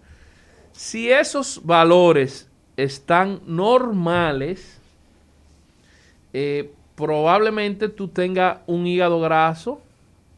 Si 0.73 1.11
esos 1.11 1.63
valores 1.65 2.46
están 2.77 3.41
normales, 3.47 4.79
eh, 6.33 6.73
probablemente 6.95 7.89
tú 7.89 8.09
tengas 8.09 8.59
un 8.67 8.87
hígado 8.87 9.21
graso 9.21 9.81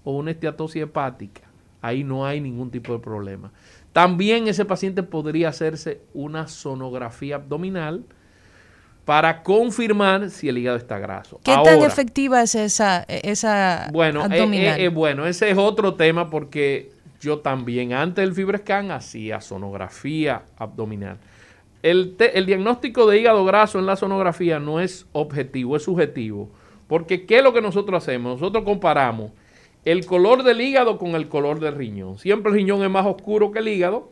o 0.05 0.16
una 0.16 0.30
esteatosis 0.30 0.82
hepática. 0.82 1.43
Ahí 1.80 2.05
no 2.05 2.26
hay 2.26 2.41
ningún 2.41 2.70
tipo 2.70 2.93
de 2.93 2.99
problema. 2.99 3.51
También 3.93 4.49
ese 4.49 4.64
paciente 4.64 5.03
podría 5.03 5.49
hacerse 5.49 6.01
una 6.14 6.47
sonografía 6.49 7.36
abdominal 7.36 8.05
para 9.05 9.43
confirmar 9.43 10.28
si 10.30 10.49
el 10.49 10.59
hígado 10.59 10.76
está 10.76 10.99
graso. 10.99 11.41
¿Qué 11.43 11.57
tan 11.64 11.82
efectiva 11.82 12.43
es 12.43 12.55
esa, 12.55 13.05
esa 13.09 13.89
bueno, 13.91 14.20
eh, 14.20 14.24
abdominal? 14.24 14.80
Eh, 14.80 14.89
bueno, 14.89 15.26
ese 15.26 15.51
es 15.51 15.57
otro 15.57 15.95
tema 15.95 16.28
porque 16.28 16.93
yo 17.20 17.39
también 17.39 17.93
antes 17.93 18.24
del 18.24 18.34
FibroScan 18.34 18.91
hacía 18.91 19.41
sonografía 19.41 20.43
abdominal. 20.59 21.16
El, 21.83 22.16
diagnóstico 22.47 23.09
de 23.09 23.20
hígado 23.20 23.45
graso 23.45 23.79
en 23.79 23.87
la 23.87 23.97
sonografía 23.97 24.59
no 24.59 24.81
es 24.81 25.07
objetivo, 25.12 25.76
es 25.76 25.85
subjetivo. 25.85 26.51
Porque 26.89 27.26
¿qué 27.26 27.39
es 27.39 27.45
lo 27.45 27.53
que 27.53 27.61
nosotros 27.61 28.03
hacemos? 28.03 28.41
Nosotros 28.41 28.64
comparamos 28.64 29.33
el 29.85 30.05
color 30.07 30.43
del 30.43 30.61
hígado 30.61 30.99
con 30.99 31.14
el 31.14 31.29
color 31.29 31.61
del 31.61 31.74
riñón. 31.74 32.18
Siempre 32.18 32.51
el 32.51 32.57
riñón 32.57 32.83
es 32.83 32.91
más 32.91 33.07
oscuro 33.07 33.53
que 33.53 33.61
el 33.61 33.68
hígado, 33.68 34.11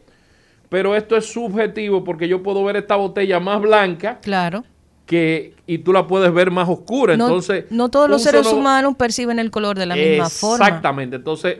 pero 0.68 0.94
esto 0.94 1.16
es 1.16 1.26
subjetivo 1.26 2.04
porque 2.04 2.28
yo 2.28 2.42
puedo 2.42 2.62
ver 2.64 2.76
esta 2.76 2.96
botella 2.96 3.40
más 3.40 3.60
blanca. 3.60 4.20
Claro. 4.20 4.64
Que, 5.06 5.54
y 5.66 5.78
tú 5.78 5.92
la 5.92 6.06
puedes 6.06 6.32
ver 6.32 6.50
más 6.50 6.68
oscura. 6.68 7.16
No, 7.16 7.26
entonces, 7.26 7.66
no 7.70 7.90
todos 7.90 8.10
los 8.10 8.22
seres 8.22 8.46
humanos 8.46 8.96
perciben 8.96 9.38
el 9.38 9.50
color 9.50 9.78
de 9.78 9.86
la 9.86 9.94
misma 9.94 10.28
forma. 10.28 10.66
Exactamente. 10.66 11.16
Entonces, 11.16 11.58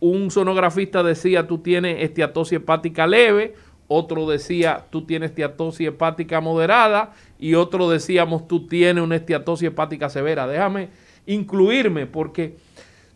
un 0.00 0.30
sonografista 0.30 1.02
decía, 1.02 1.46
tú 1.46 1.58
tienes 1.58 2.02
esteatosis 2.02 2.58
hepática 2.58 3.06
leve, 3.06 3.54
otro 3.88 4.28
decía, 4.28 4.84
tú 4.90 5.06
tienes 5.06 5.30
esteatosis 5.30 5.88
hepática 5.88 6.40
moderada, 6.40 7.14
y 7.38 7.54
otro 7.54 7.88
decíamos, 7.88 8.46
tú 8.46 8.66
tienes 8.66 9.02
una 9.02 9.16
esteatosis 9.16 9.68
hepática 9.68 10.10
severa. 10.10 10.46
Déjame 10.46 10.90
incluirme, 11.26 12.06
porque 12.06 12.56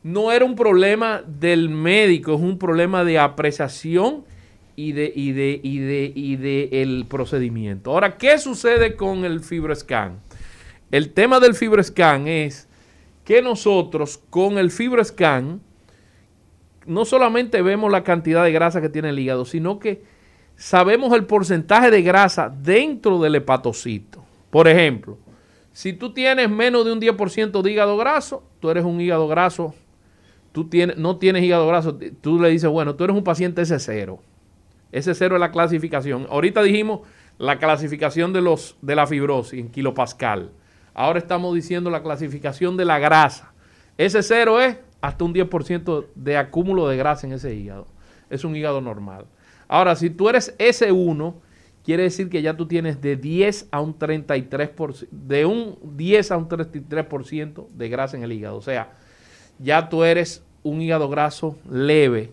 no 0.03 0.33
era 0.33 0.45
un 0.45 0.57
problema 0.57 1.23
del 1.27 1.69
médico, 1.69 2.35
es 2.35 2.41
un 2.41 2.59
problema 2.59 3.05
de 3.05 3.19
apreciación 3.19 4.25
y 4.75 4.93
de, 4.93 5.13
y 5.15 5.33
de, 5.33 5.61
y 5.63 5.79
de, 5.79 6.13
y 6.15 6.37
de 6.37 6.69
el 6.83 7.05
procedimiento. 7.07 7.91
Ahora, 7.93 8.17
¿qué 8.17 8.39
sucede 8.39 8.97
con 8.97 9.25
el 9.25 9.41
FibroScan? 9.41 10.21
El 10.91 11.13
tema 11.13 11.41
del 11.41 11.55
FibroScan 11.55 12.29
es 12.29 12.69
que 13.25 13.43
nosotros 13.43 14.19
con 14.31 14.59
el 14.59 14.71
FibroScan 14.71 15.61
no 16.87 17.05
solamente 17.05 17.63
vemos 17.63 17.93
la 17.93 18.03
cantidad 18.03 18.43
de 18.43 18.53
grasa 18.53 18.81
que 18.81 18.89
tiene 18.89 19.11
el 19.11 19.19
hígado, 19.19 19.45
sino 19.45 19.79
que 19.79 20.03
sabemos 20.63 21.13
el 21.13 21.25
porcentaje 21.25 21.91
de 21.91 22.03
grasa 22.03 22.49
dentro 22.49 23.21
del 23.21 23.35
hepatocito. 23.35 24.23
Por 24.49 24.69
ejemplo, 24.69 25.19
si 25.73 25.93
tú 25.93 26.15
tienes 26.15 26.49
menos 26.49 26.85
de 26.85 26.93
un 26.93 27.01
10% 27.01 27.63
de 27.63 27.73
hígado 27.73 27.97
graso, 27.97 28.45
tú 28.61 28.71
eres 28.71 28.85
un 28.85 29.01
hígado 29.01 29.27
graso, 29.27 29.75
tú 30.53 30.71
no 30.99 31.17
tienes 31.17 31.43
hígado 31.43 31.67
graso, 31.67 31.99
tú 32.21 32.39
le 32.39 32.51
dices, 32.51 32.71
bueno, 32.71 32.95
tú 32.95 33.03
eres 33.03 33.17
un 33.17 33.25
paciente 33.25 33.61
S0. 33.63 34.21
S0 34.93 35.35
es 35.35 35.41
la 35.41 35.51
clasificación. 35.51 36.29
Ahorita 36.31 36.63
dijimos 36.63 37.01
la 37.39 37.59
clasificación 37.59 38.33
de, 38.33 38.43
los, 38.43 38.77
de 38.83 38.95
la 38.95 39.09
fibrosis 39.09 39.59
en 39.59 39.69
kilopascal. 39.69 40.53
Ahora 40.95 41.19
estamos 41.19 41.57
diciendo 41.57 41.91
la 41.91 42.05
clasificación 42.05 42.77
de 42.77 42.85
la 42.85 43.01
grasa. 43.01 43.53
S0 43.99 44.61
es 44.61 44.77
hasta 45.01 45.25
un 45.25 45.35
10% 45.35 46.07
de 46.15 46.37
acúmulo 46.37 46.87
de 46.87 46.97
grasa 46.97 47.27
en 47.27 47.33
ese 47.33 47.53
hígado. 47.53 47.89
Es 48.31 48.45
un 48.45 48.55
hígado 48.55 48.81
normal. 48.81 49.27
Ahora, 49.73 49.97
si 49.97 50.11
tú 50.11 50.29
eres 50.29 50.55
S1 50.59 51.33
quiere 51.83 52.03
decir 52.03 52.29
que 52.29 52.43
ya 52.43 52.55
tú 52.55 52.67
tienes 52.67 53.01
de 53.01 53.17
10 53.17 53.69
a 53.71 53.81
un 53.81 53.99
33%, 53.99 55.09
de 55.11 55.47
un 55.47 55.79
10 55.97 56.31
a 56.31 56.37
un 56.37 56.47
33% 56.47 57.69
de 57.71 57.89
grasa 57.89 58.19
en 58.19 58.23
el 58.23 58.33
hígado. 58.33 58.59
O 58.59 58.61
sea, 58.61 58.93
ya 59.59 59.89
tú 59.89 60.05
eres 60.05 60.45
un 60.63 60.83
hígado 60.83 61.09
graso 61.09 61.57
leve. 61.71 62.33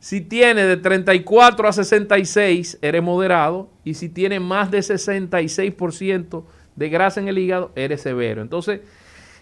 Si 0.00 0.22
tienes 0.22 0.66
de 0.66 0.76
34 0.76 1.68
a 1.68 1.72
66, 1.72 2.80
eres 2.82 3.02
moderado. 3.04 3.70
Y 3.84 3.94
si 3.94 4.08
tienes 4.08 4.40
más 4.40 4.72
de 4.72 4.78
66% 4.78 6.42
de 6.74 6.88
grasa 6.88 7.20
en 7.20 7.28
el 7.28 7.38
hígado, 7.38 7.70
eres 7.76 8.00
severo. 8.00 8.42
Entonces, 8.42 8.80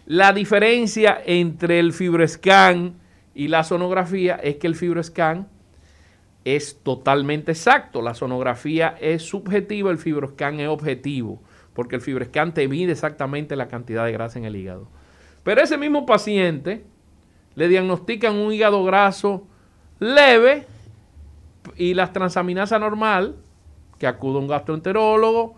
la 0.05 0.35
diferencia 0.35 1.23
entre 1.25 1.79
el 1.79 1.95
fibroscan 1.95 2.97
y 3.35 3.49
la 3.49 3.65
sonografía 3.65 4.35
es 4.35 4.57
que 4.57 4.67
el 4.67 4.77
fibroscan 4.77 5.49
es 6.45 6.81
totalmente 6.83 7.53
exacto. 7.53 8.03
La 8.03 8.15
sonografía 8.15 8.97
es 9.01 9.23
subjetiva, 9.23 9.91
el 9.91 9.99
fibroscan 9.99 10.61
es 10.61 10.69
objetivo, 10.69 11.43
porque 11.73 11.97
el 11.97 12.03
fibroscan 12.03 12.55
te 12.55 12.67
mide 12.69 12.93
exactamente 12.93 13.57
la 13.57 13.69
cantidad 13.69 14.05
de 14.05 14.13
grasa 14.13 14.39
en 14.39 14.45
el 14.45 14.57
hígado. 14.57 14.89
Pero 15.43 15.61
ese 15.63 15.77
mismo 15.77 16.07
paciente 16.07 16.85
le 17.55 17.69
diagnostican 17.69 18.37
un 18.37 18.53
hígado 18.53 18.85
graso 18.85 19.47
leve 19.99 20.67
y 21.77 21.95
las 21.95 22.13
transaminasa 22.13 22.79
normal, 22.79 23.37
que 23.99 24.07
acude 24.07 24.37
a 24.37 24.41
un 24.41 24.49
gastroenterólogo, 24.49 25.55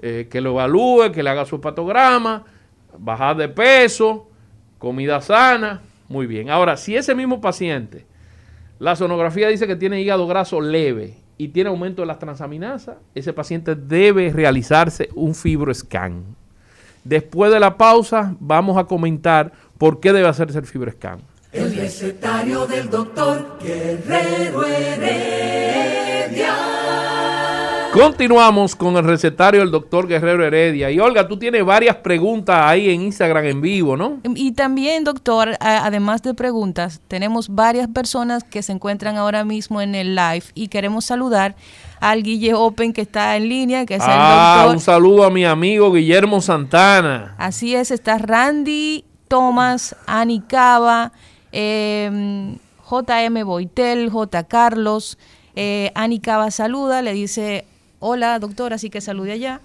eh, 0.00 0.28
que 0.30 0.40
lo 0.40 0.50
evalúe, 0.50 1.12
que 1.12 1.22
le 1.22 1.30
haga 1.30 1.44
su 1.44 1.56
hepatograma, 1.56 2.44
bajar 2.98 3.36
de 3.36 3.48
peso, 3.48 4.28
comida 4.78 5.20
sana, 5.20 5.82
muy 6.08 6.26
bien. 6.26 6.50
Ahora, 6.50 6.76
si 6.76 6.96
ese 6.96 7.14
mismo 7.14 7.40
paciente, 7.40 8.06
la 8.78 8.96
sonografía 8.96 9.48
dice 9.48 9.66
que 9.66 9.76
tiene 9.76 10.00
hígado 10.00 10.26
graso 10.26 10.60
leve 10.60 11.14
y 11.38 11.48
tiene 11.48 11.70
aumento 11.70 12.02
de 12.02 12.06
las 12.06 12.18
transaminasas, 12.18 12.96
ese 13.14 13.32
paciente 13.32 13.74
debe 13.74 14.30
realizarse 14.32 15.08
un 15.14 15.34
fibroscan. 15.34 16.24
Después 17.02 17.52
de 17.52 17.60
la 17.60 17.76
pausa, 17.76 18.34
vamos 18.40 18.78
a 18.78 18.84
comentar 18.84 19.52
por 19.78 20.00
qué 20.00 20.12
debe 20.12 20.28
hacerse 20.28 20.58
el 20.58 20.66
fibroscan. 20.66 21.20
El 21.52 21.74
recetario 21.76 22.66
del 22.66 22.90
doctor 22.90 23.58
Guerrero 23.62 24.66
Heredia. 24.66 25.14
Continuamos 27.94 28.74
con 28.74 28.96
el 28.96 29.04
recetario 29.04 29.60
del 29.60 29.70
doctor 29.70 30.08
Guerrero 30.08 30.44
Heredia. 30.44 30.90
Y 30.90 30.98
Olga, 30.98 31.28
tú 31.28 31.36
tienes 31.36 31.64
varias 31.64 31.94
preguntas 31.94 32.56
ahí 32.60 32.90
en 32.90 33.02
Instagram 33.02 33.44
en 33.44 33.60
vivo, 33.60 33.96
¿no? 33.96 34.18
Y 34.34 34.50
también, 34.50 35.04
doctor, 35.04 35.56
además 35.60 36.20
de 36.22 36.34
preguntas, 36.34 37.00
tenemos 37.06 37.48
varias 37.54 37.86
personas 37.86 38.42
que 38.42 38.64
se 38.64 38.72
encuentran 38.72 39.16
ahora 39.16 39.44
mismo 39.44 39.80
en 39.80 39.94
el 39.94 40.16
live 40.16 40.42
y 40.54 40.66
queremos 40.66 41.04
saludar 41.04 41.54
al 42.00 42.24
Guille 42.24 42.54
Open 42.54 42.92
que 42.92 43.02
está 43.02 43.36
en 43.36 43.48
línea, 43.48 43.86
que 43.86 43.94
es 43.94 44.02
ah, 44.04 44.54
el 44.56 44.56
doctor. 44.56 44.74
Un 44.74 44.80
saludo 44.80 45.24
a 45.24 45.30
mi 45.30 45.44
amigo 45.44 45.92
Guillermo 45.92 46.40
Santana. 46.40 47.36
Así 47.38 47.76
es, 47.76 47.92
está 47.92 48.18
Randy 48.18 49.04
Thomas, 49.28 49.94
Ani 50.08 50.40
Cava, 50.40 51.12
eh, 51.52 52.56
JM 52.90 53.44
Boitel, 53.44 54.10
J. 54.10 54.42
Carlos. 54.48 55.16
Eh, 55.54 55.92
Ani 55.94 56.18
Cava 56.18 56.50
saluda, 56.50 57.00
le 57.00 57.12
dice 57.12 57.66
hola 58.06 58.38
doctora, 58.38 58.76
así 58.76 58.90
que 58.90 59.00
salude 59.00 59.32
allá. 59.32 59.60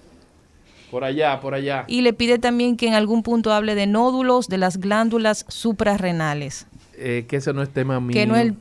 Por 0.90 1.04
allá, 1.04 1.38
por 1.40 1.54
allá. 1.54 1.84
Y 1.86 2.00
le 2.00 2.14
pide 2.14 2.38
también 2.38 2.76
que 2.76 2.88
en 2.88 2.94
algún 2.94 3.22
punto 3.22 3.52
hable 3.52 3.74
de 3.74 3.86
nódulos 3.86 4.48
de 4.48 4.56
las 4.56 4.78
glándulas 4.78 5.44
suprarrenales. 5.48 6.66
Eh, 6.94 7.26
que 7.28 7.36
ese 7.36 7.52
no 7.52 7.62
es 7.62 7.68
tema 7.68 8.00
mío. 8.00 8.14
Que 8.14 8.26
no 8.26 8.34
es 8.36 8.54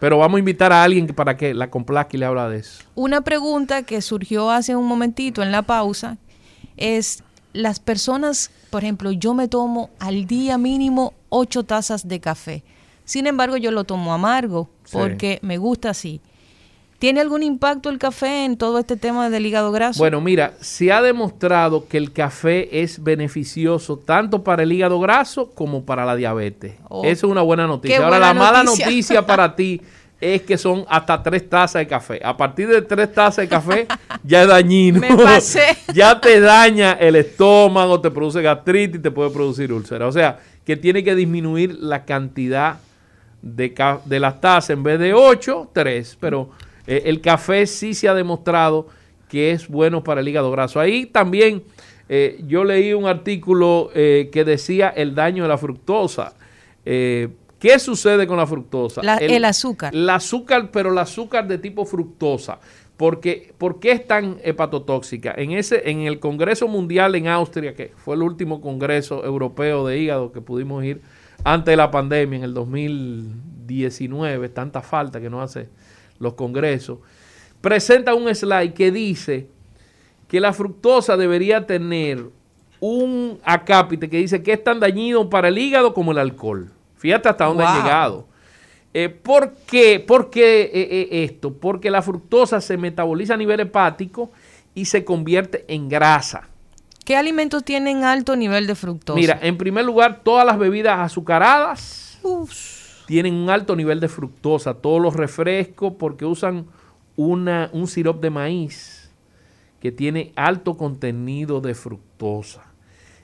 Pero 0.00 0.18
vamos 0.18 0.36
a 0.36 0.38
invitar 0.40 0.72
a 0.72 0.82
alguien 0.82 1.06
para 1.06 1.36
que 1.36 1.54
la 1.54 1.70
complazca 1.70 2.10
y 2.16 2.18
le 2.18 2.26
habla 2.26 2.48
de 2.48 2.58
eso. 2.58 2.82
Una 2.96 3.20
pregunta 3.20 3.84
que 3.84 4.02
surgió 4.02 4.50
hace 4.50 4.74
un 4.74 4.86
momentito 4.86 5.42
en 5.42 5.52
la 5.52 5.62
pausa 5.62 6.18
es 6.76 7.22
las 7.52 7.78
personas, 7.78 8.50
por 8.70 8.82
ejemplo, 8.82 9.12
yo 9.12 9.32
me 9.32 9.46
tomo 9.46 9.90
al 10.00 10.26
día 10.26 10.58
mínimo 10.58 11.14
ocho 11.28 11.62
tazas 11.62 12.08
de 12.08 12.18
café. 12.18 12.64
Sin 13.04 13.28
embargo, 13.28 13.56
yo 13.56 13.70
lo 13.70 13.84
tomo 13.84 14.12
amargo 14.12 14.68
porque 14.90 15.38
me 15.42 15.56
gusta 15.56 15.90
así. 15.90 16.20
¿Tiene 16.98 17.20
algún 17.20 17.42
impacto 17.42 17.90
el 17.90 17.98
café 17.98 18.44
en 18.44 18.56
todo 18.56 18.78
este 18.78 18.96
tema 18.96 19.28
del 19.28 19.44
hígado 19.44 19.72
graso? 19.72 19.98
Bueno, 19.98 20.20
mira, 20.20 20.54
se 20.60 20.92
ha 20.92 21.02
demostrado 21.02 21.86
que 21.86 21.98
el 21.98 22.12
café 22.12 22.82
es 22.82 23.02
beneficioso 23.02 23.98
tanto 23.98 24.42
para 24.42 24.62
el 24.62 24.72
hígado 24.72 25.00
graso 25.00 25.50
como 25.50 25.84
para 25.84 26.06
la 26.06 26.16
diabetes. 26.16 26.74
Oh, 26.88 27.02
Eso 27.04 27.26
es 27.26 27.30
una 27.32 27.42
buena 27.42 27.66
noticia. 27.66 28.02
Ahora, 28.02 28.18
la 28.18 28.32
mala 28.32 28.62
noticia 28.62 29.26
para 29.26 29.54
ti 29.54 29.80
es 30.20 30.42
que 30.42 30.56
son 30.56 30.84
hasta 30.88 31.22
tres 31.22 31.48
tazas 31.48 31.80
de 31.80 31.86
café. 31.86 32.20
A 32.24 32.36
partir 32.36 32.68
de 32.68 32.80
tres 32.80 33.12
tazas 33.12 33.36
de 33.44 33.48
café 33.48 33.86
ya 34.24 34.42
es 34.42 34.48
dañino. 34.48 35.00
Me 35.00 35.14
pasé. 35.16 35.76
ya 35.94 36.18
te 36.20 36.40
daña 36.40 36.92
el 36.92 37.16
estómago, 37.16 38.00
te 38.00 38.10
produce 38.10 38.40
gastritis, 38.40 39.02
te 39.02 39.10
puede 39.10 39.30
producir 39.30 39.72
úlcera. 39.72 40.06
O 40.06 40.12
sea, 40.12 40.38
que 40.64 40.76
tiene 40.76 41.04
que 41.04 41.14
disminuir 41.14 41.76
la 41.78 42.04
cantidad 42.04 42.76
de, 43.42 43.74
de 44.06 44.20
las 44.20 44.40
tazas 44.40 44.70
en 44.70 44.82
vez 44.82 44.98
de 44.98 45.12
ocho, 45.12 45.68
tres. 45.74 46.16
Pero 46.18 46.50
eh, 46.86 47.02
el 47.06 47.20
café 47.20 47.66
sí 47.66 47.94
se 47.94 48.08
ha 48.08 48.14
demostrado 48.14 48.88
que 49.28 49.52
es 49.52 49.68
bueno 49.68 50.04
para 50.04 50.20
el 50.20 50.28
hígado 50.28 50.50
graso. 50.50 50.80
Ahí 50.80 51.06
también 51.06 51.64
eh, 52.08 52.42
yo 52.46 52.64
leí 52.64 52.92
un 52.92 53.06
artículo 53.06 53.90
eh, 53.94 54.28
que 54.32 54.44
decía 54.44 54.88
el 54.88 55.14
daño 55.14 55.42
de 55.44 55.48
la 55.48 55.58
fructosa. 55.58 56.34
¿Qué 56.84 57.78
sucede 57.78 58.26
con 58.26 58.36
la 58.36 58.46
fructosa? 58.46 59.00
el, 59.18 59.44
azúcar. 59.44 59.94
El 59.94 60.10
azúcar, 60.10 60.70
pero 60.70 60.92
el 60.92 60.98
azúcar 60.98 61.48
de 61.48 61.56
tipo 61.56 61.86
fructosa. 61.86 62.58
Porque, 62.98 63.54
¿Por 63.58 63.80
qué 63.80 63.92
es 63.92 64.06
tan 64.06 64.36
hepatotóxica? 64.44 65.34
En, 65.36 65.50
ese, 65.52 65.90
en 65.90 66.00
el 66.02 66.20
Congreso 66.20 66.68
Mundial 66.68 67.14
en 67.14 67.26
Austria, 67.26 67.74
que 67.74 67.92
fue 67.96 68.14
el 68.16 68.22
último 68.22 68.60
Congreso 68.60 69.24
Europeo 69.24 69.86
de 69.86 69.98
Hígado 69.98 70.30
que 70.30 70.42
pudimos 70.42 70.84
ir 70.84 71.00
antes 71.42 71.72
de 71.72 71.76
la 71.76 71.90
pandemia, 71.90 72.36
en 72.38 72.44
el 72.44 72.54
2019, 72.54 74.48
tanta 74.50 74.80
falta 74.80 75.20
que 75.20 75.28
no 75.28 75.42
hace 75.42 75.68
los 76.18 76.34
congresos, 76.34 76.98
presenta 77.60 78.14
un 78.14 78.32
slide 78.34 78.74
que 78.74 78.90
dice 78.90 79.48
que 80.28 80.40
la 80.40 80.52
fructosa 80.52 81.16
debería 81.16 81.66
tener 81.66 82.26
un 82.80 83.38
acápite 83.44 84.10
que 84.10 84.18
dice 84.18 84.42
que 84.42 84.52
es 84.52 84.62
tan 84.62 84.80
dañino 84.80 85.30
para 85.30 85.48
el 85.48 85.56
hígado 85.56 85.94
como 85.94 86.12
el 86.12 86.18
alcohol. 86.18 86.70
Fíjate 86.96 87.28
hasta 87.28 87.46
dónde 87.46 87.64
ha 87.64 87.76
llegado. 87.76 88.26
Eh, 88.92 89.08
¿Por 89.08 89.54
qué, 89.66 90.00
¿Por 90.00 90.30
qué 90.30 90.62
eh, 90.62 90.70
eh, 90.74 91.24
esto? 91.24 91.52
Porque 91.52 91.90
la 91.90 92.02
fructosa 92.02 92.60
se 92.60 92.76
metaboliza 92.76 93.34
a 93.34 93.36
nivel 93.36 93.60
hepático 93.60 94.30
y 94.74 94.84
se 94.84 95.04
convierte 95.04 95.64
en 95.68 95.88
grasa. 95.88 96.48
¿Qué 97.04 97.16
alimentos 97.16 97.64
tienen 97.64 98.04
alto 98.04 98.36
nivel 98.36 98.66
de 98.66 98.74
fructosa? 98.74 99.18
Mira, 99.18 99.38
en 99.42 99.58
primer 99.58 99.84
lugar, 99.84 100.20
todas 100.22 100.46
las 100.46 100.58
bebidas 100.58 100.98
azucaradas. 100.98 102.18
Uf 102.22 102.73
tienen 103.06 103.34
un 103.34 103.50
alto 103.50 103.76
nivel 103.76 104.00
de 104.00 104.08
fructosa, 104.08 104.74
todos 104.74 105.00
los 105.00 105.14
refrescos, 105.14 105.94
porque 105.98 106.24
usan 106.24 106.66
un 107.16 107.86
sirope 107.86 108.26
de 108.26 108.30
maíz 108.30 109.10
que 109.80 109.92
tiene 109.92 110.32
alto 110.34 110.76
contenido 110.76 111.60
de 111.60 111.74
fructosa. 111.74 112.64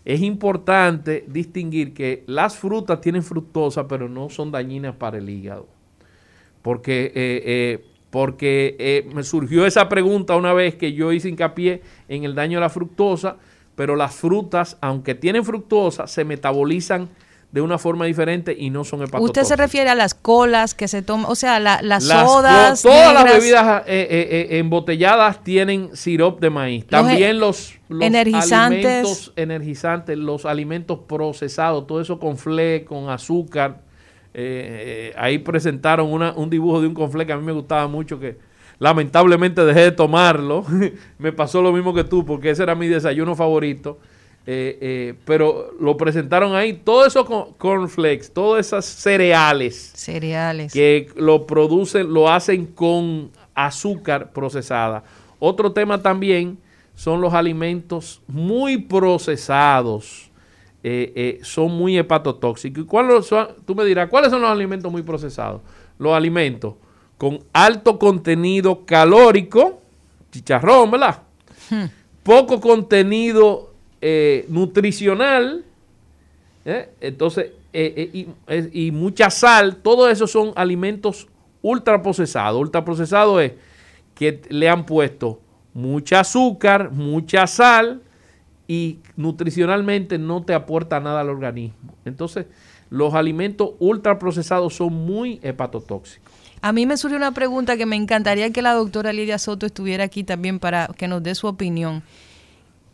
Es 0.05 0.21
importante 0.21 1.25
distinguir 1.27 1.95
que 1.95 2.25
las 2.27 2.57
frutas 2.57 3.01
tienen 3.01 3.23
fructosa, 3.23 3.89
pero 3.89 4.09
no 4.09 4.31
son 4.31 4.51
dañinas 4.51 4.97
para 4.97 5.19
el 5.19 5.29
hígado. 5.29 5.67
Porque, 6.63 7.07
eh, 7.07 7.13
eh, 7.15 7.85
porque 8.11 8.77
eh, 8.79 9.09
me 9.15 9.23
surgió 9.23 9.67
esa 9.67 9.89
pregunta 9.89 10.37
una 10.37 10.53
vez 10.53 10.75
que 10.75 10.93
yo 10.93 11.13
hice 11.13 11.29
hincapié 11.29 11.83
en 12.09 12.25
el 12.25 12.35
daño 12.35 12.59
de 12.59 12.63
la 12.63 12.71
fructosa, 12.71 13.37
pero 13.75 13.97
las 13.97 14.15
frutas, 14.15 14.77
aunque 14.81 15.15
tienen 15.15 15.45
fructosa, 15.45 16.07
se 16.07 16.25
metabolizan 16.25 17.09
de 17.53 17.61
una 17.61 17.79
forma 17.79 18.05
diferente 18.05 18.55
y 18.57 18.71
no 18.71 18.85
son 18.85 19.01
hepatotóxicos. 19.01 19.31
Usted 19.31 19.43
se 19.45 19.57
refiere 19.57 19.91
a 19.91 19.95
las 19.95 20.15
colas 20.15 20.75
que 20.75 20.87
se 20.87 21.03
toman, 21.03 21.27
o 21.29 21.35
sea, 21.35 21.59
las, 21.59 22.05
sodas. 22.05 22.83
Todas 22.83 23.13
las 23.13 23.25
bebidas 23.25 23.83
eh, 23.87 24.07
eh, 24.11 24.29
eh, 24.31 24.59
embotelladas 24.59 25.43
tienen 25.43 25.97
sirope 25.97 26.41
de 26.41 26.51
maíz. 26.51 26.87
También 26.87 27.41
los, 27.41 27.75
energizantes. 27.89 28.85
alimentos 28.85 29.33
energizantes, 29.35 30.17
los 30.17 30.47
alimentos 30.47 31.01
procesados, 31.09 31.87
todo 31.87 32.01
eso 32.01 32.21
con 32.21 32.39
fle, 32.39 32.85
con 32.85 33.11
azúcar. 33.11 33.81
ahí 35.17 35.39
presentaron 35.39 36.13
una, 36.13 36.33
un 36.33 36.51
dibujo 36.51 36.81
de 36.81 36.87
un 36.87 36.95
conflé 36.95 37.27
que 37.27 37.33
a 37.33 37.37
mí 37.37 37.45
me 37.45 37.53
gustaba 37.53 37.89
mucho 37.89 38.21
que 38.21 38.39
lamentablemente 38.79 39.65
dejé 39.65 39.81
de 39.81 39.93
tomarlo. 39.93 40.65
me 41.19 41.33
pasó 41.33 41.63
lo 41.63 41.73
mismo 41.73 41.93
que 41.93 42.05
tú 42.05 42.25
porque 42.25 42.51
ese 42.51 42.63
era 42.63 42.77
mi 42.77 42.87
desayuno 42.87 43.35
favorito 43.35 43.99
eh, 44.47 44.79
eh, 44.81 45.15
pero 45.25 45.75
lo 45.79 45.97
presentaron 45.97 46.55
ahí, 46.55 46.73
todo 46.73 47.07
eso 47.07 47.25
con 47.25 47.53
cornflakes, 47.55 48.31
todas 48.33 48.67
esas 48.67 48.85
cereales. 48.85 49.93
Cereales. 49.95 50.73
Que 50.73 51.09
lo 51.17 51.47
producen, 51.47 52.13
lo 52.13 52.29
hacen 52.29 52.67
con 52.67 53.31
azúcar 53.55 54.33
procesada. 54.33 55.05
Otro 55.39 55.73
tema 55.73 56.01
también 56.03 56.59
son 56.95 57.21
los 57.21 57.35
alimentos 57.35 58.23
muy 58.27 58.79
procesados. 58.79 60.31
Eh, 60.83 61.41
son 61.43 61.73
muy 61.73 61.99
hepatotóxicos. 61.99 62.85
¿Y 62.85 62.87
cuáles 62.87 63.27
son, 63.27 63.49
tú 63.67 63.75
me 63.75 63.85
dirás, 63.85 64.09
¿cuáles 64.09 64.31
son 64.31 64.41
los 64.41 64.51
alimentos 64.51 64.91
muy 64.91 65.03
procesados? 65.03 65.61
Los 65.99 66.15
alimentos 66.15 66.75
con 67.21 67.39
alto 67.53 67.99
contenido 67.99 68.87
calórico, 68.87 69.83
chicharrón, 70.33 70.91
¿verdad? 70.91 71.21
Hmm. 71.69 71.85
Poco 72.23 72.63
contenido 72.63 73.70
eh, 74.01 74.47
nutricional, 74.49 75.65
¿eh? 76.65 76.89
entonces, 77.01 77.53
y, 77.73 78.27
y, 78.73 78.91
mucha 78.91 79.31
sal, 79.31 79.77
todo 79.77 80.09
eso 80.09 80.27
son 80.27 80.53
alimentos 80.57 81.29
ultraprocesados. 81.63 82.61
Ultraprocesado 82.61 83.41
es 83.41 83.53
que 84.15 84.43
le 84.49 84.69
han 84.69 84.87
puesto 84.87 85.41
mucha 85.73 86.21
azúcar, 86.21 86.91
mucha 86.91 87.47
sal 87.47 88.03
y 88.67 88.99
nutricionalmente 89.17 90.19
no 90.19 90.43
te 90.43 90.55
aporta 90.55 91.01
nada 91.01 91.21
al 91.21 91.31
organismo. 91.31 91.95
Entonces, 92.05 92.47
los 92.89 93.15
alimentos 93.15 93.71
ultraprocesados 93.79 94.75
son 94.75 94.93
muy 94.93 95.41
hepatotóxicos. 95.43 96.33
A 96.63 96.73
mí 96.73 96.85
me 96.87 96.97
surge 96.97 97.17
una 97.17 97.33
pregunta 97.33 97.77
que 97.77 97.87
me 97.87 97.97
encantaría 97.97 98.51
que 98.51 98.63
la 98.63 98.75
doctora 98.75 99.13
Lidia 99.13 99.39
Soto 99.39 99.65
estuviera 99.65 100.05
aquí 100.05 100.25
también 100.25 100.59
para 100.59 100.89
que 100.97 101.09
nos 101.09 101.23
dé 101.23 101.35
su 101.35 101.47
opinión. 101.47 102.03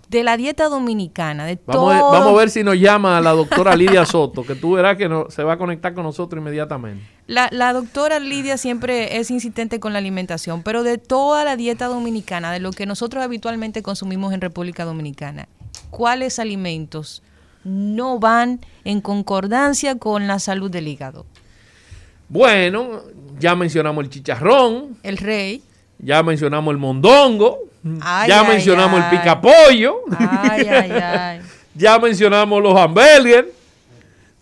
De 0.08 0.22
la 0.22 0.36
dieta 0.36 0.68
dominicana, 0.68 1.46
de 1.46 1.58
vamos, 1.66 1.92
a, 1.92 2.00
vamos 2.00 2.28
a 2.28 2.38
ver 2.38 2.50
si 2.50 2.62
nos 2.62 2.76
llama 2.76 3.20
la 3.20 3.32
doctora 3.32 3.74
Lidia 3.74 4.06
Soto, 4.06 4.44
que 4.44 4.54
tú 4.54 4.72
verás 4.72 4.96
que 4.96 5.08
no, 5.08 5.30
se 5.30 5.42
va 5.42 5.54
a 5.54 5.58
conectar 5.58 5.94
con 5.94 6.04
nosotros 6.04 6.40
inmediatamente. 6.40 7.04
La, 7.26 7.48
la 7.50 7.72
doctora 7.72 8.20
Lidia 8.20 8.56
siempre 8.56 9.18
es 9.18 9.32
insistente 9.32 9.80
con 9.80 9.92
la 9.92 9.98
alimentación, 9.98 10.62
pero 10.62 10.84
de 10.84 10.98
toda 10.98 11.44
la 11.44 11.56
dieta 11.56 11.86
dominicana, 11.86 12.52
de 12.52 12.60
lo 12.60 12.70
que 12.70 12.86
nosotros 12.86 13.24
habitualmente 13.24 13.82
consumimos 13.82 14.32
en 14.32 14.40
República 14.40 14.84
Dominicana, 14.84 15.48
¿cuáles 15.90 16.38
alimentos 16.38 17.22
no 17.64 18.20
van 18.20 18.60
en 18.84 19.00
concordancia 19.00 19.98
con 19.98 20.28
la 20.28 20.38
salud 20.38 20.70
del 20.70 20.86
hígado? 20.86 21.26
Bueno, 22.28 23.02
ya 23.38 23.54
mencionamos 23.54 24.04
el 24.04 24.10
chicharrón. 24.10 24.96
El 25.02 25.16
rey. 25.16 25.62
Ya 25.98 26.22
mencionamos 26.22 26.72
el 26.72 26.78
mondongo. 26.78 27.58
Ya 28.26 28.44
mencionamos 28.44 29.04
el 29.04 29.18
picapollo. 29.18 30.02
ya 31.74 31.98
mencionamos 31.98 32.62
los 32.62 32.76
hamburgues. 32.78 33.46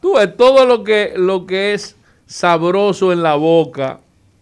Tú 0.01 0.14
ves, 0.14 0.36
todo 0.36 0.66
lo 0.66 0.84
que, 0.84 1.14
lo 1.16 1.47
que 1.47 1.74
es 1.74 1.97
sabroso 2.26 3.12
en 3.12 3.22
la 3.22 3.34
boca 3.34 4.01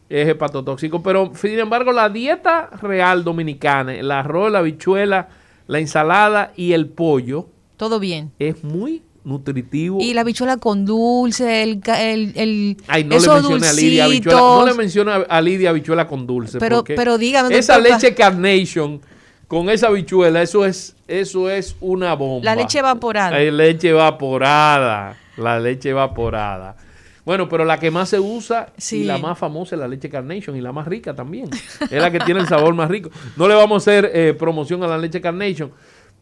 es 0.08 0.28
hepatotóxico. 0.28 1.02
Pero, 1.02 1.32
sin 1.34 1.58
embargo, 1.58 1.92
la 1.92 2.08
dieta 2.08 2.70
real 2.80 3.24
dominicana, 3.24 3.94
el 3.94 4.10
arroz, 4.10 4.52
la 4.52 4.58
habichuela, 4.58 5.28
la 5.66 5.78
ensalada 5.78 6.52
y 6.56 6.72
el 6.72 6.88
pollo. 6.88 7.46
Todo 7.76 7.98
bien. 7.98 8.32
Es 8.38 8.62
muy 8.62 9.02
nutritivo. 9.24 10.00
Y 10.00 10.14
la 10.14 10.24
bichuela 10.24 10.56
con 10.56 10.84
dulce, 10.84 11.62
el... 11.62 11.80
el, 11.86 12.32
el 12.34 12.76
Ay, 12.88 13.04
no 13.04 13.18
le 13.18 13.28
menciona 13.28 13.70
a 13.70 13.72
Lidia 13.72 14.06
bichuela, 14.06 14.38
no 14.38 14.66
le 14.66 14.74
menciona 14.74 15.14
a 15.28 15.40
Lidia 15.40 15.72
bichuela 15.72 16.06
con 16.06 16.26
dulce. 16.26 16.58
Pero, 16.58 16.84
pero 16.84 17.18
dígame... 17.18 17.56
Esa 17.56 17.78
leche 17.78 18.14
Carnation 18.14 19.00
con 19.46 19.68
esa 19.68 19.90
bichuela, 19.90 20.40
eso 20.40 20.64
es, 20.64 20.96
eso 21.06 21.50
es 21.50 21.76
una 21.80 22.14
bomba. 22.14 22.44
La 22.44 22.56
leche 22.56 22.78
evaporada. 22.78 23.38
La 23.38 23.50
leche 23.50 23.90
evaporada. 23.90 25.16
La 25.36 25.60
leche 25.60 25.90
evaporada. 25.90 26.76
Bueno, 27.24 27.48
pero 27.48 27.64
la 27.64 27.78
que 27.78 27.90
más 27.90 28.08
se 28.08 28.18
usa 28.18 28.72
y 28.90 29.04
la 29.04 29.18
más 29.18 29.38
famosa 29.38 29.76
es 29.76 29.80
la 29.80 29.86
leche 29.86 30.08
Carnation 30.08 30.56
y 30.56 30.60
la 30.60 30.72
más 30.72 30.88
rica 30.88 31.14
también. 31.14 31.50
Es 31.82 32.02
la 32.02 32.10
que 32.10 32.18
tiene 32.20 32.40
el 32.40 32.48
sabor 32.48 32.74
más 32.74 32.90
rico. 32.90 33.10
No 33.36 33.46
le 33.46 33.54
vamos 33.54 33.86
a 33.86 33.90
hacer 33.90 34.10
eh, 34.12 34.34
promoción 34.36 34.82
a 34.82 34.86
la 34.88 34.98
leche 34.98 35.20
Carnation, 35.20 35.70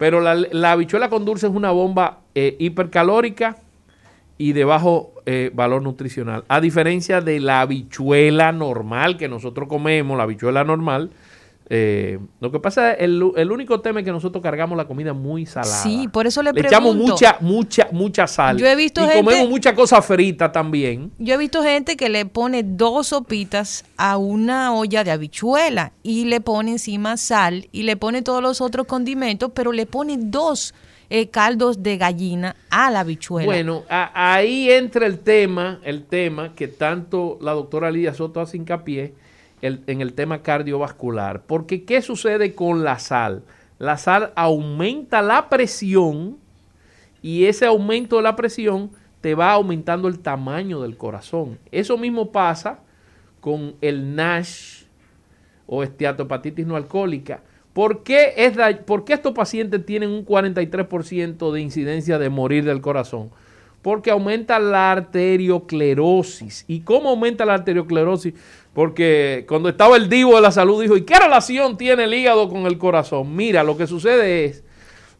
pero 0.00 0.22
la, 0.22 0.34
la 0.34 0.72
habichuela 0.72 1.10
con 1.10 1.26
dulce 1.26 1.46
es 1.46 1.52
una 1.52 1.72
bomba 1.72 2.20
eh, 2.34 2.56
hipercalórica 2.58 3.58
y 4.38 4.54
de 4.54 4.64
bajo 4.64 5.12
eh, 5.26 5.50
valor 5.52 5.82
nutricional. 5.82 6.42
A 6.48 6.62
diferencia 6.62 7.20
de 7.20 7.38
la 7.38 7.60
habichuela 7.60 8.50
normal 8.50 9.18
que 9.18 9.28
nosotros 9.28 9.68
comemos, 9.68 10.16
la 10.16 10.22
habichuela 10.22 10.64
normal, 10.64 11.10
eh, 11.72 12.18
lo 12.40 12.50
que 12.50 12.58
pasa 12.58 12.94
es 12.94 13.04
el, 13.04 13.22
el 13.36 13.52
único 13.52 13.80
tema 13.80 14.00
es 14.00 14.04
que 14.04 14.10
nosotros 14.10 14.42
cargamos 14.42 14.76
la 14.76 14.86
comida 14.86 15.12
muy 15.12 15.46
salada. 15.46 15.82
Sí, 15.84 16.08
por 16.08 16.26
eso 16.26 16.42
le, 16.42 16.52
le 16.52 16.62
echamos 16.62 16.96
mucha, 16.96 17.36
mucha, 17.40 17.86
mucha 17.92 18.26
sal. 18.26 18.58
Yo 18.58 18.66
he 18.66 18.74
visto 18.74 19.00
y 19.04 19.22
comemos 19.22 19.48
mucha 19.48 19.72
cosa 19.72 20.02
frita 20.02 20.50
también. 20.50 21.12
Yo 21.18 21.34
he 21.34 21.38
visto 21.38 21.62
gente 21.62 21.96
que 21.96 22.08
le 22.08 22.26
pone 22.26 22.64
dos 22.64 23.06
sopitas 23.06 23.84
a 23.96 24.16
una 24.16 24.74
olla 24.74 25.04
de 25.04 25.12
habichuela 25.12 25.92
y 26.02 26.24
le 26.24 26.40
pone 26.40 26.72
encima 26.72 27.16
sal 27.16 27.68
y 27.70 27.84
le 27.84 27.96
pone 27.96 28.22
todos 28.22 28.42
los 28.42 28.60
otros 28.60 28.88
condimentos, 28.88 29.52
pero 29.54 29.70
le 29.70 29.86
pone 29.86 30.16
dos 30.18 30.74
eh, 31.08 31.28
caldos 31.28 31.84
de 31.84 31.98
gallina 31.98 32.56
a 32.70 32.90
la 32.90 33.00
habichuela. 33.00 33.46
Bueno, 33.46 33.84
ahí 33.88 34.72
entra 34.72 35.06
el 35.06 35.20
tema, 35.20 35.78
el 35.84 36.04
tema 36.04 36.52
que 36.56 36.66
tanto 36.66 37.38
la 37.40 37.52
doctora 37.52 37.92
Lidia 37.92 38.12
Soto 38.12 38.40
hace 38.40 38.56
hincapié 38.56 39.14
en 39.62 40.00
el 40.00 40.12
tema 40.14 40.42
cardiovascular. 40.42 41.42
Porque 41.42 41.84
¿qué 41.84 42.02
sucede 42.02 42.54
con 42.54 42.84
la 42.84 42.98
sal? 42.98 43.42
La 43.78 43.96
sal 43.96 44.32
aumenta 44.36 45.22
la 45.22 45.48
presión 45.48 46.38
y 47.22 47.44
ese 47.44 47.66
aumento 47.66 48.16
de 48.16 48.22
la 48.22 48.36
presión 48.36 48.90
te 49.20 49.34
va 49.34 49.52
aumentando 49.52 50.08
el 50.08 50.18
tamaño 50.18 50.80
del 50.80 50.96
corazón. 50.96 51.58
Eso 51.70 51.96
mismo 51.98 52.30
pasa 52.32 52.80
con 53.40 53.74
el 53.80 54.14
NASH 54.14 54.84
o 55.66 55.82
esteatopatitis 55.82 56.66
no 56.66 56.76
alcohólica. 56.76 57.42
¿Por 57.72 58.02
qué, 58.02 58.34
es 58.36 58.56
¿Por 58.78 59.04
qué 59.04 59.14
estos 59.14 59.32
pacientes 59.32 59.84
tienen 59.86 60.10
un 60.10 60.26
43% 60.26 61.52
de 61.52 61.60
incidencia 61.60 62.18
de 62.18 62.28
morir 62.28 62.64
del 62.64 62.80
corazón? 62.80 63.30
Porque 63.80 64.10
aumenta 64.10 64.58
la 64.58 64.90
arterioclerosis. 64.92 66.64
¿Y 66.66 66.80
cómo 66.80 67.10
aumenta 67.10 67.46
la 67.46 67.54
arterioclerosis? 67.54 68.34
Porque 68.80 69.44
cuando 69.46 69.68
estaba 69.68 69.98
el 69.98 70.08
divo 70.08 70.36
de 70.36 70.40
la 70.40 70.50
salud 70.50 70.80
dijo, 70.80 70.96
¿y 70.96 71.02
qué 71.02 71.18
relación 71.18 71.76
tiene 71.76 72.04
el 72.04 72.14
hígado 72.14 72.48
con 72.48 72.64
el 72.64 72.78
corazón? 72.78 73.36
Mira, 73.36 73.62
lo 73.62 73.76
que 73.76 73.86
sucede 73.86 74.46
es, 74.46 74.64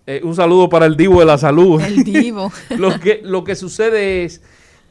eh, 0.07 0.23
un 0.25 0.35
saludo 0.35 0.71
para 0.71 0.87
el 0.87 0.97
divo 0.97 1.21
de 1.21 1.27
la 1.27 1.37
salud. 1.37 1.79
El 1.79 2.03
divo. 2.03 2.51
lo, 2.79 2.99
que, 2.99 3.21
lo 3.23 3.45
que 3.45 3.55
sucede 3.55 4.25
es 4.25 4.43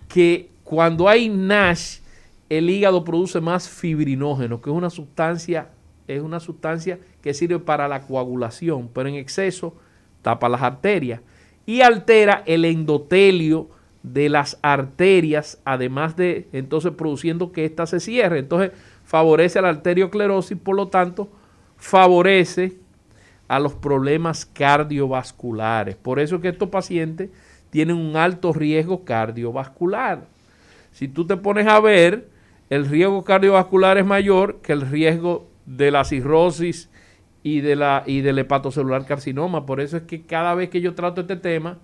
que 0.07 0.51
cuando 0.63 1.09
hay 1.09 1.30
NASH, 1.30 2.01
el 2.47 2.70
hígado 2.70 3.03
produce 3.03 3.41
más 3.41 3.67
fibrinógeno, 3.67 4.61
que 4.61 4.70
es 4.70 4.76
una 4.76 4.91
sustancia, 4.91 5.70
es 6.07 6.22
una 6.22 6.39
sustancia 6.39 6.99
que 7.24 7.34
sirve 7.34 7.57
para 7.57 7.88
la 7.88 8.01
coagulación, 8.01 8.88
pero 8.93 9.09
en 9.09 9.15
exceso 9.15 9.74
tapa 10.22 10.47
las 10.47 10.61
arterias 10.61 11.22
y 11.65 11.82
altera 11.82 12.43
el 12.45 12.65
endotelio 12.65 13.72
de 14.04 14.30
las 14.30 14.58
arterias, 14.62 15.62
además 15.66 16.16
de 16.16 16.47
entonces 16.54 16.93
produciendo 16.93 17.52
que 17.52 17.66
ésta 17.66 17.86
se 17.86 18.00
cierre. 18.00 18.39
Entonces 18.39 18.72
favorece 19.04 19.60
a 19.60 19.64
la 19.64 19.70
arterioclerosis, 19.70 20.58
por 20.58 20.76
lo 20.76 20.88
tanto, 20.88 21.30
favorece 21.78 22.78
a 23.47 23.60
los 23.60 23.74
problemas 23.74 24.45
cardiovasculares. 24.45 25.95
Por 25.95 26.20
eso 26.20 26.36
es 26.36 26.41
que 26.41 26.50
estos 26.50 26.70
pacientes 26.70 27.30
tienen 27.72 27.97
un 27.97 28.16
alto 28.16 28.54
riesgo 28.54 29.04
cardiovascular. 29.04 30.26
Si 30.91 31.08
tú 31.08 31.26
te 31.26 31.38
pones 31.38 31.68
a 31.68 31.80
ver, 31.80 32.30
el 32.70 32.86
riesgo 32.86 33.24
cardiovascular 33.24 33.97
es 33.97 34.06
mayor 34.06 34.62
que 34.62 34.74
el 34.74 34.82
riesgo 34.82 35.47
de 35.66 35.91
la 35.91 36.04
cirrosis 36.04 36.89
y, 37.43 37.62
de 37.62 37.76
la, 37.76 38.04
y 38.06 38.22
del 38.22 38.39
hepatocelular 38.39 39.06
carcinoma. 39.06 39.66
Por 39.66 39.82
eso 39.82 39.97
es 39.97 40.04
que 40.04 40.22
cada 40.24 40.54
vez 40.56 40.70
que 40.70 40.82
yo 40.82 40.93
trato 40.93 41.22
este 41.22 41.36
tema, 41.36 41.78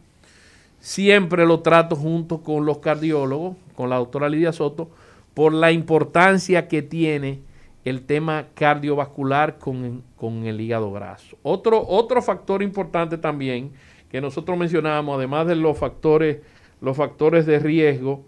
siempre 0.86 1.48
lo 1.48 1.62
trato 1.62 1.96
junto 1.96 2.44
con 2.44 2.64
los 2.64 2.78
cardiólogos, 2.78 3.58
con 3.76 3.90
la 3.90 3.96
doctora 3.96 4.30
Lidia 4.30 4.54
Soto, 4.54 4.92
por 5.34 5.52
la 5.52 5.72
importancia 5.72 6.68
que 6.68 6.84
tiene 6.84 7.40
el 7.86 8.06
tema 8.06 8.50
cardiovascular 8.54 9.58
con, 9.58 10.04
el 10.46 10.62
hígado 10.62 10.92
graso. 10.92 11.38
Otro, 11.42 11.84
otro 11.88 12.22
factor 12.22 12.62
importante 12.62 13.18
también 13.18 13.72
que 14.12 14.22
nosotros 14.22 14.60
mencionamos, 14.60 15.18
además 15.18 15.48
de 15.48 15.56
los 15.56 15.76
factores, 15.76 16.42
los 16.82 16.96
factores 16.96 17.48
de 17.48 17.58
riesgo 17.58 18.24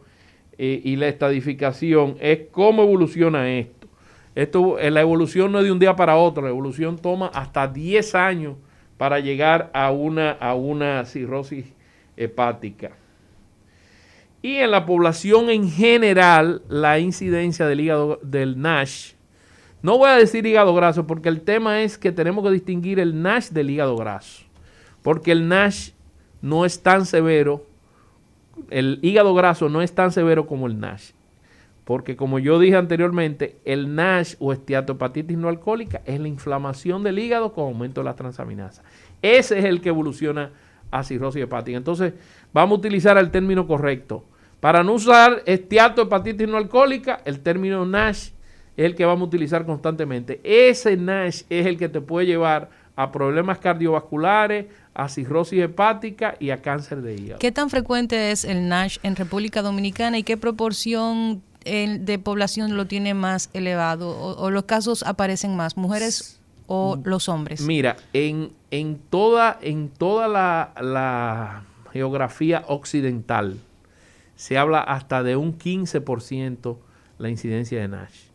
eh, 0.58 0.82
y 0.84 0.96
la 0.96 1.10
estadificación, 1.10 2.18
es 2.20 2.48
cómo 2.50 2.82
evoluciona 2.82 3.52
esto. 3.52 3.88
Esto, 4.34 4.80
eh, 4.80 4.90
la 4.90 5.02
evolución 5.02 5.52
no 5.52 5.60
es 5.60 5.66
de 5.66 5.72
un 5.72 5.78
día 5.78 5.96
para 5.96 6.18
otro, 6.18 6.42
la 6.42 6.50
evolución 6.50 6.98
toma 6.98 7.28
hasta 7.28 7.68
10 7.68 8.16
años 8.16 8.56
para 8.98 9.20
llegar 9.20 9.70
a 9.76 9.92
una, 9.92 10.32
a 10.32 10.56
una 10.56 11.06
cirrosis 11.06 11.77
hepática. 12.18 12.92
Y 14.42 14.58
en 14.58 14.72
la 14.72 14.86
población 14.86 15.50
en 15.50 15.70
general, 15.70 16.62
la 16.70 17.00
incidencia 17.00 17.66
del 17.66 17.80
hígado 17.80 18.20
del 18.22 18.60
NASH, 18.62 19.14
no 19.82 19.98
voy 19.98 20.10
a 20.10 20.16
decir 20.16 20.46
hígado 20.46 20.74
graso 20.74 21.08
porque 21.08 21.30
el 21.30 21.42
tema 21.42 21.82
es 21.82 21.98
que 21.98 22.12
tenemos 22.12 22.44
que 22.44 22.52
distinguir 22.52 23.00
el 23.00 23.22
NASH 23.22 23.50
del 23.50 23.70
hígado 23.70 23.96
graso, 23.96 24.44
porque 25.02 25.32
el 25.32 25.48
NASH 25.48 25.92
no 26.42 26.66
es 26.66 26.82
tan 26.82 27.06
severo, 27.06 27.66
el 28.70 29.00
hígado 29.02 29.34
graso 29.34 29.70
no 29.70 29.82
es 29.82 29.94
tan 29.94 30.12
severo 30.12 30.48
como 30.48 30.68
el 30.68 30.80
NASH. 30.80 31.12
Porque 31.84 32.18
como 32.18 32.38
yo 32.38 32.60
dije 32.60 32.76
anteriormente, 32.76 33.60
el 33.64 33.96
NASH 33.96 34.36
o 34.40 34.52
esteatohepatitis 34.52 35.38
no 35.38 35.48
alcohólica 35.48 36.02
es 36.06 36.20
la 36.20 36.28
inflamación 36.28 37.02
del 37.02 37.18
hígado 37.18 37.54
con 37.54 37.64
aumento 37.64 38.02
de 38.02 38.06
la 38.06 38.16
transaminasa. 38.16 38.84
Ese 39.22 39.58
es 39.58 39.64
el 39.64 39.80
que 39.80 39.88
evoluciona 39.88 40.52
a 40.92 41.04
cirrosis 41.04 41.44
hepática. 41.44 41.78
Entonces, 41.78 42.14
vamos 42.54 42.78
a 42.78 42.80
utilizar 42.80 43.18
el 43.18 43.32
término 43.32 43.68
correcto. 43.68 44.24
Para 44.60 44.84
no 44.84 44.94
usar 44.94 45.44
estiato 45.46 46.02
hepatitis 46.02 46.48
no 46.48 46.58
alcohólica, 46.58 47.22
el 47.26 47.42
término 47.42 47.86
NASH 47.86 48.32
es 48.76 48.86
el 48.86 48.96
que 48.96 49.06
vamos 49.06 49.26
a 49.26 49.28
utilizar 49.28 49.66
constantemente. 49.66 50.40
Ese 50.44 50.98
NASH 50.98 51.44
es 51.50 51.66
el 51.66 51.78
que 51.78 51.90
te 51.90 52.02
puede 52.02 52.26
llevar 52.26 52.70
a 52.96 53.12
problemas 53.12 53.60
cardiovasculares, 53.60 54.66
a 54.96 55.08
cirrosis 55.08 55.62
hepática 55.62 56.36
y 56.40 56.50
a 56.50 56.62
cáncer 56.64 57.04
de 57.04 57.16
hígado. 57.16 57.40
¿Qué 57.40 57.52
tan 57.52 57.70
frecuente 57.70 58.32
es 58.32 58.44
el 58.44 58.68
NASH 58.68 58.98
en 59.04 59.16
República 59.16 59.62
Dominicana 59.62 60.18
y 60.18 60.24
qué 60.24 60.38
proporción 60.38 61.44
de 61.64 62.20
población 62.20 62.78
lo 62.78 62.88
tiene 62.88 63.14
más 63.14 63.50
elevado 63.54 64.18
o, 64.18 64.50
los 64.50 64.64
casos 64.64 65.04
aparecen 65.04 65.56
más, 65.56 65.76
mujeres 65.76 66.37
o 66.68 67.00
los 67.04 67.28
hombres? 67.30 67.62
Mira, 67.62 67.98
en, 68.14 68.52
en 68.72 69.00
toda, 69.10 69.58
en 69.62 69.90
toda 69.90 70.28
la, 70.28 70.74
la 70.80 71.64
geografía 71.92 72.64
occidental 72.68 73.58
se 74.36 74.58
habla 74.58 74.82
hasta 74.82 75.24
de 75.24 75.36
un 75.36 75.58
15% 75.58 76.78
la 77.18 77.30
incidencia 77.30 77.82
de 77.82 77.88
NASH. 77.88 78.28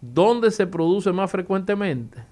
¿Dónde 0.00 0.50
se 0.50 0.66
produce 0.66 1.12
más 1.12 1.30
frecuentemente? 1.30 2.22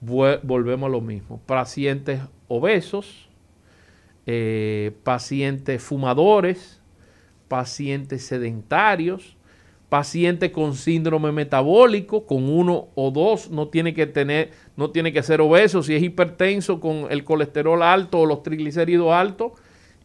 Volvemos 0.00 0.88
a 0.88 0.90
lo 0.90 1.00
mismo. 1.00 1.40
Pacientes 1.46 2.20
obesos, 2.48 3.28
eh, 4.26 4.94
pacientes 5.04 5.82
fumadores, 5.82 6.80
pacientes 7.48 8.26
sedentarios, 8.26 9.36
pacientes 9.92 10.52
con 10.52 10.74
síndrome 10.74 11.32
metabólico, 11.32 12.24
con 12.24 12.48
uno 12.48 12.88
o 12.94 13.10
dos, 13.10 13.50
no 13.50 13.68
tiene 13.68 13.92
que 13.92 14.06
tener, 14.06 14.50
no 14.74 14.90
tiene 14.90 15.12
que 15.12 15.22
ser 15.22 15.42
obeso, 15.42 15.82
si 15.82 15.94
es 15.94 16.02
hipertenso 16.02 16.80
con 16.80 17.08
el 17.10 17.24
colesterol 17.24 17.82
alto 17.82 18.20
o 18.20 18.24
los 18.24 18.42
triglicéridos 18.42 19.12
altos, 19.12 19.52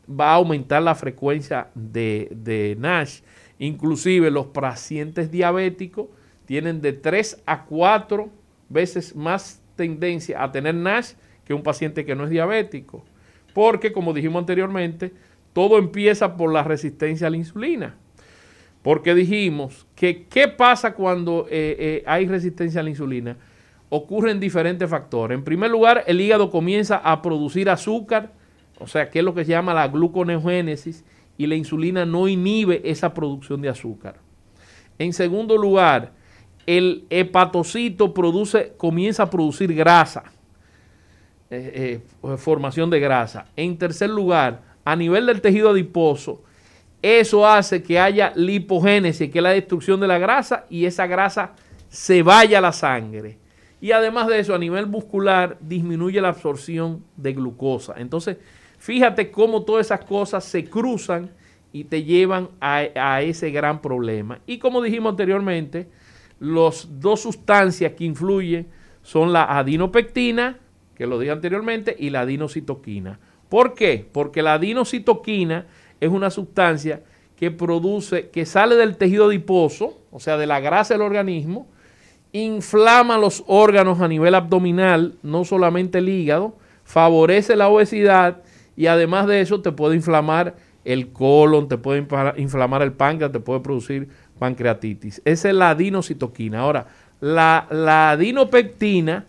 va 0.10 0.32
a 0.32 0.34
aumentar 0.34 0.84
la 0.84 0.94
frecuencia 0.94 1.70
de, 1.74 2.28
de 2.32 2.76
NASH. 2.78 3.22
Inclusive 3.60 4.30
los 4.30 4.48
pacientes 4.48 5.32
diabéticos 5.32 6.08
tienen 6.44 6.82
de 6.82 6.92
3 6.92 7.44
a 7.46 7.64
4 7.64 8.30
veces 8.68 9.16
más 9.16 9.62
tendencia 9.78 10.44
a 10.44 10.52
tener 10.52 10.76
NASH 10.76 11.14
que 11.46 11.54
un 11.54 11.64
paciente 11.64 12.04
que 12.04 12.14
no 12.14 12.26
es 12.26 12.30
diabético. 12.30 13.06
Porque, 13.54 13.94
como 13.94 14.12
dijimos 14.12 14.42
anteriormente, 14.42 15.14
todo 15.54 15.78
empieza 15.78 16.36
por 16.36 16.52
la 16.52 16.64
resistencia 16.64 17.28
a 17.28 17.30
la 17.30 17.38
insulina. 17.38 17.96
Porque 18.88 19.14
dijimos 19.14 19.86
que 19.96 20.28
qué 20.28 20.48
pasa 20.48 20.94
cuando 20.94 21.46
eh, 21.50 21.76
eh, 21.78 22.04
hay 22.08 22.26
resistencia 22.26 22.80
a 22.80 22.84
la 22.86 22.90
insulina. 22.90 23.36
Ocurren 23.90 24.40
diferentes 24.40 24.90
factores. 24.90 25.38
En 25.38 25.44
primer 25.44 25.70
lugar, 25.70 26.06
el 26.08 26.22
hígado 26.22 26.50
comienza 26.50 26.96
a 26.96 27.22
producir 27.22 27.70
azúcar, 27.70 28.32
o 28.80 28.88
sea, 28.88 29.10
que 29.10 29.20
es 29.20 29.26
lo 29.26 29.34
que 29.34 29.44
se 29.44 29.52
llama 29.52 29.74
la 29.74 29.90
gluconeogénesis, 29.90 31.04
y 31.38 31.48
la 31.48 31.56
insulina 31.56 32.06
no 32.06 32.30
inhibe 32.30 32.80
esa 32.90 33.14
producción 33.14 33.62
de 33.62 33.68
azúcar. 33.68 34.22
En 35.00 35.12
segundo 35.12 35.58
lugar, 35.58 36.14
el 36.66 37.04
hepatocito 37.10 38.14
produce, 38.14 38.72
comienza 38.78 39.24
a 39.24 39.30
producir 39.30 39.76
grasa, 39.76 40.32
eh, 41.50 42.00
formación 42.38 42.90
de 42.90 43.02
grasa. 43.02 43.48
En 43.58 43.78
tercer 43.78 44.10
lugar, 44.10 44.62
a 44.86 44.96
nivel 44.96 45.26
del 45.26 45.42
tejido 45.42 45.72
adiposo, 45.72 46.42
eso 47.08 47.48
hace 47.48 47.84
que 47.84 48.00
haya 48.00 48.34
lipogénesis, 48.36 49.30
que 49.30 49.40
es 49.40 49.44
la 49.44 49.52
destrucción 49.52 50.00
de 50.00 50.08
la 50.08 50.18
grasa, 50.18 50.66
y 50.70 50.86
esa 50.86 51.08
grasa 51.08 51.54
se 51.90 52.24
vaya 52.24 52.58
a 52.58 52.62
la 52.62 52.72
sangre. 52.72 53.38
Y 53.80 53.92
además 53.92 54.28
de 54.28 54.40
eso, 54.40 54.56
a 54.56 54.60
nivel 54.60 54.88
muscular, 54.88 55.58
disminuye 55.62 56.20
la 56.20 56.30
absorción 56.30 57.04
de 57.16 57.34
glucosa. 57.34 57.94
Entonces, 57.98 58.38
fíjate 58.80 59.30
cómo 59.30 59.64
todas 59.64 59.88
esas 59.88 60.04
cosas 60.04 60.44
se 60.44 60.66
cruzan 60.66 61.32
y 61.72 61.84
te 61.84 62.04
llevan 62.04 62.50
a, 62.60 63.22
ese 63.22 63.52
gran 63.52 63.82
problema. 63.82 64.40
Y 64.48 64.58
como 64.58 64.82
dijimos 64.82 65.12
anteriormente, 65.12 65.88
las 66.40 66.88
dos 67.00 67.22
sustancias 67.22 67.94
que 67.94 68.06
influyen 68.06 68.68
son 69.04 69.32
la 69.32 69.58
adinopectina, 69.58 70.58
que 70.96 71.06
lo 71.06 71.20
dije 71.20 71.32
anteriormente, 71.32 71.96
y 71.98 72.10
la 72.10 72.22
adenocitoquina. 72.22 73.20
¿Por 73.48 73.76
qué? 73.76 74.08
Porque 74.12 74.42
la 74.42 74.56
adenocitoquina 74.56 75.68
es 76.00 76.10
una 76.10 76.30
sustancia 76.30 77.02
que 77.36 77.52
produce, 77.52 78.30
que 78.30 78.46
sale 78.46 78.76
del 78.76 78.98
tejido 78.98 79.28
adiposo, 79.28 80.00
o 80.12 80.20
sea, 80.20 80.38
de 80.38 80.48
la 80.48 80.60
grasa 80.60 80.96
del 80.96 81.02
organismo, 81.02 81.68
inflama 82.32 83.18
los 83.18 83.44
órganos 83.48 84.02
a 84.02 84.08
nivel 84.08 84.36
abdominal, 84.36 85.16
no 85.24 85.46
solamente 85.46 86.00
el 86.00 86.10
hígado, 86.10 86.56
favorece 86.84 87.56
la 87.56 87.68
obesidad 87.68 88.42
y 88.76 88.88
además 88.88 89.28
de 89.28 89.42
eso 89.42 89.62
te 89.62 89.72
puede 89.72 89.96
inflamar 89.96 90.56
el 90.86 91.12
colon, 91.12 91.68
te 91.68 91.78
puede 91.78 92.06
inflamar 92.38 92.82
el 92.82 92.94
páncreas, 92.94 93.32
te 93.32 93.40
puede 93.40 93.60
producir 93.60 94.08
pancreatitis. 94.40 95.22
Esa 95.26 95.50
es 95.50 95.56
la 95.56 95.72
adenocitoquina. 95.72 96.62
Ahora, 96.62 96.88
la, 97.20 97.68
la 97.72 98.12
adinopectina, 98.12 99.26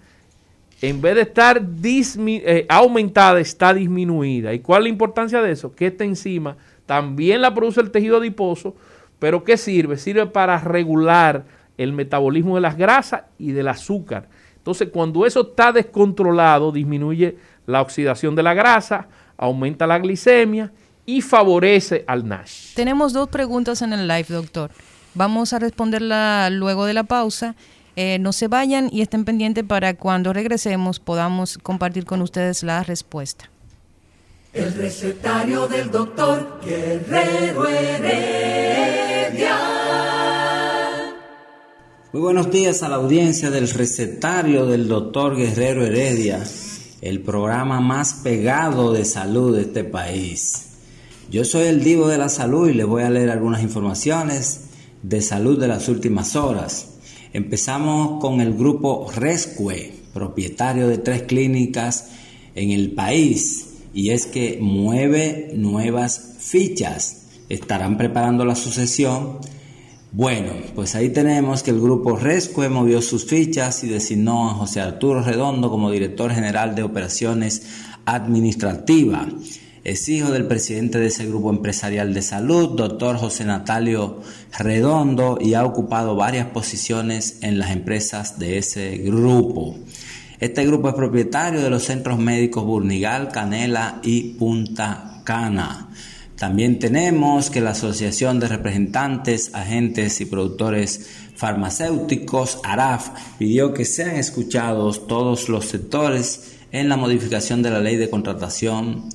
en 0.81 1.01
vez 1.01 1.15
de 1.17 1.23
estar 1.23 1.61
eh, 1.83 2.67
aumentada, 2.69 3.41
está 3.41 3.75
disminuida. 3.75 4.53
¿Y 4.55 4.61
cuál 4.61 4.83
es 4.83 4.85
la 4.85 4.89
importancia 4.91 5.43
de 5.43 5.53
eso? 5.53 5.75
Que 5.75 5.87
esta 5.87 6.05
enzima 6.05 6.57
también 6.87 7.43
la 7.43 7.53
produce 7.53 7.81
el 7.81 7.91
tejido 7.91 8.19
adiposo, 8.19 8.77
pero 9.19 9.43
¿qué 9.43 9.57
sirve? 9.57 9.99
Sirve 9.99 10.27
para 10.27 10.59
regular 10.59 11.45
el 11.77 11.93
metabolismo 11.93 12.55
de 12.55 12.61
las 12.61 12.77
grasas 12.77 13.23
y 13.39 13.53
del 13.53 13.69
azúcar. 13.69 14.29
Entonces, 14.57 14.89
cuando 14.93 15.27
eso 15.27 15.41
está 15.41 15.73
descontrolado, 15.73 16.73
disminuye 16.73 17.37
la 17.67 17.83
oxidación 17.83 18.35
de 18.35 18.43
la 18.43 18.55
grasa, 18.55 19.09
aumenta 19.37 19.87
la 19.87 19.99
glicemia 19.99 20.73
y 21.07 21.23
favorece 21.23 22.05
al 22.07 22.29
NASH. 22.29 22.75
Tenemos 22.75 23.13
dos 23.13 23.29
preguntas 23.29 23.83
en 23.83 23.93
el 23.93 24.07
live, 24.07 24.27
doctor. 24.29 24.71
Vamos 25.15 25.53
a 25.53 25.59
responderla 25.59 26.51
luego 26.51 26.85
de 26.85 26.95
la 26.95 27.05
pausa. 27.05 27.57
Eh, 28.01 28.21
no 28.21 28.33
se 28.33 28.47
vayan 28.47 28.89
y 28.93 29.01
estén 29.01 29.25
pendientes 29.25 29.65
para 29.65 29.95
cuando 29.95 30.33
regresemos 30.33 31.01
podamos 31.01 31.59
compartir 31.59 32.05
con 32.05 32.23
ustedes 32.23 32.63
la 32.63 32.85
respuesta. 32.85 33.51
El 34.53 34.73
recetario 34.73 35.67
del 35.67 35.91
doctor 35.91 36.61
Guerrero 36.65 37.67
Heredia. 37.67 39.59
Muy 42.13 42.23
buenos 42.23 42.53
días 42.53 42.85
a 42.85 42.89
la 42.89 42.95
audiencia 42.95 43.51
del 43.51 43.69
recetario 43.69 44.65
del 44.67 44.87
doctor 44.87 45.35
Guerrero 45.35 45.85
Heredia, 45.85 46.45
el 47.01 47.21
programa 47.23 47.81
más 47.81 48.15
pegado 48.23 48.93
de 48.93 49.05
salud 49.05 49.57
de 49.57 49.63
este 49.63 49.83
país. 49.83 50.69
Yo 51.33 51.45
soy 51.45 51.67
el 51.67 51.83
divo 51.83 52.07
de 52.07 52.19
la 52.19 52.29
salud 52.29 52.69
y 52.69 52.75
les 52.75 52.87
voy 52.87 53.03
a 53.03 53.11
leer 53.11 53.31
algunas 53.31 53.61
informaciones 53.61 54.67
de 55.03 55.21
salud 55.21 55.59
de 55.59 55.67
las 55.67 55.89
últimas 55.89 56.37
horas. 56.37 56.98
Empezamos 57.39 58.21
con 58.21 58.41
el 58.41 58.53
grupo 58.55 59.09
Rescue, 59.15 59.93
propietario 60.13 60.89
de 60.89 60.99
tres 60.99 61.23
clínicas 61.23 62.09
en 62.57 62.73
el 62.73 62.91
país, 62.91 63.77
y 63.95 64.11
es 64.11 64.27
que 64.27 64.59
mueve 64.61 65.53
nuevas 65.55 66.35
fichas. 66.41 67.29
Estarán 67.49 67.97
preparando 67.97 68.45
la 68.45 68.57
sucesión. 68.57 69.39
Bueno, 70.11 70.51
pues 70.75 70.97
ahí 70.97 71.11
tenemos 71.11 71.63
que 71.63 71.71
el 71.71 71.81
grupo 71.81 72.17
Rescue 72.17 72.69
movió 72.69 73.01
sus 73.01 73.25
fichas 73.25 73.85
y 73.85 73.87
designó 73.87 74.51
a 74.51 74.55
José 74.55 74.81
Arturo 74.81 75.23
Redondo 75.23 75.71
como 75.71 75.93
director 75.93 76.33
general 76.33 76.75
de 76.75 76.83
operaciones 76.83 77.63
administrativas. 78.05 79.29
Es 79.89 80.07
hijo 80.11 80.33
del 80.33 80.45
presidente 80.45 80.99
de 80.99 81.07
ese 81.07 81.25
grupo 81.25 81.49
empresarial 81.49 82.13
de 82.13 82.21
salud, 82.21 82.77
doctor 82.77 83.17
José 83.17 83.47
Natalio 83.47 84.21
Redondo, 84.59 85.39
y 85.41 85.55
ha 85.55 85.65
ocupado 85.65 86.15
varias 86.15 86.49
posiciones 86.49 87.39
en 87.41 87.59
las 87.59 87.71
empresas 87.71 88.39
de 88.39 88.59
ese 88.59 88.99
grupo. 88.99 89.79
Este 90.41 90.67
grupo 90.67 90.91
es 90.91 90.95
propietario 90.95 91.63
de 91.63 91.71
los 91.71 91.85
centros 91.85 92.19
médicos 92.19 92.67
Burnigal, 92.67 93.31
Canela 93.33 93.99
y 94.03 94.35
Punta 94.35 95.23
Cana. 95.25 95.89
También 96.37 96.79
tenemos 96.79 97.49
que 97.49 97.63
la 97.63 97.71
Asociación 97.71 98.41
de 98.41 98.49
Representantes, 98.49 99.55
Agentes 99.55 100.21
y 100.21 100.27
Productores 100.27 101.09
Farmacéuticos, 101.35 102.61
ARAF, 102.63 103.09
pidió 103.39 103.73
que 103.73 103.87
sean 103.87 104.17
escuchados 104.17 105.07
todos 105.07 105.49
los 105.49 105.65
sectores 105.65 106.57
en 106.73 106.91
la 106.91 106.99
modificación 106.99 107.63
de 107.63 107.71
la 107.71 107.81
ley 107.81 107.97
de 107.97 108.11
contratación 108.11 109.09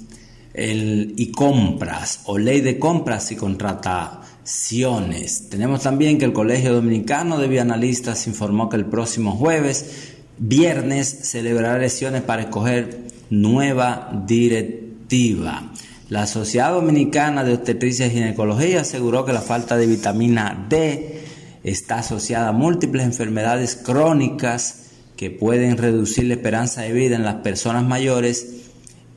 el, 0.53 1.13
y 1.17 1.31
compras 1.31 2.21
o 2.25 2.37
ley 2.37 2.61
de 2.61 2.79
compras 2.79 3.31
y 3.31 3.35
contrataciones. 3.35 5.49
Tenemos 5.49 5.81
también 5.81 6.17
que 6.17 6.25
el 6.25 6.33
Colegio 6.33 6.73
Dominicano 6.73 7.39
de 7.39 7.47
Bianalistas 7.47 8.27
informó 8.27 8.69
que 8.69 8.77
el 8.77 8.85
próximo 8.85 9.31
jueves, 9.31 10.13
viernes, 10.37 11.19
celebrará 11.23 11.77
elecciones 11.77 12.21
para 12.21 12.43
escoger 12.43 13.07
nueva 13.29 14.23
directiva. 14.27 15.71
La 16.09 16.27
Sociedad 16.27 16.73
Dominicana 16.73 17.43
de 17.43 17.53
Obstetricia 17.53 18.05
y 18.05 18.11
Ginecología 18.11 18.81
aseguró 18.81 19.25
que 19.25 19.33
la 19.33 19.41
falta 19.41 19.77
de 19.77 19.87
vitamina 19.87 20.67
D 20.69 21.23
está 21.63 21.99
asociada 21.99 22.49
a 22.49 22.51
múltiples 22.51 23.05
enfermedades 23.05 23.75
crónicas 23.75 24.81
que 25.15 25.31
pueden 25.31 25.77
reducir 25.77 26.25
la 26.25 26.33
esperanza 26.33 26.81
de 26.81 26.91
vida 26.91 27.15
en 27.15 27.23
las 27.23 27.35
personas 27.35 27.83
mayores 27.83 28.62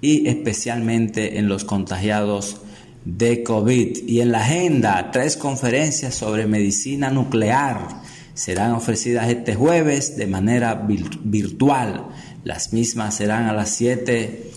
y 0.01 0.28
especialmente 0.28 1.38
en 1.38 1.49
los 1.49 1.64
contagiados 1.64 2.59
de 3.07 3.42
COVID. 3.42 4.09
Y 4.09 4.20
en 4.20 4.32
la 4.32 4.40
agenda, 4.40 5.11
tres 5.12 5.36
conferencias 5.36 6.14
sobre 6.14 6.47
medicina 6.47 7.11
nuclear 7.11 7.88
serán 8.34 8.72
ofrecidas 8.72 9.28
este 9.30 9.55
jueves 9.55 10.16
de 10.16 10.26
manera 10.26 10.74
virtual. 10.74 12.07
Las 12.44 12.72
mismas 12.72 13.14
serán 13.14 13.44
a 13.44 13.55
las 13.55 13.70
7 13.70 14.51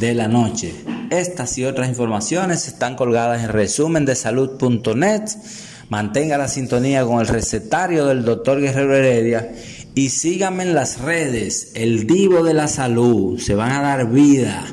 de 0.00 0.14
la 0.14 0.28
noche. 0.28 0.72
Estas 1.10 1.58
y 1.58 1.64
otras 1.64 1.88
informaciones 1.88 2.66
están 2.66 2.96
colgadas 2.96 3.44
en 3.44 3.50
resumen 3.50 4.04
de 4.04 4.14
salud.net. 4.14 5.22
Mantenga 5.88 6.38
la 6.38 6.48
sintonía 6.48 7.04
con 7.04 7.20
el 7.20 7.28
recetario 7.28 8.06
del 8.06 8.24
doctor 8.24 8.60
Guerrero 8.60 8.96
Heredia 8.96 9.52
y 9.94 10.08
síganme 10.08 10.64
en 10.64 10.74
las 10.74 11.00
redes, 11.00 11.72
el 11.74 12.06
divo 12.06 12.42
de 12.42 12.54
la 12.54 12.68
salud. 12.68 13.38
Se 13.38 13.54
van 13.54 13.72
a 13.72 13.82
dar 13.82 14.10
vida 14.10 14.64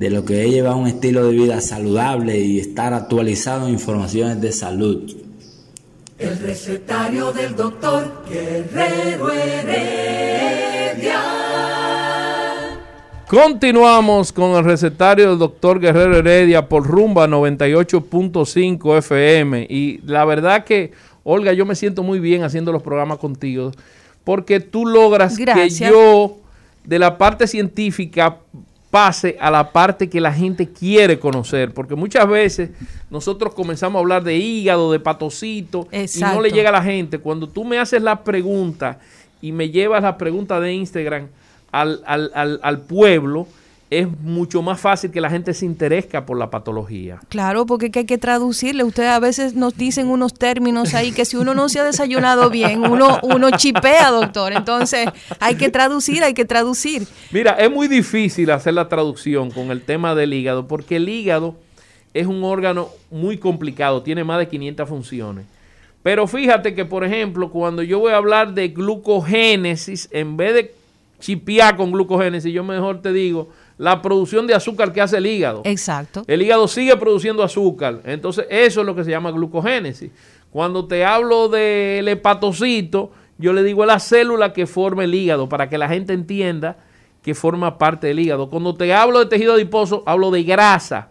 de 0.00 0.08
lo 0.08 0.24
que 0.24 0.42
es 0.42 0.50
llevar 0.50 0.76
un 0.76 0.86
estilo 0.86 1.26
de 1.26 1.32
vida 1.32 1.60
saludable 1.60 2.38
y 2.38 2.58
estar 2.58 2.94
actualizado 2.94 3.66
en 3.66 3.74
informaciones 3.74 4.40
de 4.40 4.50
salud. 4.50 5.14
El 6.18 6.38
recetario 6.38 7.30
del 7.32 7.54
doctor 7.54 8.24
Guerrero 8.26 9.30
Heredia. 9.30 11.20
Continuamos 13.28 14.32
con 14.32 14.52
el 14.52 14.64
recetario 14.64 15.28
del 15.28 15.38
doctor 15.38 15.78
Guerrero 15.78 16.16
Heredia 16.16 16.66
por 16.66 16.86
rumba 16.86 17.26
98.5 17.28 18.96
FM. 18.96 19.66
Y 19.68 20.00
la 20.06 20.24
verdad 20.24 20.64
que, 20.64 20.92
Olga, 21.24 21.52
yo 21.52 21.66
me 21.66 21.74
siento 21.74 22.02
muy 22.02 22.20
bien 22.20 22.42
haciendo 22.42 22.72
los 22.72 22.82
programas 22.82 23.18
contigo, 23.18 23.72
porque 24.24 24.60
tú 24.60 24.86
logras 24.86 25.36
que 25.36 25.68
yo, 25.68 26.38
de 26.84 26.98
la 26.98 27.18
parte 27.18 27.46
científica, 27.46 28.38
pase 28.90 29.36
a 29.40 29.50
la 29.50 29.72
parte 29.72 30.08
que 30.08 30.20
la 30.20 30.32
gente 30.32 30.68
quiere 30.68 31.18
conocer, 31.18 31.72
porque 31.72 31.94
muchas 31.94 32.28
veces 32.28 32.70
nosotros 33.08 33.54
comenzamos 33.54 33.98
a 33.98 34.00
hablar 34.00 34.24
de 34.24 34.36
hígado, 34.36 34.90
de 34.90 34.98
patocito, 34.98 35.86
y 35.92 36.20
no 36.20 36.40
le 36.40 36.50
llega 36.50 36.70
a 36.70 36.72
la 36.72 36.82
gente. 36.82 37.18
Cuando 37.18 37.48
tú 37.48 37.64
me 37.64 37.78
haces 37.78 38.02
la 38.02 38.24
pregunta 38.24 38.98
y 39.40 39.52
me 39.52 39.70
llevas 39.70 40.02
la 40.02 40.18
pregunta 40.18 40.58
de 40.58 40.72
Instagram 40.72 41.28
al, 41.70 42.02
al, 42.04 42.60
al 42.62 42.80
pueblo, 42.80 43.46
es 43.90 44.06
mucho 44.20 44.62
más 44.62 44.80
fácil 44.80 45.10
que 45.10 45.20
la 45.20 45.28
gente 45.28 45.52
se 45.52 45.66
interese 45.66 46.22
por 46.22 46.38
la 46.38 46.48
patología. 46.48 47.18
Claro, 47.28 47.66
porque 47.66 47.90
hay 47.92 48.04
que 48.04 48.18
traducirle. 48.18 48.84
Ustedes 48.84 49.10
a 49.10 49.18
veces 49.18 49.54
nos 49.54 49.76
dicen 49.76 50.06
unos 50.06 50.32
términos 50.32 50.94
ahí 50.94 51.10
que 51.10 51.24
si 51.24 51.36
uno 51.36 51.54
no 51.54 51.68
se 51.68 51.80
ha 51.80 51.84
desayunado 51.84 52.50
bien, 52.50 52.84
uno, 52.84 53.18
uno 53.24 53.50
chipea, 53.50 54.10
doctor. 54.10 54.52
Entonces 54.52 55.08
hay 55.40 55.56
que 55.56 55.70
traducir, 55.70 56.22
hay 56.22 56.34
que 56.34 56.44
traducir. 56.44 57.02
Mira, 57.32 57.54
es 57.54 57.68
muy 57.68 57.88
difícil 57.88 58.52
hacer 58.52 58.74
la 58.74 58.88
traducción 58.88 59.50
con 59.50 59.72
el 59.72 59.82
tema 59.82 60.14
del 60.14 60.34
hígado, 60.34 60.68
porque 60.68 60.96
el 60.96 61.08
hígado 61.08 61.56
es 62.14 62.28
un 62.28 62.44
órgano 62.44 62.90
muy 63.10 63.38
complicado, 63.38 64.02
tiene 64.02 64.22
más 64.22 64.38
de 64.38 64.46
500 64.46 64.88
funciones. 64.88 65.46
Pero 66.04 66.28
fíjate 66.28 66.74
que, 66.74 66.84
por 66.84 67.04
ejemplo, 67.04 67.50
cuando 67.50 67.82
yo 67.82 67.98
voy 67.98 68.12
a 68.12 68.16
hablar 68.16 68.54
de 68.54 68.68
glucogénesis, 68.68 70.08
en 70.12 70.36
vez 70.36 70.54
de 70.54 70.74
chipear 71.18 71.76
con 71.76 71.90
glucogénesis, 71.90 72.52
yo 72.52 72.64
mejor 72.64 73.02
te 73.02 73.12
digo 73.12 73.48
la 73.80 74.02
producción 74.02 74.46
de 74.46 74.52
azúcar 74.52 74.92
que 74.92 75.00
hace 75.00 75.16
el 75.16 75.26
hígado. 75.26 75.62
Exacto. 75.64 76.22
El 76.26 76.42
hígado 76.42 76.68
sigue 76.68 76.94
produciendo 76.98 77.42
azúcar. 77.42 78.02
Entonces, 78.04 78.44
eso 78.50 78.80
es 78.80 78.86
lo 78.86 78.94
que 78.94 79.04
se 79.04 79.10
llama 79.10 79.30
glucogénesis. 79.30 80.10
Cuando 80.50 80.86
te 80.86 81.02
hablo 81.02 81.48
del 81.48 82.06
hepatocito, 82.06 83.10
yo 83.38 83.54
le 83.54 83.62
digo 83.62 83.82
a 83.82 83.86
la 83.86 83.98
célula 83.98 84.52
que 84.52 84.66
forma 84.66 85.04
el 85.04 85.14
hígado 85.14 85.48
para 85.48 85.70
que 85.70 85.78
la 85.78 85.88
gente 85.88 86.12
entienda 86.12 86.76
que 87.22 87.34
forma 87.34 87.78
parte 87.78 88.08
del 88.08 88.20
hígado. 88.20 88.50
Cuando 88.50 88.74
te 88.74 88.92
hablo 88.92 89.18
de 89.18 89.24
tejido 89.24 89.54
adiposo, 89.54 90.02
hablo 90.04 90.30
de 90.30 90.42
grasa, 90.42 91.08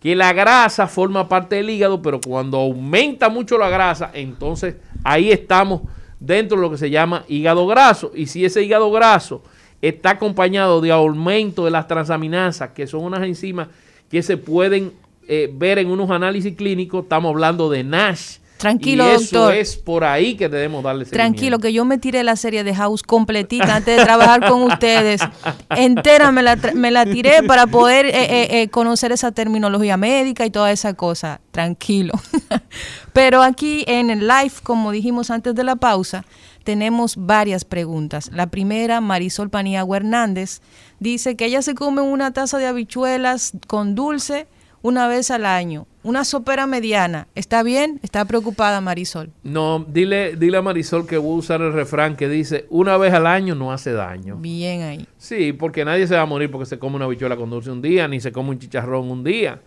que 0.00 0.16
la 0.16 0.32
grasa 0.32 0.86
forma 0.86 1.28
parte 1.28 1.56
del 1.56 1.68
hígado, 1.68 2.00
pero 2.00 2.18
cuando 2.26 2.56
aumenta 2.56 3.28
mucho 3.28 3.58
la 3.58 3.68
grasa, 3.68 4.10
entonces 4.14 4.76
ahí 5.04 5.30
estamos 5.30 5.82
dentro 6.18 6.56
de 6.56 6.62
lo 6.62 6.70
que 6.70 6.78
se 6.78 6.88
llama 6.88 7.26
hígado 7.28 7.66
graso. 7.66 8.10
Y 8.14 8.24
si 8.24 8.42
ese 8.46 8.62
hígado 8.62 8.90
graso 8.90 9.42
está 9.82 10.10
acompañado 10.10 10.80
de 10.80 10.90
aumento 10.90 11.64
de 11.64 11.70
las 11.70 11.86
transaminasas, 11.86 12.70
que 12.70 12.86
son 12.86 13.04
unas 13.04 13.22
enzimas 13.22 13.68
que 14.10 14.22
se 14.22 14.36
pueden 14.36 14.92
eh, 15.28 15.50
ver 15.52 15.78
en 15.78 15.90
unos 15.90 16.10
análisis 16.10 16.54
clínicos. 16.56 17.02
Estamos 17.02 17.30
hablando 17.30 17.68
de 17.68 17.84
NASH. 17.84 18.38
Tranquilo, 18.56 19.06
y 19.06 19.16
eso 19.16 19.50
es 19.50 19.76
por 19.76 20.02
ahí 20.04 20.34
que 20.34 20.48
debemos 20.48 20.82
darle 20.82 21.04
seguimiento. 21.04 21.34
Tranquilo, 21.34 21.58
que 21.58 21.74
yo 21.74 21.84
me 21.84 21.98
tiré 21.98 22.24
la 22.24 22.36
serie 22.36 22.64
de 22.64 22.74
House 22.74 23.02
completita 23.02 23.76
antes 23.76 23.98
de 23.98 24.02
trabajar 24.02 24.48
con 24.48 24.62
ustedes. 24.62 25.20
Entera 25.76 26.32
me 26.32 26.42
la, 26.42 26.56
me 26.74 26.90
la 26.90 27.04
tiré 27.04 27.42
para 27.42 27.66
poder 27.66 28.06
eh, 28.06 28.62
eh, 28.62 28.68
conocer 28.68 29.12
esa 29.12 29.30
terminología 29.30 29.98
médica 29.98 30.46
y 30.46 30.50
toda 30.50 30.72
esa 30.72 30.94
cosa. 30.94 31.40
Tranquilo. 31.50 32.14
Pero 33.12 33.42
aquí 33.42 33.84
en 33.86 34.08
el 34.08 34.20
live, 34.20 34.52
como 34.62 34.90
dijimos 34.90 35.30
antes 35.30 35.54
de 35.54 35.62
la 35.62 35.76
pausa, 35.76 36.24
tenemos 36.66 37.14
varias 37.16 37.64
preguntas. 37.64 38.28
La 38.34 38.48
primera, 38.48 39.00
Marisol 39.00 39.50
Paniagua 39.50 39.98
Hernández, 39.98 40.60
dice 40.98 41.36
que 41.36 41.46
ella 41.46 41.62
se 41.62 41.76
come 41.76 42.02
una 42.02 42.32
taza 42.32 42.58
de 42.58 42.66
habichuelas 42.66 43.52
con 43.68 43.94
dulce 43.94 44.48
una 44.82 45.06
vez 45.06 45.30
al 45.30 45.46
año. 45.46 45.86
Una 46.02 46.24
sopera 46.24 46.66
mediana. 46.66 47.28
¿Está 47.36 47.62
bien? 47.62 48.00
¿Está 48.02 48.24
preocupada 48.24 48.80
Marisol? 48.80 49.30
No, 49.44 49.86
dile, 49.88 50.34
dile 50.34 50.56
a 50.56 50.62
Marisol 50.62 51.06
que 51.06 51.18
voy 51.18 51.36
a 51.36 51.38
usar 51.38 51.60
el 51.60 51.72
refrán 51.72 52.16
que 52.16 52.28
dice, 52.28 52.66
una 52.68 52.96
vez 52.96 53.14
al 53.14 53.28
año 53.28 53.54
no 53.54 53.72
hace 53.72 53.92
daño. 53.92 54.36
Bien 54.36 54.82
ahí. 54.82 55.06
Sí, 55.18 55.52
porque 55.52 55.84
nadie 55.84 56.08
se 56.08 56.16
va 56.16 56.22
a 56.22 56.26
morir 56.26 56.50
porque 56.50 56.66
se 56.66 56.80
come 56.80 56.96
una 56.96 57.04
habichuela 57.04 57.36
con 57.36 57.48
dulce 57.48 57.70
un 57.70 57.80
día, 57.80 58.08
ni 58.08 58.18
se 58.18 58.32
come 58.32 58.50
un 58.50 58.58
chicharrón 58.58 59.08
un 59.08 59.22
día. 59.22 59.60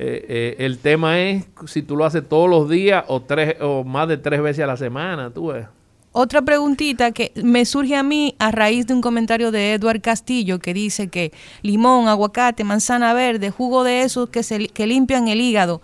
Eh, 0.00 0.26
eh, 0.28 0.56
el 0.58 0.78
tema 0.78 1.20
es 1.20 1.46
si 1.66 1.82
tú 1.82 1.96
lo 1.96 2.04
haces 2.04 2.28
todos 2.28 2.50
los 2.50 2.68
días 2.68 3.04
o, 3.06 3.22
tres, 3.22 3.54
o 3.60 3.84
más 3.84 4.08
de 4.08 4.16
tres 4.16 4.42
veces 4.42 4.64
a 4.64 4.66
la 4.66 4.76
semana, 4.76 5.30
tú 5.30 5.48
ves. 5.48 5.66
Otra 6.12 6.42
preguntita 6.42 7.12
que 7.12 7.30
me 7.36 7.64
surge 7.64 7.94
a 7.94 8.02
mí 8.02 8.34
a 8.40 8.50
raíz 8.50 8.86
de 8.86 8.94
un 8.94 9.00
comentario 9.00 9.52
de 9.52 9.74
Edward 9.74 10.00
Castillo 10.00 10.58
que 10.58 10.74
dice 10.74 11.06
que 11.06 11.32
limón, 11.62 12.08
aguacate, 12.08 12.64
manzana 12.64 13.14
verde, 13.14 13.50
jugo 13.50 13.84
de 13.84 14.02
esos 14.02 14.28
que, 14.28 14.42
se, 14.42 14.66
que 14.68 14.88
limpian 14.88 15.28
el 15.28 15.40
hígado. 15.40 15.82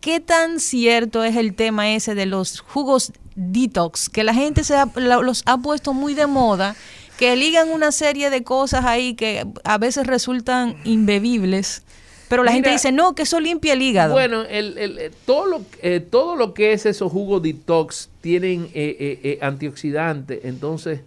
¿Qué 0.00 0.20
tan 0.20 0.60
cierto 0.60 1.24
es 1.24 1.34
el 1.34 1.54
tema 1.54 1.90
ese 1.90 2.14
de 2.14 2.26
los 2.26 2.60
jugos 2.60 3.12
detox? 3.34 4.08
Que 4.08 4.22
la 4.22 4.32
gente 4.32 4.62
se 4.62 4.76
los 4.94 5.42
ha 5.44 5.58
puesto 5.58 5.92
muy 5.92 6.14
de 6.14 6.28
moda, 6.28 6.76
que 7.18 7.34
ligan 7.34 7.68
una 7.70 7.90
serie 7.90 8.30
de 8.30 8.44
cosas 8.44 8.84
ahí 8.84 9.14
que 9.14 9.44
a 9.64 9.76
veces 9.76 10.06
resultan 10.06 10.76
imbebibles 10.84 11.82
pero 12.28 12.44
la 12.44 12.52
gente 12.52 12.70
dice, 12.70 12.92
no, 12.92 13.14
que 13.14 13.22
eso 13.22 13.40
limpia 13.40 13.72
el 13.72 13.82
hígado. 13.82 14.12
Bueno, 14.12 14.42
el, 14.42 14.76
el, 14.78 14.98
eh, 14.98 15.10
todo, 15.24 15.46
lo, 15.46 15.62
eh, 15.82 16.00
todo 16.00 16.36
lo 16.36 16.54
que 16.54 16.72
es 16.72 16.86
esos 16.86 17.10
jugos 17.10 17.42
detox 17.42 18.10
tienen 18.20 18.68
eh, 18.74 19.38
antioxidantes. 19.40 20.44
Entonces, 20.44 21.00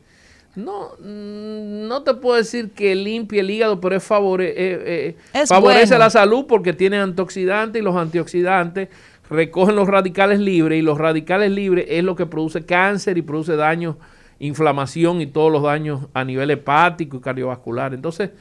no, 0.56 0.90
mm, 1.00 1.88
no 1.88 2.04
te 2.04 2.14
puedo 2.16 2.38
decir 2.38 2.72
que 2.72 2.96
limpie 2.96 3.40
el 3.40 3.50
hígado, 3.50 3.80
pero 3.80 3.96
es, 3.96 4.04
favore, 4.04 5.16
favorece 5.48 5.98
la 5.98 6.10
salud 6.10 6.46
porque 6.48 6.74
tiene 6.74 7.00
antioxidantes 7.00 7.82
y 7.82 7.84
los 7.84 7.96
antioxidantes 7.96 8.90
recogen 9.32 9.78
los 9.78 9.88
radicales 9.88 10.40
libres 10.40 10.78
y 10.78 10.82
los 10.82 10.98
radicales 10.98 11.52
libres 11.52 11.86
es 11.88 12.04
lo 12.04 12.16
que 12.16 12.26
produce 12.26 12.66
cáncer 12.66 13.18
y 13.18 13.22
produce 13.22 13.56
daño, 13.56 13.98
inflamación 14.40 15.22
y 15.22 15.28
todos 15.28 15.52
los 15.52 15.64
daños 15.64 16.02
a 16.14 16.26
nivel 16.26 16.52
hepático 16.52 17.18
y 17.18 17.22
cardiovascular. 17.22 17.94
Entonces, 17.94 18.32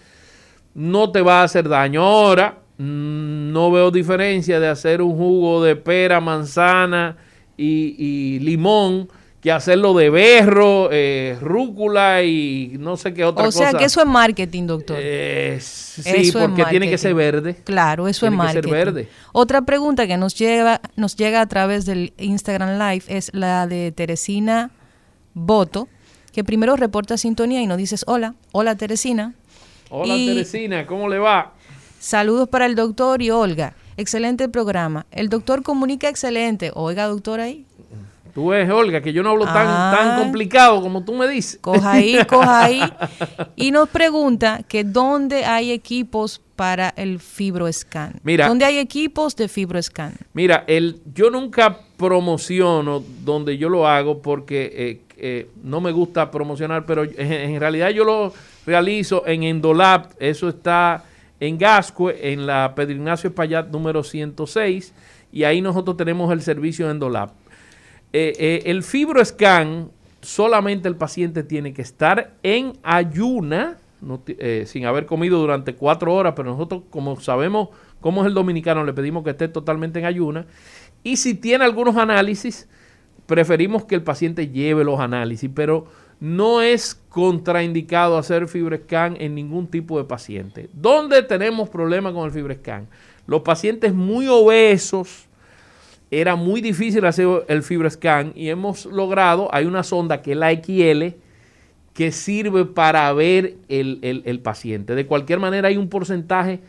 no 0.75 1.13
te 1.13 1.23
va 1.23 1.41
a 1.41 1.45
hacer 1.45 1.69
daño. 1.69 2.03
Ahora, 2.03 2.59
no 2.81 3.71
veo 3.71 3.91
diferencia 3.91 4.59
de 4.59 4.67
hacer 4.67 5.03
un 5.03 5.15
jugo 5.15 5.63
de 5.63 5.77
pera, 5.77 6.19
manzana 6.19 7.19
y, 7.55 8.39
limón 8.39 9.09
que 9.43 9.53
hacerlo 9.53 9.93
de 9.93 10.09
berro, 10.09 10.89
eh, 10.91 11.37
rúcula 11.41 12.23
y 12.23 12.77
no 12.79 12.97
sé 12.97 13.13
qué 13.13 13.25
otra 13.25 13.45
cosa. 13.45 13.59
O 13.59 13.71
sea 13.71 13.79
que 13.79 13.85
eso 13.85 14.01
es 14.01 14.07
marketing, 14.07 14.67
doctor. 14.67 14.97
Eh, 14.99 15.59
sí, 15.61 16.31
porque 16.33 16.65
tiene 16.67 16.89
que 16.89 16.97
ser 16.97 17.15
verde. 17.15 17.57
Claro, 17.65 18.09
eso 18.09 18.27
es 18.27 18.33
marketing. 18.33 18.63
Que 18.63 18.69
ser 18.69 18.87
verde. 18.87 19.09
Otra 19.33 19.63
pregunta 19.63 20.07
que 20.07 20.17
nos 20.17 20.35
llega, 20.35 20.81
nos 20.97 21.17
llega 21.17 21.43
a 21.43 21.47
través 21.47 21.85
del 21.85 22.15
Instagram 22.19 22.79
Live 22.79 23.05
es 23.09 23.31
la 23.35 23.67
de 23.67 23.93
Teresina 23.93 24.71
Boto, 25.35 25.89
que 26.33 26.45
primero 26.45 26.77
reporta 26.77 27.19
sintonía 27.19 27.61
y 27.61 27.67
nos 27.67 27.77
dices 27.77 28.05
hola, 28.07 28.35
hola 28.53 28.75
Teresina. 28.75 29.35
Hola 29.91 30.15
Teresina, 30.15 30.87
¿cómo 30.87 31.09
le 31.09 31.19
va? 31.19 31.55
Saludos 32.01 32.49
para 32.49 32.65
el 32.65 32.77
doctor 32.77 33.21
y 33.21 33.31
Olga. 33.31 33.75
Excelente 33.99 34.49
programa. 34.49 35.05
El 35.11 35.29
doctor 35.29 35.63
comunica 35.63 36.09
excelente. 36.09 36.71
Oiga, 36.75 37.07
doctor, 37.07 37.41
ahí. 37.41 37.67
Tú 38.33 38.49
ves, 38.49 38.71
Olga, 38.71 39.03
que 39.03 39.13
yo 39.13 39.23
no 39.23 39.29
hablo 39.29 39.45
tan, 39.45 39.67
tan 39.67 40.09
ah. 40.09 40.17
complicado 40.19 40.81
como 40.81 41.05
tú 41.05 41.13
me 41.13 41.29
dices. 41.29 41.59
Coja 41.61 41.93
ahí, 41.93 42.17
coja 42.27 42.65
ahí. 42.65 42.81
Y 43.55 43.71
nos 43.71 43.91
pregunta 43.91 44.63
que 44.67 44.83
dónde 44.83 45.45
hay 45.45 45.73
equipos 45.73 46.41
para 46.57 46.89
el 46.97 47.21
fibroscan. 47.21 48.15
Mira, 48.23 48.49
¿dónde 48.49 48.65
hay 48.65 48.79
equipos 48.79 49.37
de 49.37 49.49
fibroscan? 49.49 50.15
Mira, 50.33 50.65
el, 50.69 51.03
yo 51.15 51.29
nunca 51.29 51.81
promociono 51.99 53.05
donde 53.23 53.59
yo 53.59 53.69
lo 53.69 53.87
hago 53.87 54.23
porque 54.23 54.73
eh, 54.75 55.01
eh, 55.19 55.51
no 55.63 55.83
me 55.83 55.93
gusta 55.93 56.31
promocionar, 56.31 56.87
pero 56.87 57.05
en, 57.05 57.15
en, 57.19 57.61
realidad 57.61 57.91
yo 57.91 58.05
lo 58.05 58.33
realizo 58.65 59.27
en 59.27 59.43
Endolab. 59.43 60.09
Eso 60.19 60.49
está 60.49 61.05
en 61.41 61.59
Gascue, 61.59 62.33
en 62.33 62.47
la 62.47 62.75
Pedro 62.77 62.93
Ignacio 62.93 63.29
Espaillat 63.29 63.69
número 63.69 64.05
106, 64.05 64.93
y 65.33 65.45
ahí 65.45 65.61
nosotros 65.61 65.97
tenemos 65.97 66.31
el 66.33 66.43
servicio 66.43 66.91
Endolab. 66.91 67.31
Eh, 68.13 68.35
eh, 68.39 68.63
el 68.67 68.83
FibroScan 68.83 69.91
solamente 70.21 70.89
el 70.89 70.97
paciente 70.97 71.43
tiene 71.43 71.73
que 71.73 71.83
estar 71.83 72.35
en 72.43 72.75
ayuna, 72.83 73.79
eh, 74.27 74.65
sin 74.67 74.85
haber 74.85 75.07
comido 75.07 75.39
durante 75.39 75.75
cuatro 75.75 76.15
horas, 76.15 76.35
pero 76.37 76.51
nosotros 76.51 76.83
como 76.91 77.19
sabemos 77.21 77.69
cómo 78.01 78.23
es 78.23 78.27
el 78.27 78.35
dominicano, 78.35 78.85
le 78.85 78.93
pedimos 78.93 79.25
que 79.25 79.31
esté 79.31 79.49
totalmente 79.49 79.99
en 79.99 80.05
ayuna. 80.05 80.47
Y 81.03 81.17
si 81.17 81.35
tiene 81.35 81.65
algunos 81.65 81.97
análisis, 81.97 82.69
preferimos 83.27 83.85
que 83.85 83.95
el 83.95 84.03
paciente 84.03 84.49
lleve 84.49 84.85
los 84.85 85.01
análisis, 85.01 85.51
pero 85.55 85.87
no 86.21 86.61
es 86.61 86.95
contraindicado 87.09 88.19
hacer 88.19 88.47
FibreScan 88.47 89.17
en 89.19 89.35
ningún 89.35 89.67
tipo 89.67 89.99
de 89.99 90.05
paciente. 90.05 90.69
¿Dónde 90.73 91.23
tenemos 91.23 91.69
problemas 91.71 92.13
con 92.13 92.27
el 92.27 92.31
FibreScan? 92.31 92.87
Los 93.27 93.41
pacientes 93.43 93.95
muy 93.95 94.29
obesos, 94.29 95.27
era 96.11 96.35
muy 96.35 96.61
difícil 96.61 97.05
hacer 97.05 97.29
el 97.49 97.63
FibreScan 97.63 98.33
y 98.35 98.49
hemos 98.49 98.87
logrado, 98.87 99.49
hay 99.53 99.67
una 99.67 99.85
sonda 99.85 100.23
que 100.23 100.33
es 100.33 100.37
la 100.37 100.53
XL, 100.53 101.17
que 101.95 102.13
sirve 102.13 102.65
para 102.65 103.13
ver 103.13 103.57
el, 103.69 104.41
paciente. 104.43 104.95
De 104.95 105.07
cualquier 105.07 105.39
manera 105.39 105.69
hay 105.69 105.77
un 105.77 105.89
porcentaje 105.89 106.61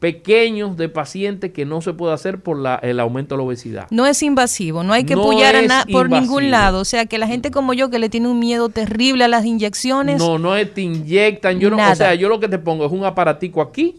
pequeño 0.00 0.74
de 0.74 0.88
pacientes 0.88 1.52
que 1.52 1.66
no 1.66 1.82
se 1.82 1.92
puede 1.92 2.14
hacer 2.14 2.40
por 2.40 2.58
la, 2.58 2.76
el 2.76 2.98
aumento 2.98 3.34
de 3.34 3.38
la 3.38 3.44
obesidad. 3.44 3.86
No 3.90 4.06
es 4.06 4.22
invasivo, 4.22 4.82
no 4.82 4.94
hay 4.94 5.04
que 5.04 5.14
pullar 5.14 5.54
a 5.56 5.84
por 5.92 6.08
ningún 6.08 6.50
lado. 6.50 6.80
O 6.80 6.84
sea, 6.86 7.04
que 7.04 7.18
la 7.18 7.26
gente 7.26 7.50
como 7.50 7.74
yo 7.74 7.90
que 7.90 7.98
le 7.98 8.08
tiene 8.08 8.26
un 8.26 8.38
miedo 8.38 8.70
terrible 8.70 9.24
a 9.24 9.28
las 9.28 9.44
inyecciones. 9.44 10.18
No, 10.18 10.38
no 10.38 10.56
es, 10.56 10.72
te 10.72 10.80
inyectan. 10.80 11.60
Yo 11.60 11.70
no, 11.70 11.76
o 11.76 11.94
sea, 11.94 12.14
yo 12.14 12.30
lo 12.30 12.40
que 12.40 12.48
te 12.48 12.58
pongo 12.58 12.86
es 12.86 12.92
un 12.92 13.04
aparatico 13.04 13.60
aquí 13.60 13.96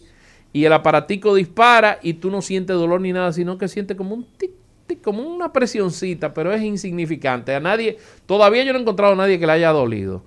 y 0.51 0.65
el 0.65 0.73
aparatico 0.73 1.35
dispara 1.35 1.99
y 2.01 2.13
tú 2.13 2.31
no 2.31 2.41
sientes 2.41 2.75
dolor 2.75 2.99
ni 2.99 3.13
nada, 3.13 3.31
sino 3.31 3.59
que 3.59 3.67
sientes 3.67 3.95
como 3.95 4.15
un 4.15 4.25
tic, 4.37 4.51
tic, 4.87 5.01
como 5.01 5.21
una 5.21 5.53
presioncita, 5.53 6.33
pero 6.33 6.51
es 6.51 6.63
insignificante. 6.63 7.53
A 7.53 7.59
nadie, 7.59 7.99
todavía 8.25 8.63
yo 8.63 8.73
no 8.73 8.79
he 8.79 8.81
encontrado 8.81 9.13
a 9.13 9.15
nadie 9.15 9.39
que 9.39 9.45
le 9.45 9.51
haya 9.51 9.69
dolido. 9.69 10.23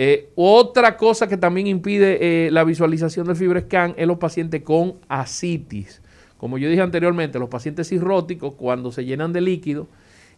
Eh, 0.00 0.30
otra 0.36 0.96
cosa 0.96 1.26
que 1.26 1.36
también 1.36 1.66
impide 1.66 2.18
eh, 2.20 2.52
la 2.52 2.62
visualización 2.62 3.26
del 3.26 3.34
FibroScan 3.34 3.94
es 3.96 4.06
los 4.06 4.18
pacientes 4.18 4.62
con 4.62 4.94
asitis. 5.08 6.00
Como 6.36 6.56
yo 6.56 6.68
dije 6.68 6.82
anteriormente, 6.82 7.40
los 7.40 7.48
pacientes 7.48 7.88
cirróticos, 7.88 8.54
cuando 8.54 8.92
se 8.92 9.04
llenan 9.04 9.32
de 9.32 9.40
líquido, 9.40 9.88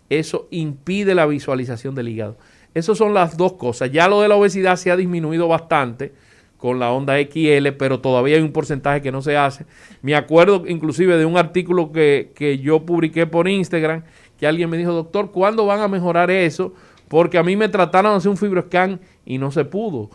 eso 0.08 0.48
impide 0.50 1.14
la 1.14 1.26
visualización 1.26 1.94
del 1.94 2.08
hígado. 2.08 2.38
Esas 2.72 2.96
son 2.96 3.12
las 3.12 3.36
dos 3.36 3.52
cosas. 3.52 3.92
Ya 3.92 4.08
lo 4.08 4.22
de 4.22 4.28
la 4.28 4.36
obesidad 4.36 4.76
se 4.76 4.90
ha 4.90 4.96
disminuido 4.96 5.46
bastante 5.46 6.14
con 6.56 6.78
la 6.78 6.90
onda 6.90 7.18
XL, 7.20 7.72
pero 7.78 8.00
todavía 8.00 8.36
hay 8.36 8.42
un 8.42 8.52
porcentaje 8.52 9.02
que 9.02 9.12
no 9.12 9.20
se 9.20 9.36
hace. 9.36 9.66
Me 10.00 10.14
acuerdo 10.14 10.64
inclusive 10.68 11.18
de 11.18 11.26
un 11.26 11.36
artículo 11.36 11.92
que, 11.92 12.32
que 12.34 12.60
yo 12.60 12.86
publiqué 12.86 13.26
por 13.26 13.46
Instagram, 13.46 14.04
que 14.38 14.46
alguien 14.46 14.70
me 14.70 14.78
dijo, 14.78 14.94
doctor, 14.94 15.30
¿cuándo 15.30 15.66
van 15.66 15.80
a 15.80 15.88
mejorar 15.88 16.30
eso? 16.30 16.72
Porque 17.10 17.38
a 17.38 17.42
mí 17.42 17.56
me 17.56 17.68
trataron 17.68 18.12
de 18.12 18.18
hacer 18.18 18.30
un 18.30 18.36
fibroscan 18.36 19.00
y 19.26 19.38
no 19.38 19.50
se 19.50 19.64
pudo. 19.64 20.10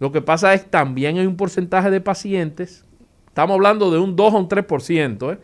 Lo 0.00 0.12
que 0.12 0.22
pasa 0.22 0.54
es 0.54 0.64
también 0.70 1.18
hay 1.18 1.26
un 1.26 1.36
porcentaje 1.36 1.90
de 1.90 2.00
pacientes, 2.00 2.86
estamos 3.26 3.56
hablando 3.56 3.90
de 3.90 3.98
un 3.98 4.16
2 4.16 4.32
o 4.32 4.38
un 4.38 4.48
3%, 4.48 5.34
¿eh? 5.34 5.38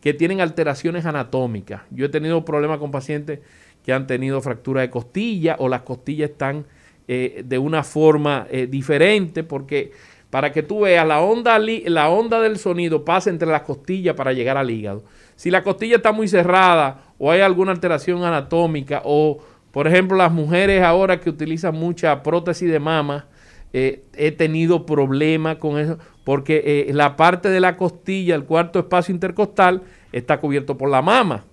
que 0.00 0.14
tienen 0.14 0.40
alteraciones 0.40 1.06
anatómicas. 1.06 1.82
Yo 1.92 2.06
he 2.06 2.08
tenido 2.08 2.44
problemas 2.44 2.78
con 2.78 2.90
pacientes 2.90 3.38
que 3.84 3.92
han 3.92 4.08
tenido 4.08 4.40
fractura 4.40 4.80
de 4.80 4.90
costilla 4.90 5.54
o 5.60 5.68
las 5.68 5.82
costillas 5.82 6.30
están 6.30 6.66
eh, 7.06 7.44
de 7.46 7.58
una 7.58 7.84
forma 7.84 8.48
eh, 8.50 8.66
diferente 8.66 9.44
porque 9.44 9.92
para 10.28 10.50
que 10.50 10.64
tú 10.64 10.80
veas 10.80 11.06
la 11.06 11.20
onda, 11.20 11.56
la 11.60 12.08
onda 12.08 12.40
del 12.40 12.58
sonido 12.58 13.04
pasa 13.04 13.30
entre 13.30 13.46
las 13.46 13.62
costillas 13.62 14.16
para 14.16 14.32
llegar 14.32 14.56
al 14.56 14.70
hígado. 14.70 15.04
Si 15.36 15.52
la 15.52 15.62
costilla 15.62 15.96
está 15.96 16.10
muy 16.10 16.26
cerrada 16.26 17.04
o 17.16 17.30
hay 17.30 17.42
alguna 17.42 17.70
alteración 17.70 18.24
anatómica 18.24 19.02
o 19.04 19.38
por 19.72 19.86
ejemplo, 19.86 20.16
las 20.16 20.32
mujeres 20.32 20.82
ahora 20.82 21.20
que 21.20 21.30
utilizan 21.30 21.74
mucha 21.74 22.22
prótesis 22.22 22.70
de 22.70 22.80
mama, 22.80 23.26
eh, 23.72 24.04
he 24.14 24.32
tenido 24.32 24.86
problemas 24.86 25.56
con 25.56 25.78
eso, 25.78 25.98
porque 26.24 26.86
eh, 26.88 26.92
la 26.94 27.16
parte 27.16 27.50
de 27.50 27.60
la 27.60 27.76
costilla, 27.76 28.34
el 28.34 28.44
cuarto 28.44 28.78
espacio 28.78 29.14
intercostal, 29.14 29.82
está 30.12 30.40
cubierto 30.40 30.78
por 30.78 30.88
la 30.88 31.02
mama. 31.02 31.44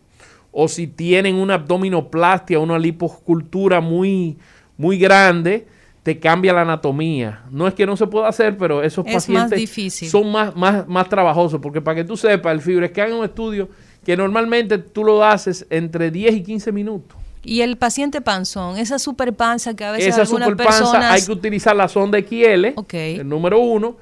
O 0.52 0.70
si 0.70 0.88
tienen 0.88 1.36
una 1.36 1.56
abdominoplastia, 1.56 2.60
una 2.60 2.80
liposcultura 2.80 3.82
muy, 3.82 4.38
muy 4.78 4.98
grande, 4.98 5.68
te 6.04 6.20
cambia 6.20 6.54
la 6.54 6.62
anatomía. 6.62 7.44
No 7.52 7.68
es 7.68 7.74
que 7.74 7.86
no 7.86 7.98
se 7.98 8.08
pueda 8.08 8.30
hacer, 8.30 8.58
pero 8.58 8.82
esos 8.82 9.04
pacientes 9.04 9.70
son 10.10 10.32
más, 10.32 10.56
más, 10.56 10.88
más 10.88 11.10
trabajosos, 11.10 11.60
porque 11.60 11.82
para 11.82 11.96
que 11.96 12.04
tú 12.06 12.16
sepas, 12.16 12.54
el 12.54 12.62
FibroScan 12.62 13.10
es 13.10 13.14
un 13.16 13.26
estudio 13.26 13.68
que 14.06 14.16
normalmente 14.16 14.78
tú 14.78 15.04
lo 15.04 15.26
haces 15.26 15.66
entre 15.70 16.12
10 16.12 16.36
y 16.36 16.44
15 16.44 16.72
minutos. 16.72 17.25
Y 17.46 17.62
el 17.62 17.78
paciente 17.78 18.22
panzón, 18.22 18.78
esa 18.78 18.98
super 18.98 19.34
panza 19.34 19.76
que 19.76 19.86
a 19.86 19.92
veces 19.92 20.10
esa 20.10 20.22
algunas 20.24 20.56
personas... 20.56 21.12
hay 21.12 21.22
que 21.22 21.32
utilizar 21.32 21.76
la 21.76 21.88
sonda 21.88 22.20
XL, 22.20 22.74
el 22.92 23.30
número 23.30 23.60
uno, 23.60 23.98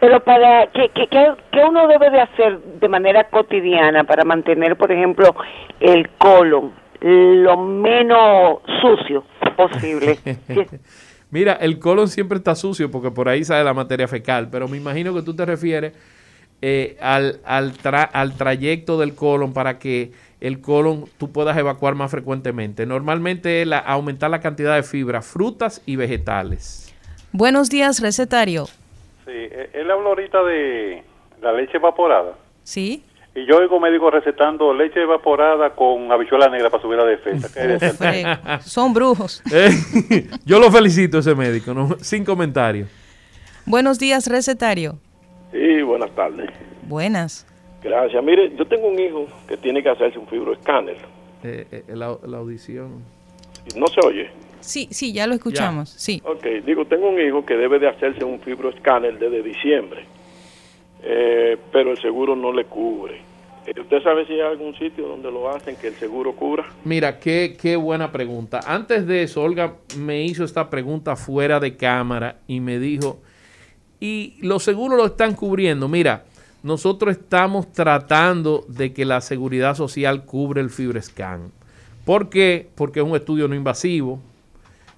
pero 0.00 0.20
para 0.20 0.66
¿qué, 0.68 0.90
qué, 0.94 1.06
qué, 1.08 1.64
uno 1.64 1.86
debe 1.88 2.10
de 2.10 2.20
hacer 2.20 2.58
de 2.58 2.88
manera 2.88 3.28
cotidiana 3.28 4.04
para 4.04 4.24
mantener, 4.24 4.76
por 4.76 4.90
ejemplo, 4.90 5.34
el 5.80 6.08
colon 6.18 6.72
lo 7.00 7.56
menos 7.58 8.60
sucio 8.80 9.24
posible? 9.56 10.18
Mira, 11.30 11.54
el 11.54 11.78
colon 11.78 12.08
siempre 12.08 12.38
está 12.38 12.54
sucio 12.54 12.90
porque 12.90 13.10
por 13.10 13.28
ahí 13.28 13.44
sale 13.44 13.64
la 13.64 13.74
materia 13.74 14.06
fecal, 14.06 14.48
pero 14.50 14.68
me 14.68 14.76
imagino 14.76 15.12
que 15.14 15.22
tú 15.22 15.34
te 15.34 15.44
refieres 15.44 15.92
eh, 16.62 16.96
al, 17.00 17.40
al, 17.44 17.74
al 18.12 18.36
trayecto 18.36 18.98
del 18.98 19.14
colon 19.14 19.52
para 19.52 19.78
que 19.78 20.12
el 20.40 20.60
colon 20.60 21.06
tú 21.18 21.32
puedas 21.32 21.56
evacuar 21.56 21.94
más 21.94 22.10
frecuentemente. 22.10 22.86
Normalmente 22.86 23.62
es 23.62 23.68
aumentar 23.84 24.30
la 24.30 24.40
cantidad 24.40 24.76
de 24.76 24.82
fibra, 24.82 25.22
frutas 25.22 25.82
y 25.86 25.96
vegetales. 25.96 26.94
Buenos 27.32 27.68
días, 27.68 28.00
recetario. 28.00 28.66
Sí, 28.66 29.32
eh, 29.32 29.70
él 29.74 29.90
habló 29.90 30.10
ahorita 30.10 30.42
de 30.44 31.02
la 31.42 31.52
leche 31.52 31.76
evaporada. 31.76 32.34
Sí. 32.62 33.02
Y 33.36 33.44
yo 33.44 33.58
oigo 33.58 33.78
médicos 33.78 34.14
recetando 34.14 34.72
leche 34.72 35.02
evaporada 35.02 35.74
con 35.74 36.10
habichuela 36.10 36.48
negra 36.48 36.70
para 36.70 36.82
subir 36.82 36.96
la 36.96 37.04
defensa. 37.04 37.50
Son 38.60 38.94
brujos. 38.94 39.42
Eh, 39.52 40.28
yo 40.44 40.58
lo 40.58 40.70
felicito 40.70 41.18
ese 41.18 41.34
médico, 41.34 41.72
sin 42.00 42.24
comentarios. 42.24 42.88
Buenos 43.64 43.98
días, 43.98 44.26
recetario. 44.26 44.98
Sí, 45.52 45.82
buenas 45.82 46.10
tardes. 46.14 46.50
Buenas. 46.82 47.46
Gracias. 47.82 48.22
Mire, 48.22 48.54
yo 48.56 48.66
tengo 48.66 48.88
un 48.88 48.98
hijo 48.98 49.26
que 49.46 49.56
tiene 49.56 49.82
que 49.82 49.90
hacerse 49.90 50.18
un 50.18 50.26
fibroescáner. 50.26 50.96
Eh, 51.42 51.66
eh, 51.70 51.84
la, 51.88 52.06
audición. 52.06 53.02
¿No 53.76 53.86
se 53.88 54.00
oye? 54.06 54.30
Sí, 54.60 54.88
sí, 54.90 55.12
ya 55.12 55.26
lo 55.26 55.34
escuchamos. 55.34 55.90
Sí. 55.90 56.22
Ok, 56.24 56.44
digo, 56.64 56.86
tengo 56.86 57.08
un 57.08 57.20
hijo 57.20 57.44
que 57.44 57.56
debe 57.56 57.78
de 57.78 57.88
hacerse 57.88 58.24
un 58.24 58.40
fibroescáner 58.40 59.18
desde 59.18 59.42
diciembre. 59.42 60.04
Eh, 61.02 61.56
pero 61.72 61.92
el 61.92 61.98
seguro 61.98 62.34
no 62.34 62.52
le 62.52 62.64
cubre. 62.64 63.25
Eh, 63.66 63.80
¿Usted 63.80 64.02
sabe 64.02 64.26
si 64.26 64.34
hay 64.34 64.40
algún 64.40 64.76
sitio 64.78 65.08
donde 65.08 65.30
lo 65.30 65.50
hacen 65.50 65.76
que 65.76 65.88
el 65.88 65.94
seguro 65.94 66.34
cubra? 66.34 66.66
Mira, 66.84 67.18
qué, 67.18 67.56
qué 67.60 67.76
buena 67.76 68.12
pregunta. 68.12 68.60
Antes 68.66 69.06
de 69.06 69.22
eso, 69.24 69.42
Olga 69.42 69.74
me 69.98 70.22
hizo 70.24 70.44
esta 70.44 70.70
pregunta 70.70 71.16
fuera 71.16 71.58
de 71.58 71.76
cámara 71.76 72.38
y 72.46 72.60
me 72.60 72.78
dijo, 72.78 73.18
¿y 74.00 74.36
los 74.40 74.62
seguros 74.62 74.96
lo 74.96 75.06
están 75.06 75.34
cubriendo? 75.34 75.88
Mira, 75.88 76.24
nosotros 76.62 77.16
estamos 77.16 77.72
tratando 77.72 78.64
de 78.68 78.92
que 78.92 79.04
la 79.04 79.20
seguridad 79.20 79.74
social 79.74 80.24
cubre 80.24 80.60
el 80.60 80.70
FibreScan. 80.70 81.50
¿Por 82.04 82.28
qué? 82.28 82.68
Porque 82.76 83.00
es 83.00 83.06
un 83.06 83.16
estudio 83.16 83.48
no 83.48 83.54
invasivo. 83.54 84.20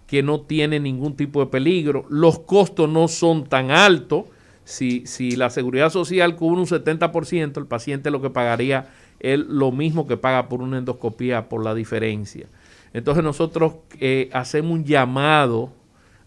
que 0.07 0.23
no 0.23 0.41
tiene 0.41 0.81
ningún 0.81 1.15
tipo 1.17 1.41
de 1.41 1.47
peligro. 1.47 2.07
Los 2.09 2.39
costos 2.39 2.89
no 2.89 3.09
son 3.09 3.45
tan 3.45 3.71
altos. 3.71 4.25
Si, 4.69 5.07
si 5.07 5.31
la 5.31 5.49
seguridad 5.49 5.89
social 5.89 6.37
cubre 6.37 6.61
un 6.61 6.67
70%, 6.67 7.57
el 7.57 7.67
paciente 7.67 8.11
lo 8.11 8.21
que 8.21 8.29
pagaría 8.29 8.91
es 9.19 9.39
lo 9.39 9.73
mismo 9.73 10.07
que 10.07 10.19
paga 10.19 10.51
por 10.51 10.61
una 10.61 10.77
endoscopía 10.77 11.49
por 11.49 11.65
la 11.65 11.75
diferencia. 11.75 12.49
Entonces 12.93 13.25
nosotros 13.25 13.77
eh, 13.99 14.29
hacemos 14.35 14.73
un 14.73 14.85
llamado 14.85 15.73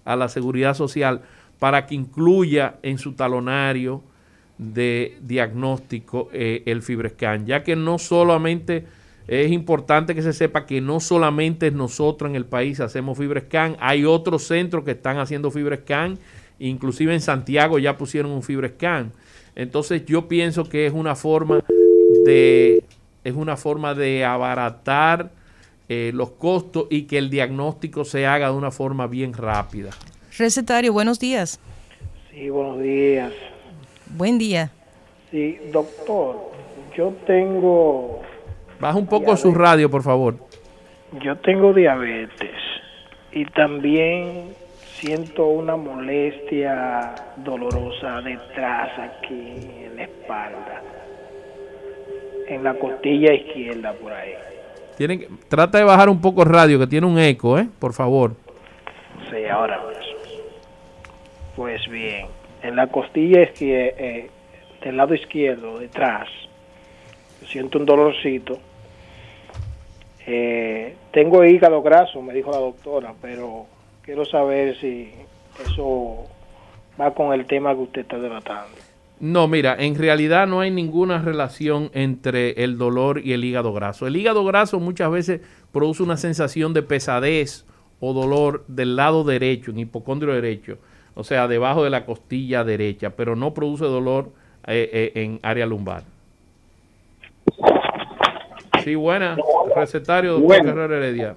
a 0.06 0.16
la 0.16 0.28
seguridad 0.28 0.74
social 0.74 1.22
para 1.60 1.86
que 1.86 1.94
incluya 1.94 2.78
en 2.82 2.98
su 2.98 3.14
talonario 3.14 4.02
de 4.58 5.20
diagnóstico 5.22 6.30
eh, 6.34 6.64
el 6.66 6.82
FibreScan, 6.82 7.46
ya 7.46 7.64
que 7.64 7.76
no 7.76 8.00
solamente 8.00 8.88
es 9.28 9.52
importante 9.52 10.16
que 10.16 10.24
se 10.24 10.34
sepa 10.34 10.66
que 10.66 10.82
no 10.82 11.00
solamente 11.00 11.70
nosotros 11.70 12.28
en 12.28 12.36
el 12.36 12.46
país 12.46 12.80
hacemos 12.80 13.20
FibreScan, 13.20 13.78
hay 13.80 14.04
otros 14.04 14.48
centros 14.48 14.84
que 14.84 14.92
están 14.92 15.20
haciendo 15.20 15.52
FibreScan, 15.52 16.18
inclusive 16.70 17.14
en 17.14 17.22
Santiago 17.22 17.80
ya 17.80 17.98
pusieron 17.98 18.32
un 18.32 18.44
FibreScan. 18.44 19.12
Entonces 19.56 20.06
yo 20.06 20.28
pienso 20.28 20.70
que 20.70 20.86
es 20.86 20.94
una 20.94 21.16
forma 21.16 21.64
de 22.26 22.84
es 23.24 23.34
una 23.34 23.58
forma 23.58 23.94
de 23.94 24.26
abaratar 24.26 25.32
eh, 25.90 26.12
los 26.14 26.32
costos 26.32 26.88
y 26.90 27.04
que 27.04 27.18
el 27.18 27.30
diagnóstico 27.30 28.06
se 28.06 28.26
haga 28.26 28.50
de 28.50 28.56
una 28.56 28.72
forma 28.72 29.08
bien 29.08 29.34
rápida. 29.34 29.92
Recetario, 30.38 30.94
buenos 30.94 31.20
días. 31.20 31.60
Sí, 32.32 32.50
buenos 32.50 32.82
días. 32.82 33.34
Buen 34.16 34.38
día. 34.38 34.72
Sí, 35.30 35.58
doctor, 35.72 36.52
yo 36.96 37.14
tengo... 37.28 38.22
Baja 38.80 38.98
un 38.98 39.08
poco 39.08 39.36
su 39.38 39.54
radio, 39.54 39.92
por 39.92 40.02
favor. 40.02 40.38
Yo 41.24 41.38
tengo 41.38 41.74
diabetes 41.74 42.56
y 43.32 43.46
también 43.46 44.56
siento 45.02 45.48
una 45.48 45.76
molestia 45.76 47.14
dolorosa 47.38 48.22
detrás 48.22 48.90
aquí 48.98 49.58
en 49.86 49.96
la 49.98 50.04
espalda, 50.04 50.82
en 52.48 52.64
la 52.64 52.74
costilla 52.76 53.34
izquierda 53.34 53.94
por 53.94 54.14
ahí 54.14 54.34
trata 55.48 55.78
de 55.78 55.84
bajar 55.84 56.10
un 56.10 56.22
poco 56.22 56.44
el 56.44 56.50
radio, 56.50 56.80
que 56.80 56.88
tiene 56.88 57.08
un 57.08 57.18
eco, 57.18 57.58
¿eh? 57.58 57.68
Por 57.80 57.94
favor. 57.94 58.36
Sí, 59.30 59.46
ahora 59.46 59.82
Pues 61.56 61.82
bien, 61.90 62.28
en 62.62 62.76
la 62.76 62.88
costilla 62.88 63.50
eh, 63.60 64.30
del 64.84 64.98
lado 64.98 65.14
izquierdo, 65.14 65.80
detrás, 65.80 66.28
siento 67.48 67.80
un 67.80 67.86
dolorcito. 67.86 68.60
Eh, 70.28 70.96
tengo 71.12 71.44
hígado 71.44 71.82
graso, 71.82 72.22
me 72.22 72.34
dijo 72.34 72.52
la 72.52 72.60
doctora, 72.60 73.14
pero 73.22 73.66
quiero 74.04 74.26
saber 74.26 74.80
si 74.80 75.12
eso 75.66 76.26
va 77.00 77.14
con 77.14 77.34
el 77.34 77.46
tema 77.46 77.74
que 77.74 77.82
usted 77.82 78.02
está 78.02 78.20
tratando. 78.20 78.78
No, 79.20 79.48
mira, 79.48 79.76
en 79.78 79.96
realidad 79.96 80.48
no 80.48 80.62
hay 80.62 80.72
ninguna 80.72 81.22
relación 81.22 81.92
entre 81.94 82.64
el 82.64 82.80
dolor 82.80 83.22
y 83.24 83.34
el 83.34 83.44
hígado 83.44 83.72
graso. 83.72 84.08
El 84.08 84.16
hígado 84.16 84.44
graso 84.44 84.80
muchas 84.80 85.12
veces 85.12 85.42
produce 85.72 86.02
una 86.02 86.18
sensación 86.18 86.74
de 86.74 86.82
pesadez 86.82 87.66
o 88.00 88.14
dolor 88.14 88.66
del 88.68 88.96
lado 88.96 89.24
derecho, 89.24 89.70
en 89.70 89.78
hipocondrio 89.78 90.34
derecho, 90.34 90.80
o 91.14 91.24
sea, 91.24 91.48
debajo 91.48 91.84
de 91.84 91.92
la 91.92 92.06
costilla 92.06 92.64
derecha, 92.64 93.12
pero 93.12 93.36
no 93.36 93.54
produce 93.54 93.86
dolor 93.86 94.32
eh, 94.66 94.90
eh, 94.92 95.12
en 95.22 95.40
área 95.44 95.68
lumbar. 95.68 96.04
Sí, 98.84 98.96
buena. 98.96 99.38
Recetario, 99.76 100.40
doctor 100.40 100.64
bueno. 100.64 100.84
Heredia. 100.84 101.36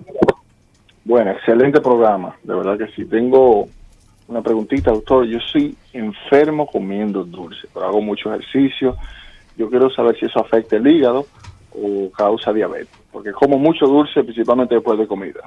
Bueno, 1.04 1.32
excelente 1.32 1.80
programa, 1.80 2.34
de 2.42 2.54
verdad 2.54 2.78
que 2.78 2.88
sí. 2.94 3.04
Tengo 3.04 3.68
una 4.26 4.40
preguntita, 4.40 4.90
doctor. 4.90 5.26
Yo 5.26 5.38
soy 5.52 5.76
enfermo 5.92 6.66
comiendo 6.66 7.24
dulce, 7.24 7.68
pero 7.72 7.86
hago 7.86 8.00
mucho 8.00 8.32
ejercicio. 8.32 8.96
Yo 9.56 9.68
quiero 9.68 9.90
saber 9.90 10.18
si 10.18 10.26
eso 10.26 10.40
afecta 10.40 10.76
el 10.76 10.86
hígado 10.86 11.26
o 11.72 12.10
causa 12.10 12.52
diabetes, 12.52 12.96
porque 13.12 13.32
como 13.32 13.58
mucho 13.58 13.86
dulce 13.86 14.22
principalmente 14.24 14.74
después 14.74 14.98
de 14.98 15.06
comida. 15.06 15.40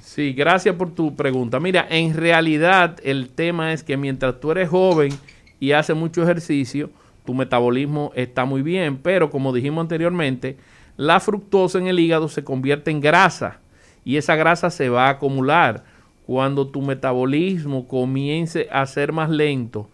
Sí, 0.00 0.32
gracias 0.32 0.76
por 0.76 0.94
tu 0.94 1.16
pregunta. 1.16 1.58
Mira, 1.58 1.86
en 1.90 2.14
realidad 2.14 2.98
el 3.02 3.30
tema 3.30 3.72
es 3.72 3.82
que 3.82 3.96
mientras 3.96 4.38
tú 4.40 4.52
eres 4.52 4.68
joven 4.68 5.10
y 5.58 5.72
haces 5.72 5.96
mucho 5.96 6.22
ejercicio, 6.22 6.90
tu 7.24 7.34
metabolismo 7.34 8.12
está 8.14 8.44
muy 8.44 8.62
bien, 8.62 8.98
pero 8.98 9.30
como 9.30 9.52
dijimos 9.52 9.82
anteriormente, 9.82 10.56
la 10.96 11.18
fructosa 11.18 11.78
en 11.78 11.86
el 11.86 11.98
hígado 11.98 12.28
se 12.28 12.44
convierte 12.44 12.90
en 12.90 13.00
grasa 13.00 13.61
y 14.04 14.16
esa 14.16 14.36
grasa 14.36 14.70
se 14.70 14.88
va 14.88 15.06
a 15.06 15.10
acumular 15.10 15.84
cuando 16.26 16.68
tu 16.68 16.82
metabolismo 16.82 17.88
comience 17.88 18.68
a 18.70 18.86
ser 18.86 19.12
más 19.12 19.30
lento, 19.30 19.88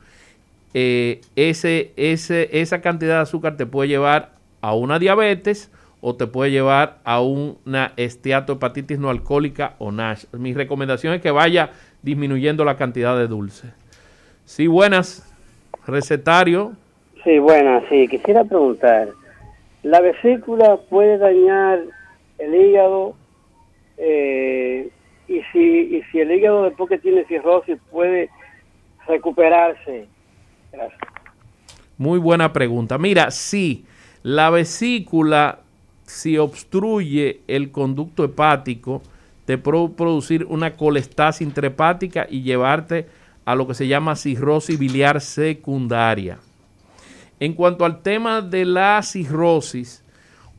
eh, 0.75 1.21
ese, 1.37 1.93
ese, 1.97 2.61
esa 2.61 2.81
cantidad 2.81 3.17
de 3.17 3.23
azúcar 3.23 3.57
te 3.57 3.67
puede 3.67 3.89
llevar 3.89 4.33
a 4.61 4.75
una 4.75 4.99
diabetes 4.99 5.71
o 6.01 6.15
te 6.15 6.27
puede 6.27 6.51
llevar 6.51 6.99
a 7.05 7.21
una 7.21 7.93
esteatohepatitis 7.97 8.99
no 8.99 9.11
alcohólica 9.11 9.75
o 9.79 9.91
NASH. 9.91 10.27
Mi 10.33 10.55
recomendación 10.55 11.15
es 11.15 11.23
que 11.23 11.31
vaya 11.31 11.71
disminuyendo 12.03 12.65
la 12.65 12.77
cantidad 12.77 13.17
de 13.17 13.27
dulce. 13.27 13.73
Sí, 14.45 14.67
buenas. 14.67 15.25
Recetario. 15.87 16.73
Sí, 17.25 17.39
buenas. 17.39 17.83
Sí, 17.89 18.07
quisiera 18.09 18.45
preguntar, 18.45 19.09
¿la 19.83 20.01
vesícula 20.01 20.77
puede 20.89 21.19
dañar 21.19 21.81
el 22.39 22.55
hígado 22.55 23.17
eh, 23.99 24.89
y 25.27 25.43
si, 25.53 25.59
y 25.59 26.03
si 26.11 26.21
el 26.21 26.33
hígado 26.33 26.65
después 26.65 26.89
que 26.89 26.99
tiene 26.99 27.25
cirrosis 27.27 27.79
puede 27.91 28.31
recuperarse. 29.07 30.07
Gracias. 30.73 31.01
Muy 31.97 32.19
buena 32.19 32.53
pregunta. 32.53 32.97
Mira, 32.97 33.31
sí, 33.31 33.85
la 34.23 34.51
vesícula, 34.51 35.61
si 36.05 36.39
obstruye 36.39 37.41
el 37.49 37.71
conducto 37.71 38.25
hepático, 38.25 39.03
te 39.45 39.59
puede 39.59 39.89
producir 39.89 40.45
una 40.45 40.77
colestasis 40.77 41.41
intrahepática 41.41 42.27
y 42.29 42.43
llevarte 42.43 43.07
a 43.45 43.55
lo 43.55 43.67
que 43.67 43.75
se 43.75 43.89
llama 43.89 44.15
cirrosis 44.15 44.79
biliar 44.79 45.21
secundaria. 45.21 46.39
En 47.41 47.55
cuanto 47.55 47.85
al 47.85 48.03
tema 48.03 48.43
de 48.43 48.65
la 48.65 49.03
cirrosis, 49.03 50.05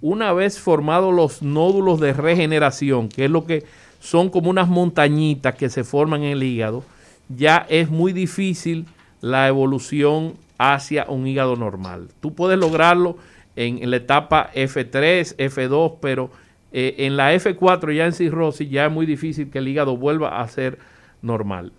una 0.01 0.33
vez 0.33 0.59
formados 0.59 1.13
los 1.13 1.41
nódulos 1.41 1.99
de 1.99 2.13
regeneración, 2.13 3.09
que 3.09 3.25
es 3.25 3.31
lo 3.31 3.45
que 3.45 3.63
son 3.99 4.29
como 4.29 4.49
unas 4.49 4.69
montañitas 4.69 5.55
que 5.55 5.69
se 5.69 5.83
forman 5.83 6.23
en 6.23 6.31
el 6.31 6.43
hígado, 6.43 6.83
ya 7.27 7.65
es 7.69 7.89
muy 7.89 8.13
difícil 8.13 8.85
la 9.21 9.47
evolución 9.47 10.33
hacia 10.57 11.05
un 11.09 11.27
hígado 11.27 11.55
normal. 11.55 12.07
Tú 12.21 12.33
puedes 12.33 12.57
lograrlo 12.57 13.17
en, 13.55 13.89
la 13.89 13.97
etapa 13.97 14.49
F3, 14.53 15.35
F2, 15.37 15.95
pero 16.01 16.29
eh, 16.71 16.95
en 16.99 17.17
la 17.17 17.33
F4 17.33 17.95
ya 17.95 18.05
en 18.05 18.13
cirrosis 18.13 18.69
ya 18.69 18.85
es 18.85 18.91
muy 18.91 19.05
difícil 19.05 19.49
que 19.49 19.59
el 19.59 19.67
hígado 19.67 19.97
vuelva 19.97 20.41
a 20.41 20.47
ser 20.47 20.79
normal. 21.21 21.71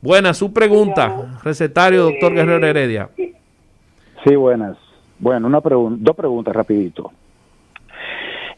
Buena, 0.00 0.32
su 0.32 0.52
pregunta, 0.52 1.40
recetario 1.42 2.04
doctor 2.04 2.32
Guerrero 2.32 2.64
Heredia. 2.66 3.10
Sí, 3.16 4.36
buenas. 4.36 4.76
Bueno, 5.18 5.48
una 5.48 5.60
pregunta, 5.60 5.98
dos 6.00 6.14
preguntas 6.14 6.54
rapidito. 6.54 7.10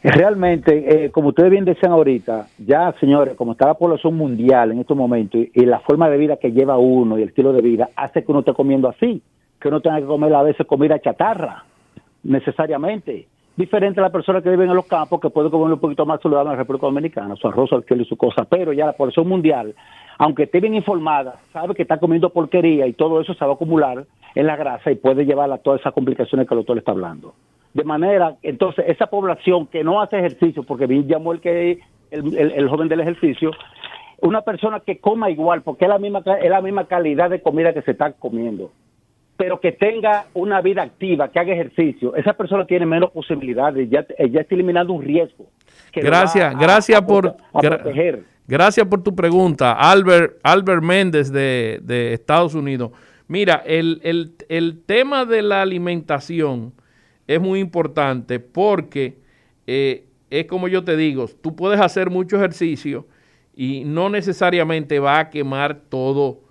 Realmente, 0.03 1.05
eh, 1.05 1.11
como 1.11 1.29
ustedes 1.29 1.51
bien 1.51 1.63
decían 1.63 1.91
ahorita, 1.91 2.47
ya 2.57 2.91
señores, 2.99 3.35
como 3.35 3.51
está 3.51 3.67
la 3.67 3.75
población 3.75 4.15
mundial 4.15 4.71
en 4.71 4.79
estos 4.79 4.97
momentos 4.97 5.39
y, 5.53 5.65
la 5.65 5.79
forma 5.79 6.09
de 6.09 6.17
vida 6.17 6.37
que 6.37 6.51
lleva 6.51 6.77
uno 6.79 7.19
y 7.19 7.21
el 7.21 7.29
estilo 7.29 7.53
de 7.53 7.61
vida 7.61 7.89
hace 7.95 8.23
que 8.23 8.31
uno 8.31 8.39
esté 8.39 8.53
comiendo 8.53 8.89
así, 8.89 9.21
que 9.59 9.67
uno 9.67 9.79
tenga 9.79 9.99
que 9.99 10.07
comer 10.07 10.33
a 10.33 10.41
veces 10.41 10.65
comida 10.65 10.99
chatarra, 10.99 11.65
necesariamente. 12.23 13.27
Diferente 13.55 13.99
a 13.99 14.03
la 14.03 14.09
persona 14.09 14.41
que 14.41 14.49
vive 14.49 14.63
en 14.63 14.73
los 14.73 14.87
campos, 14.87 15.21
que 15.21 15.29
puede 15.29 15.51
comer 15.51 15.73
un 15.73 15.79
poquito 15.79 16.03
más 16.03 16.19
saludable 16.19 16.49
en 16.49 16.53
la 16.53 16.63
República 16.63 16.87
Dominicana, 16.87 17.35
su 17.35 17.47
arroz, 17.47 17.71
alquiler 17.71 18.03
y 18.03 18.09
su 18.09 18.17
cosa, 18.17 18.45
pero 18.45 18.73
ya 18.73 18.87
la 18.87 18.93
población 18.93 19.27
mundial, 19.27 19.75
aunque 20.17 20.43
esté 20.43 20.59
bien 20.61 20.73
informada, 20.73 21.35
sabe 21.53 21.75
que 21.75 21.83
está 21.83 21.99
comiendo 21.99 22.31
porquería 22.31 22.87
y 22.87 22.93
todo 22.93 23.21
eso 23.21 23.35
se 23.35 23.45
va 23.45 23.51
a 23.51 23.53
acumular 23.53 24.03
en 24.33 24.47
la 24.47 24.55
grasa 24.55 24.89
y 24.89 24.95
puede 24.95 25.25
llevar 25.25 25.51
a 25.51 25.59
todas 25.59 25.81
esas 25.81 25.93
complicaciones 25.93 26.47
que 26.47 26.55
el 26.55 26.61
doctor 26.61 26.79
está 26.79 26.91
hablando. 26.91 27.35
De 27.73 27.83
manera, 27.83 28.35
entonces, 28.43 28.85
esa 28.87 29.07
población 29.07 29.67
que 29.67 29.83
no 29.83 30.01
hace 30.01 30.17
ejercicio, 30.19 30.63
porque 30.63 30.87
bien 30.87 31.07
llamó 31.07 31.31
el, 31.31 31.39
que, 31.39 31.79
el, 32.11 32.69
joven 32.69 32.89
del 32.89 32.99
ejercicio, 32.99 33.51
una 34.19 34.41
persona 34.41 34.81
que 34.81 34.99
coma 34.99 35.29
igual, 35.29 35.61
porque 35.61 35.85
es 35.85 35.89
la, 35.89 35.97
misma, 35.97 36.21
es 36.41 36.49
la 36.49 36.61
misma 36.61 36.85
calidad 36.87 37.29
de 37.29 37.41
comida 37.41 37.73
que 37.73 37.81
se 37.81 37.91
está 37.91 38.11
comiendo, 38.11 38.71
pero 39.37 39.61
que 39.61 39.71
tenga 39.71 40.25
una 40.33 40.59
vida 40.59 40.81
activa, 40.81 41.29
que 41.29 41.39
haga 41.39 41.53
ejercicio, 41.53 42.13
esa 42.15 42.33
persona 42.33 42.65
tiene 42.65 42.85
menos 42.85 43.11
posibilidades, 43.11 43.89
ya, 43.89 44.05
ya 44.29 44.41
está 44.41 44.53
eliminando 44.53 44.91
un 44.91 45.03
riesgo. 45.03 45.45
gracias, 45.93 46.57
gracias 46.57 47.01
por... 47.01 47.35
Gracias 48.47 48.85
por 48.85 49.01
tu 49.01 49.15
pregunta, 49.15 49.71
Albert, 49.71 50.37
Albert 50.43 50.83
Méndez 50.83 51.31
de, 51.31 51.79
de 51.83 52.13
Estados 52.13 52.53
Unidos. 52.53 52.91
Mira, 53.29 53.63
el, 53.65 54.01
el, 54.03 54.33
el 54.49 54.83
tema 54.83 55.23
de 55.23 55.41
la 55.41 55.61
alimentación 55.61 56.73
es 57.35 57.41
muy 57.41 57.59
importante 57.59 58.39
porque 58.39 59.19
eh, 59.65 60.05
es 60.29 60.45
como 60.47 60.67
yo 60.67 60.83
te 60.83 60.97
digo, 60.97 61.27
tú 61.27 61.55
puedes 61.55 61.79
hacer 61.79 62.09
mucho 62.09 62.35
ejercicio 62.35 63.07
y 63.55 63.83
no 63.85 64.09
necesariamente 64.09 64.99
va 64.99 65.19
a 65.19 65.29
quemar 65.29 65.81
todo, 65.89 66.41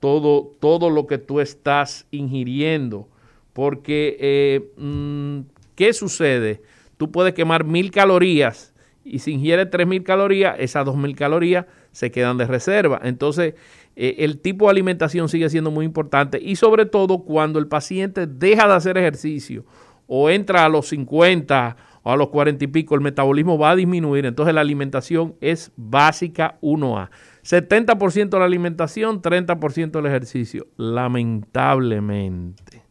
todo, 0.00 0.52
todo 0.60 0.90
lo 0.90 1.06
que 1.06 1.18
tú 1.18 1.40
estás 1.40 2.06
ingiriendo. 2.10 3.08
Porque, 3.52 4.16
eh, 4.20 4.70
mm, 4.76 5.40
¿qué 5.74 5.92
sucede? 5.92 6.62
Tú 6.96 7.10
puedes 7.10 7.34
quemar 7.34 7.64
mil 7.64 7.90
calorías 7.90 8.74
y 9.04 9.20
si 9.20 9.32
ingieres 9.32 9.70
tres 9.70 9.86
mil 9.86 10.04
calorías, 10.04 10.56
esas 10.58 10.84
dos 10.84 10.96
mil 10.96 11.16
calorías 11.16 11.66
se 11.90 12.12
quedan 12.12 12.38
de 12.38 12.46
reserva. 12.46 13.00
Entonces, 13.02 13.54
eh, 13.96 14.16
el 14.18 14.38
tipo 14.38 14.66
de 14.66 14.70
alimentación 14.70 15.28
sigue 15.28 15.50
siendo 15.50 15.72
muy 15.72 15.84
importante 15.84 16.38
y 16.40 16.54
sobre 16.54 16.86
todo 16.86 17.24
cuando 17.24 17.58
el 17.58 17.66
paciente 17.66 18.28
deja 18.28 18.68
de 18.68 18.74
hacer 18.74 18.98
ejercicio 18.98 19.64
o 20.08 20.28
entra 20.30 20.64
a 20.64 20.68
los 20.68 20.88
50 20.88 21.76
o 22.02 22.10
a 22.10 22.16
los 22.16 22.30
40 22.30 22.64
y 22.64 22.68
pico, 22.68 22.96
el 22.96 23.02
metabolismo 23.02 23.58
va 23.58 23.70
a 23.70 23.76
disminuir. 23.76 24.26
Entonces 24.26 24.52
la 24.54 24.62
alimentación 24.62 25.34
es 25.40 25.72
básica 25.76 26.56
1A. 26.62 27.10
70% 27.44 28.30
de 28.30 28.38
la 28.38 28.44
alimentación, 28.44 29.22
30% 29.22 29.92
del 29.92 30.06
ejercicio. 30.06 30.66
Lamentablemente. 30.76 32.82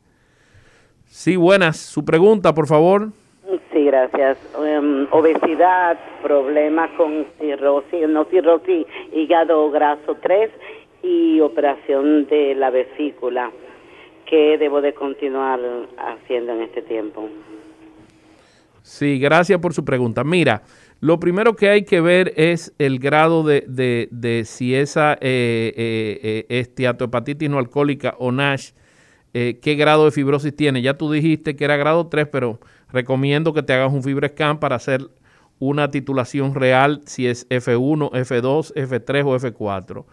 Sí, 1.06 1.35
buenas. 1.35 1.76
Su 1.77 2.06
pregunta, 2.06 2.53
por 2.53 2.68
favor. 2.68 3.10
Sí, 3.72 3.85
gracias. 3.85 4.38
Em, 4.64 5.07
obesidad, 5.11 5.98
problemas 6.22 6.91
con 6.98 7.26
cirrosis, 7.39 8.07
no 8.07 8.26
cirrosis, 8.26 8.85
hígado 9.14 9.72
graso 9.72 10.18
3 10.22 10.52
y 11.02 11.39
operación 11.39 12.27
de 12.27 12.53
la 12.56 12.69
vesícula. 12.69 13.49
¿Qué 14.29 14.57
debo 14.57 14.81
de 14.81 14.93
continuar 14.93 15.59
haciendo 15.97 16.53
en 16.53 16.63
este 16.63 16.81
tiempo? 16.81 17.29
Sí, 18.81 19.19
gracias 19.19 19.59
por 19.59 19.73
su 19.73 19.85
pregunta. 19.85 20.23
Mira, 20.23 20.63
lo 20.99 21.19
primero 21.19 21.55
que 21.55 21.69
hay 21.69 21.83
que 21.83 22.01
ver 22.01 22.33
es 22.35 22.73
el 22.77 22.99
grado 22.99 23.43
de, 23.43 23.63
de, 24.11 24.45
si 24.45 24.75
esa 24.75 25.13
eh, 25.13 25.73
eh, 25.75 26.19
eh, 26.23 26.45
esteatohepatitis 26.59 27.49
no 27.49 27.57
alcohólica 27.57 28.15
o 28.19 28.31
NASH, 28.31 28.71
eh, 29.33 29.59
qué 29.61 29.75
grado 29.75 30.05
de 30.05 30.11
fibrosis 30.11 30.55
tiene. 30.55 30.81
Ya 30.81 30.97
tú 30.97 31.11
dijiste 31.11 31.55
que 31.55 31.65
era 31.65 31.77
grado 31.77 32.07
3, 32.07 32.27
pero 32.31 32.59
recomiendo 32.91 33.53
que 33.53 33.63
te 33.63 33.73
hagas 33.73 33.93
un 33.93 34.03
FibroScan 34.03 34.59
para 34.59 34.77
hacer 34.77 35.01
una 35.59 35.89
titulación 35.89 36.55
real 36.55 37.01
si 37.05 37.27
es 37.27 37.47
F1, 37.49 38.11
F2, 38.11 38.73
F3 38.73 39.25
o 39.25 39.37
F4. 39.37 40.05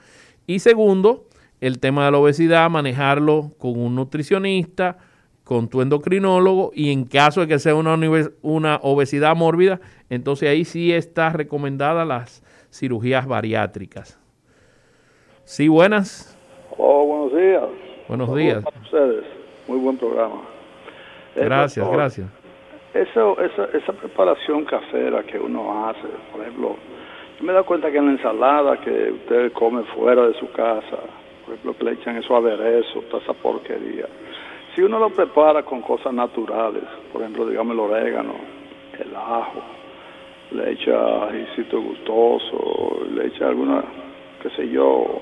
Y 0.47 0.59
segundo, 0.59 1.27
el 1.61 1.79
tema 1.81 2.05
de 2.05 2.13
la 2.13 2.19
obesidad, 2.19 2.69
manejarlo 2.71 3.53
con 3.59 3.79
un 3.79 3.95
nutricionista, 3.95 4.99
con 5.45 5.69
tu 5.69 5.83
endocrinólogo 5.83 6.71
y 6.75 6.91
en 6.91 7.05
caso 7.05 7.43
de 7.43 7.49
que 7.49 7.59
sea 7.59 7.75
una, 7.75 7.99
una 8.43 8.79
obesidad 8.83 9.37
mórbida, 9.37 9.81
entonces 10.09 10.49
ahí 10.49 10.65
sí 10.65 10.93
está 10.93 11.31
recomendada 11.31 12.05
las 12.05 12.43
cirugías 12.73 13.27
bariátricas. 13.27 14.19
Sí, 15.45 15.69
buenas. 15.69 16.37
Oh, 16.77 17.07
buenos 17.07 17.37
días. 17.37 17.65
Buenos 18.09 18.35
días. 18.35 18.65
ustedes. 18.83 19.25
Muy 19.69 19.79
buen 19.79 19.99
programa. 19.99 20.43
Eh, 21.37 21.45
gracias, 21.45 21.91
gracias. 21.91 22.29
Eso, 22.95 23.39
esa, 23.41 23.65
esa 23.77 23.93
preparación 23.93 24.65
casera 24.65 25.23
que 25.25 25.39
uno 25.39 25.89
hace, 25.89 26.07
por 26.33 26.41
ejemplo, 26.43 26.77
yo 27.39 27.45
me 27.45 27.51
he 27.51 27.55
dado 27.55 27.67
cuenta 27.67 27.91
que 27.91 27.99
en 27.99 28.07
la 28.07 28.13
ensalada 28.13 28.81
que 28.81 29.13
usted 29.13 29.53
come 29.53 29.83
fuera 29.95 30.27
de 30.29 30.35
su 30.39 30.51
casa, 30.53 30.99
por 31.45 31.55
ejemplo, 31.55 31.77
que 31.77 31.85
le 31.85 31.93
echan 31.93 32.17
eso 32.17 32.37
aderezo, 32.37 33.01
toda 33.11 33.23
esa 33.23 33.35
porquería. 33.35 34.07
Si 34.75 34.83
uno 34.83 34.99
lo 34.99 35.11
prepara 35.11 35.63
con 35.63 35.83
cosas 35.83 36.13
naturales, 36.13 36.85
por 37.13 37.23
ejemplo, 37.23 37.47
digamos 37.47 37.75
el 37.75 37.81
orégano, 37.81 38.35
el 38.99 39.15
ajo, 39.15 39.63
le 40.51 40.73
echa 40.73 41.25
ajicito 41.25 41.81
gustoso, 41.81 43.07
le 43.15 43.27
echa 43.27 43.49
alguna, 43.49 43.85
qué 44.43 44.51
sé 44.51 44.69
yo, 44.69 45.21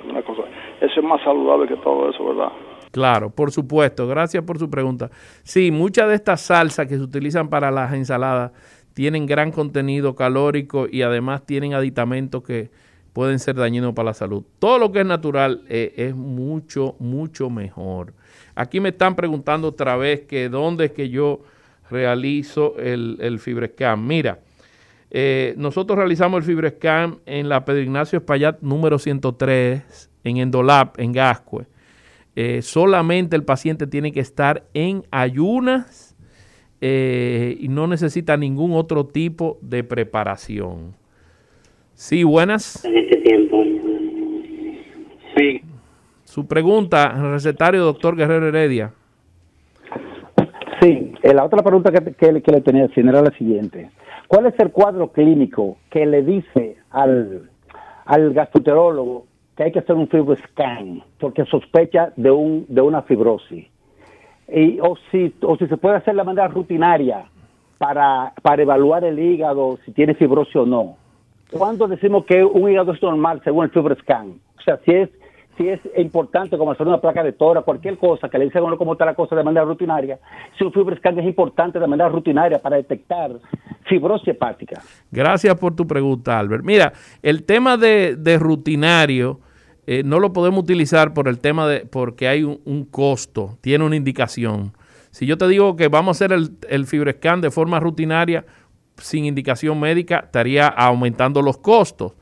alguna 0.00 0.22
cosa. 0.22 0.42
Eso 0.80 1.00
es 1.00 1.06
más 1.06 1.22
saludable 1.22 1.68
que 1.68 1.76
todo 1.76 2.10
eso, 2.10 2.24
¿verdad? 2.24 2.52
Claro, 2.90 3.30
por 3.30 3.52
supuesto. 3.52 4.06
Gracias 4.08 4.42
por 4.42 4.58
su 4.58 4.68
pregunta. 4.68 5.10
Sí, 5.42 5.70
muchas 5.70 6.08
de 6.08 6.14
estas 6.14 6.40
salsas 6.40 6.86
que 6.86 6.96
se 6.96 7.02
utilizan 7.02 7.48
para 7.48 7.70
las 7.70 7.92
ensaladas 7.92 8.52
tienen 8.94 9.26
gran 9.26 9.52
contenido 9.52 10.16
calórico 10.16 10.86
y 10.90 11.02
además 11.02 11.46
tienen 11.46 11.74
aditamentos 11.74 12.42
que 12.42 12.70
pueden 13.12 13.38
ser 13.38 13.56
dañinos 13.56 13.94
para 13.94 14.06
la 14.06 14.14
salud. 14.14 14.44
Todo 14.58 14.78
lo 14.78 14.92
que 14.92 15.00
es 15.00 15.06
natural 15.06 15.62
eh, 15.68 15.94
es 15.96 16.14
mucho, 16.14 16.96
mucho 16.98 17.50
mejor. 17.50 18.14
Aquí 18.54 18.80
me 18.80 18.90
están 18.90 19.16
preguntando 19.16 19.68
otra 19.68 19.96
vez 19.96 20.22
que 20.22 20.48
dónde 20.48 20.86
es 20.86 20.92
que 20.92 21.08
yo 21.08 21.40
realizo 21.90 22.76
el, 22.78 23.16
el 23.20 23.38
FibreScan. 23.38 24.06
Mira, 24.06 24.40
eh, 25.10 25.54
nosotros 25.56 25.98
realizamos 25.98 26.38
el 26.38 26.44
FibreScan 26.44 27.18
en 27.26 27.48
la 27.48 27.64
Pedro 27.64 27.80
Ignacio 27.80 28.18
Espaillat 28.18 28.60
número 28.60 28.98
103 28.98 30.10
en 30.22 30.36
Endolab, 30.36 30.92
en 30.98 31.12
Gascue. 31.12 31.66
Eh, 32.36 32.62
solamente 32.62 33.34
el 33.34 33.42
paciente 33.42 33.88
tiene 33.88 34.12
que 34.12 34.20
estar 34.20 34.64
en 34.72 35.04
ayunas 35.10 36.06
y 36.82 37.66
no 37.68 37.86
necesita 37.86 38.38
ningún 38.38 38.72
otro 38.72 39.04
tipo 39.04 39.58
de 39.60 39.84
preparación. 39.84 40.94
Sí, 42.00 42.24
buenas. 42.24 42.82
En 42.82 42.96
este 42.96 43.18
tiempo. 43.18 43.62
Sí. 45.36 45.60
Su 46.24 46.46
pregunta, 46.46 47.12
recetario 47.30 47.84
doctor 47.84 48.16
Guerrero 48.16 48.48
Heredia. 48.48 48.94
Sí, 50.80 51.12
eh, 51.22 51.34
la 51.34 51.44
otra 51.44 51.62
pregunta 51.62 51.92
que, 51.92 52.14
que, 52.14 52.32
le 52.32 52.60
tenía 52.62 52.88
era 52.96 53.20
la 53.20 53.30
siguiente. 53.32 53.90
¿Cuál 54.28 54.46
es 54.46 54.58
el 54.60 54.70
cuadro 54.70 55.12
clínico 55.12 55.76
que 55.90 56.06
le 56.06 56.22
dice 56.22 56.78
al, 56.90 57.50
al 58.06 58.32
gastroenterólogo 58.32 59.26
que 59.54 59.64
hay 59.64 59.72
que 59.72 59.80
hacer 59.80 59.94
un 59.94 60.08
fibroscan 60.08 61.02
porque 61.18 61.44
sospecha 61.44 62.14
de 62.16 62.30
un 62.30 62.64
de 62.70 62.80
una 62.80 63.02
fibrosis 63.02 63.66
y 64.48 64.78
o 64.80 64.96
si 65.10 65.34
o 65.42 65.54
si 65.58 65.66
se 65.66 65.76
puede 65.76 65.96
hacer 65.96 66.16
de 66.16 66.24
manera 66.24 66.48
rutinaria 66.48 67.26
para 67.76 68.32
para 68.40 68.62
evaluar 68.62 69.04
el 69.04 69.18
hígado 69.18 69.78
si 69.84 69.92
tiene 69.92 70.14
fibrosis 70.14 70.56
o 70.56 70.64
no 70.64 70.96
cuando 71.50 71.88
decimos 71.88 72.24
que 72.24 72.44
un 72.44 72.70
hígado 72.70 72.92
es 72.92 73.02
normal 73.02 73.40
según 73.44 73.64
el 73.64 73.70
fibroscan 73.70 74.40
o 74.58 74.62
sea 74.62 74.78
si 74.84 74.92
es 74.92 75.10
si 75.56 75.68
es 75.68 75.80
importante 75.98 76.56
como 76.56 76.70
hacer 76.70 76.86
una 76.86 77.02
placa 77.02 77.22
de 77.22 77.32
tora, 77.32 77.60
cualquier 77.60 77.98
cosa 77.98 78.30
que 78.30 78.38
le 78.38 78.46
dice 78.46 78.58
a 78.58 78.62
uno 78.62 78.78
cómo 78.78 78.92
está 78.92 79.04
la 79.04 79.14
cosa 79.14 79.36
de 79.36 79.44
manera 79.44 79.66
rutinaria, 79.66 80.18
si 80.56 80.64
un 80.64 80.72
fibroscan 80.72 81.18
es 81.18 81.26
importante 81.26 81.78
de 81.78 81.86
manera 81.86 82.08
rutinaria 82.08 82.58
para 82.58 82.76
detectar 82.76 83.32
fibrosis 83.86 84.28
hepática. 84.28 84.80
Gracias 85.10 85.54
por 85.56 85.76
tu 85.76 85.86
pregunta, 85.86 86.38
Albert. 86.38 86.64
Mira, 86.64 86.94
el 87.22 87.44
tema 87.44 87.76
de, 87.76 88.16
de 88.16 88.38
rutinario 88.38 89.40
eh, 89.86 90.02
no 90.02 90.20
lo 90.20 90.32
podemos 90.32 90.62
utilizar 90.62 91.12
por 91.12 91.28
el 91.28 91.40
tema 91.40 91.66
de, 91.66 91.80
porque 91.80 92.28
hay 92.28 92.44
un, 92.44 92.86
costo, 92.90 93.58
tiene 93.60 93.84
una 93.84 93.96
indicación. 93.96 94.72
Si 95.10 95.26
yo 95.26 95.36
te 95.36 95.48
digo 95.48 95.76
que 95.76 95.88
vamos 95.88 96.08
a 96.08 96.24
hacer 96.24 96.32
el, 96.32 96.50
el 96.68 96.86
FibroScan 96.86 97.40
de 97.40 97.50
forma 97.50 97.80
rutinaria, 97.80 98.44
sin 99.00 99.24
indicación 99.24 99.78
médica, 99.80 100.22
estaría 100.24 100.68
aumentando 100.68 101.42
los 101.42 101.58
costos. 101.58 102.12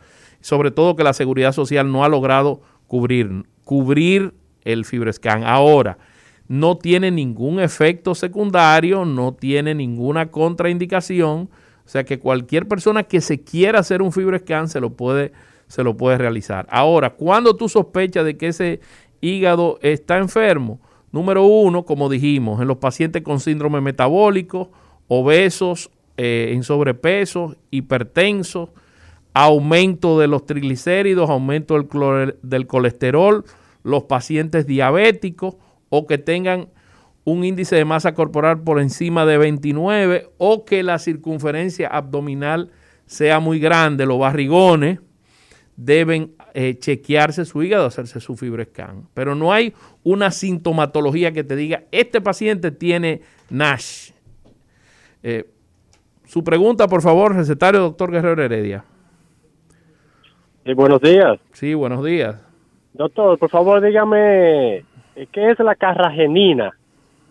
Sobre 0.41 0.71
todo 0.71 0.97
que 0.97 1.05
la 1.05 1.13
seguridad 1.13 1.53
social 1.53 1.91
no 1.91 2.05
ha 2.05 2.09
logrado 2.09 2.61
cubrir, 2.87 3.45
cubrir 3.65 4.35
el 4.65 4.85
FibroScan. 4.85 5.45
Ahora, 5.45 5.99
no 6.47 6.79
tiene 6.79 7.11
ningún 7.11 7.61
efecto 7.61 8.15
secundario, 8.15 9.05
no 9.05 9.35
tiene 9.35 9.75
ninguna 9.75 10.31
contraindicación. 10.31 11.51
O 11.85 11.89
sea 11.89 12.05
que 12.05 12.19
cualquier 12.19 12.67
persona 12.67 13.03
que 13.03 13.21
se 13.21 13.43
quiera 13.43 13.81
hacer 13.81 14.03
un 14.03 14.13
FibroScan 14.13 14.69
se 14.69 14.81
lo 14.81 14.91
puede 14.91 15.33
se 15.69 15.85
lo 15.85 15.97
puede 15.97 16.19
realizar. 16.19 16.67
Ahora, 16.71 17.11
cuando 17.11 17.55
tú 17.55 17.69
sospechas 17.69 18.25
de 18.25 18.37
que 18.37 18.49
ese 18.49 18.81
hígado 19.21 19.79
está 19.83 20.17
enfermo, 20.17 20.81
número 21.13 21.45
uno, 21.45 21.85
como 21.85 22.09
dijimos, 22.09 22.61
en 22.61 22.69
los 22.69 22.79
pacientes 22.79 23.23
con 23.23 23.39
síndrome 23.39 23.81
metabólico, 23.81 24.71
obesos, 25.07 25.91
eh, 26.21 26.51
en 26.53 26.65
sobrepeso, 26.65 27.55
hipertensos, 27.71 28.71
aumento 29.35 30.19
de 30.19 30.27
los 30.27 30.47
triglicéridos, 30.47 31.31
aumento 31.31 31.75
del, 32.43 32.67
colesterol, 32.67 33.45
los 33.85 34.03
pacientes 34.03 34.67
diabéticos 34.67 35.55
o 35.91 36.09
que 36.09 36.19
tengan 36.19 36.71
un 37.23 37.45
índice 37.45 37.77
de 37.77 37.85
masa 37.85 38.15
corporal 38.15 38.63
por 38.63 38.81
encima 38.81 39.27
de 39.27 39.39
29 39.39 40.31
o 40.39 40.65
que 40.65 40.83
la 40.83 40.99
circunferencia 40.99 41.87
abdominal 41.87 42.73
sea 43.07 43.39
muy 43.39 43.61
grande, 43.61 44.05
los 44.05 44.19
barrigones, 44.19 44.99
deben 45.77 46.35
eh, 46.53 46.77
chequearse 46.81 47.45
su 47.45 47.63
hígado, 47.63 47.87
hacerse 47.87 48.19
su 48.19 48.37
FibroScan. 48.37 49.07
Pero 49.15 49.37
no 49.37 49.53
hay 49.53 49.73
una 50.03 50.33
sintomatología 50.33 51.31
que 51.31 51.45
te 51.45 51.55
diga, 51.55 51.85
este 51.93 52.21
paciente 52.21 52.73
tiene 52.73 53.21
NASH. 53.51 54.11
Eh, 55.23 55.49
su 56.29 56.45
pregunta, 56.45 56.89
por 56.89 57.01
favor, 57.01 57.35
recetario 57.35 57.81
doctor 57.81 58.11
Guerrero 58.11 58.43
Heredia. 58.43 58.85
Sí, 60.63 60.75
buenos 60.75 61.01
días. 61.01 61.41
Sí, 61.53 61.73
buenos 61.73 62.05
días. 62.05 62.37
Doctor, 62.93 63.39
por 63.39 63.49
favor, 63.49 63.81
dígame, 63.81 64.77
eh, 64.77 64.85
¿qué 65.33 65.51
es 65.51 65.59
la 65.59 65.75
carragenina 65.75 66.73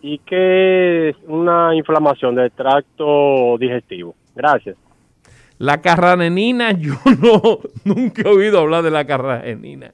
y 0.01 0.17
qué 0.17 1.09
es 1.09 1.15
una 1.27 1.75
inflamación 1.75 2.33
del 2.33 2.51
tracto 2.51 3.55
digestivo? 3.59 4.15
Gracias. 4.35 4.75
La 5.59 5.79
carranenina, 5.79 6.71
yo 6.79 6.95
no, 7.21 7.59
nunca 7.85 8.23
he 8.23 8.33
oído 8.33 8.59
hablar 8.59 8.81
de 8.81 8.89
la 8.89 9.05
carranenina. 9.05 9.91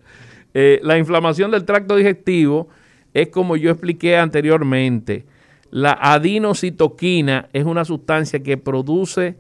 Eh, 0.54 0.80
la 0.82 0.98
inflamación 0.98 1.52
del 1.52 1.66
tracto 1.66 1.98
digestivo 1.98 2.70
es 3.14 3.28
como 3.28 3.58
yo 3.58 3.70
expliqué 3.70 4.16
anteriormente. 4.16 5.26
La 5.74 5.98
adenocitoquina 6.00 7.50
es 7.52 7.66
una 7.66 7.84
sustancia 7.84 8.44
que 8.44 8.58
produce 8.58 9.38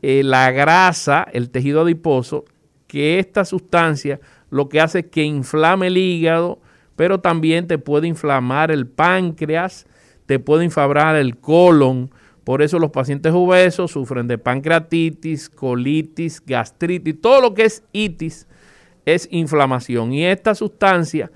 eh, 0.00 0.22
la 0.24 0.50
grasa, 0.50 1.26
el 1.30 1.50
tejido 1.50 1.82
adiposo, 1.82 2.46
que 2.86 3.18
esta 3.18 3.44
sustancia 3.44 4.18
lo 4.48 4.70
que 4.70 4.80
hace 4.80 5.00
es 5.00 5.06
que 5.08 5.24
inflame 5.24 5.88
el 5.88 5.98
hígado, 5.98 6.58
pero 6.96 7.20
también 7.20 7.66
te 7.66 7.76
puede 7.76 8.08
inflamar 8.08 8.70
el 8.70 8.86
páncreas, 8.86 9.86
te 10.24 10.38
puede 10.38 10.64
inflamar 10.64 11.16
el 11.16 11.36
colon. 11.36 12.10
Por 12.44 12.62
eso 12.62 12.78
los 12.78 12.90
pacientes 12.90 13.34
obesos 13.34 13.90
sufren 13.90 14.26
de 14.26 14.38
pancreatitis, 14.38 15.50
colitis, 15.50 16.42
gastritis, 16.46 17.20
todo 17.20 17.42
lo 17.42 17.52
que 17.52 17.66
es 17.66 17.84
itis 17.92 18.46
es 19.04 19.28
inflamación. 19.30 20.14
Y 20.14 20.24
esta 20.24 20.54
sustancia 20.54 21.30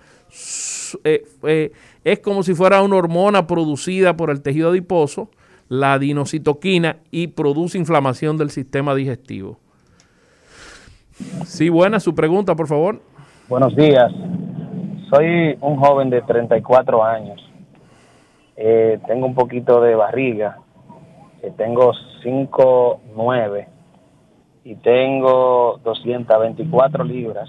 eh, 1.04 1.24
eh, 1.42 1.72
es 2.04 2.20
como 2.20 2.42
si 2.42 2.54
fuera 2.54 2.82
una 2.82 2.96
hormona 2.96 3.46
producida 3.46 4.16
por 4.16 4.30
el 4.30 4.42
tejido 4.42 4.70
adiposo, 4.70 5.30
la 5.68 5.94
adenocitoquina, 5.94 6.98
y 7.10 7.28
produce 7.28 7.78
inflamación 7.78 8.36
del 8.36 8.50
sistema 8.50 8.94
digestivo. 8.94 9.58
Sí, 11.44 11.68
buena 11.68 12.00
su 12.00 12.14
pregunta, 12.14 12.54
por 12.54 12.68
favor. 12.68 13.00
Buenos 13.48 13.74
días. 13.74 14.12
Soy 15.10 15.56
un 15.60 15.76
joven 15.76 16.10
de 16.10 16.22
34 16.22 17.04
años. 17.04 17.40
Eh, 18.56 18.98
tengo 19.06 19.26
un 19.26 19.34
poquito 19.34 19.80
de 19.80 19.94
barriga. 19.94 20.58
Eh, 21.42 21.52
tengo 21.56 21.92
5'9 22.22 23.66
y 24.64 24.74
tengo 24.76 25.80
224 25.84 27.04
libras. 27.04 27.48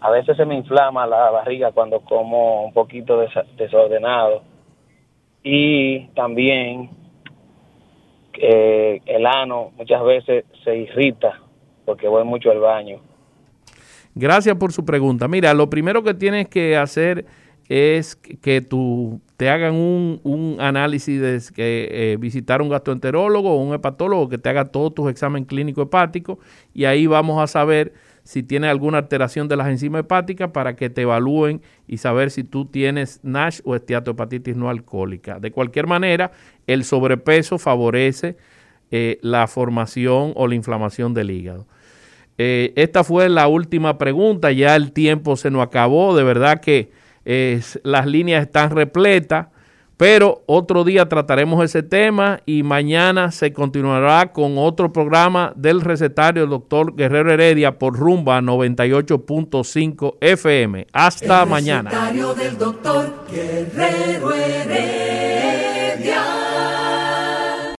A 0.00 0.10
veces 0.10 0.36
se 0.36 0.44
me 0.44 0.56
inflama 0.56 1.06
la 1.06 1.30
barriga 1.30 1.72
cuando 1.72 2.00
como 2.00 2.64
un 2.64 2.72
poquito 2.72 3.18
desordenado. 3.56 4.42
Y 5.42 6.08
también 6.08 6.90
eh, 8.34 9.00
el 9.06 9.26
ano 9.26 9.72
muchas 9.76 10.02
veces 10.04 10.44
se 10.64 10.76
irrita 10.76 11.40
porque 11.84 12.08
voy 12.08 12.24
mucho 12.24 12.50
al 12.50 12.60
baño. 12.60 13.00
Gracias 14.14 14.56
por 14.56 14.72
su 14.72 14.84
pregunta. 14.84 15.28
Mira, 15.28 15.54
lo 15.54 15.70
primero 15.70 16.02
que 16.02 16.14
tienes 16.14 16.48
que 16.48 16.76
hacer 16.76 17.26
es 17.68 18.16
que 18.16 18.60
tú 18.60 19.20
te 19.36 19.50
hagan 19.50 19.74
un, 19.74 20.56
análisis 20.60 21.20
de 21.20 21.40
que, 21.54 21.88
eh, 21.90 22.16
visitar 22.16 22.62
un 22.62 22.68
gastroenterólogo 22.68 23.52
o 23.52 23.56
un 23.56 23.74
hepatólogo 23.74 24.28
que 24.28 24.38
te 24.38 24.48
haga 24.48 24.66
todos 24.66 24.94
tus 24.94 25.10
exámenes 25.10 25.48
clínicos 25.48 25.86
hepáticos 25.86 26.38
y 26.72 26.84
ahí 26.84 27.06
vamos 27.06 27.42
a 27.42 27.46
saber 27.46 27.92
si 28.26 28.42
tiene 28.42 28.68
alguna 28.68 28.98
alteración 28.98 29.46
de 29.46 29.54
las 29.54 29.68
enzimas 29.68 30.00
hepáticas 30.00 30.50
para 30.50 30.74
que 30.74 30.90
te 30.90 31.02
evalúen 31.02 31.62
y 31.86 31.98
saber 31.98 32.32
si 32.32 32.42
tú 32.42 32.64
tienes 32.64 33.20
NASH 33.22 33.60
o 33.64 33.76
esteatohepatitis 33.76 34.56
no 34.56 34.68
alcohólica. 34.68 35.38
De 35.38 35.52
cualquier 35.52 35.86
manera, 35.86 36.32
el 36.66 36.82
sobrepeso 36.82 37.56
favorece 37.58 38.36
eh, 38.90 39.20
la 39.22 39.46
formación 39.46 40.32
o 40.34 40.48
la 40.48 40.56
inflamación 40.56 41.14
del 41.14 41.30
hígado. 41.30 41.68
Eh, 42.36 42.72
esta 42.74 43.04
fue 43.04 43.28
la 43.28 43.46
última 43.46 43.96
pregunta, 43.96 44.50
ya 44.50 44.74
el 44.74 44.90
tiempo 44.90 45.36
se 45.36 45.52
nos 45.52 45.62
acabó, 45.62 46.16
de 46.16 46.24
verdad 46.24 46.60
que 46.60 46.90
las 47.82 48.06
líneas 48.06 48.42
están 48.42 48.70
repletas, 48.70 49.48
pero 49.96 50.42
otro 50.46 50.84
día 50.84 51.08
trataremos 51.08 51.64
ese 51.64 51.82
tema 51.82 52.40
y 52.44 52.62
mañana 52.62 53.32
se 53.32 53.52
continuará 53.52 54.32
con 54.32 54.58
otro 54.58 54.92
programa 54.92 55.52
del 55.56 55.80
recetario 55.80 56.42
del 56.42 56.50
doctor 56.50 56.94
Guerrero 56.94 57.32
Heredia 57.32 57.78
por 57.78 57.98
Rumba 57.98 58.40
98.5 58.40 60.16
FM. 60.20 60.86
Hasta 60.92 61.44
el 61.44 61.48
mañana. 61.48 61.90
Recetario 61.90 62.34
del 62.34 62.58
doctor 62.58 63.24
Guerrero 63.30 64.34
Heredia. 64.34 66.35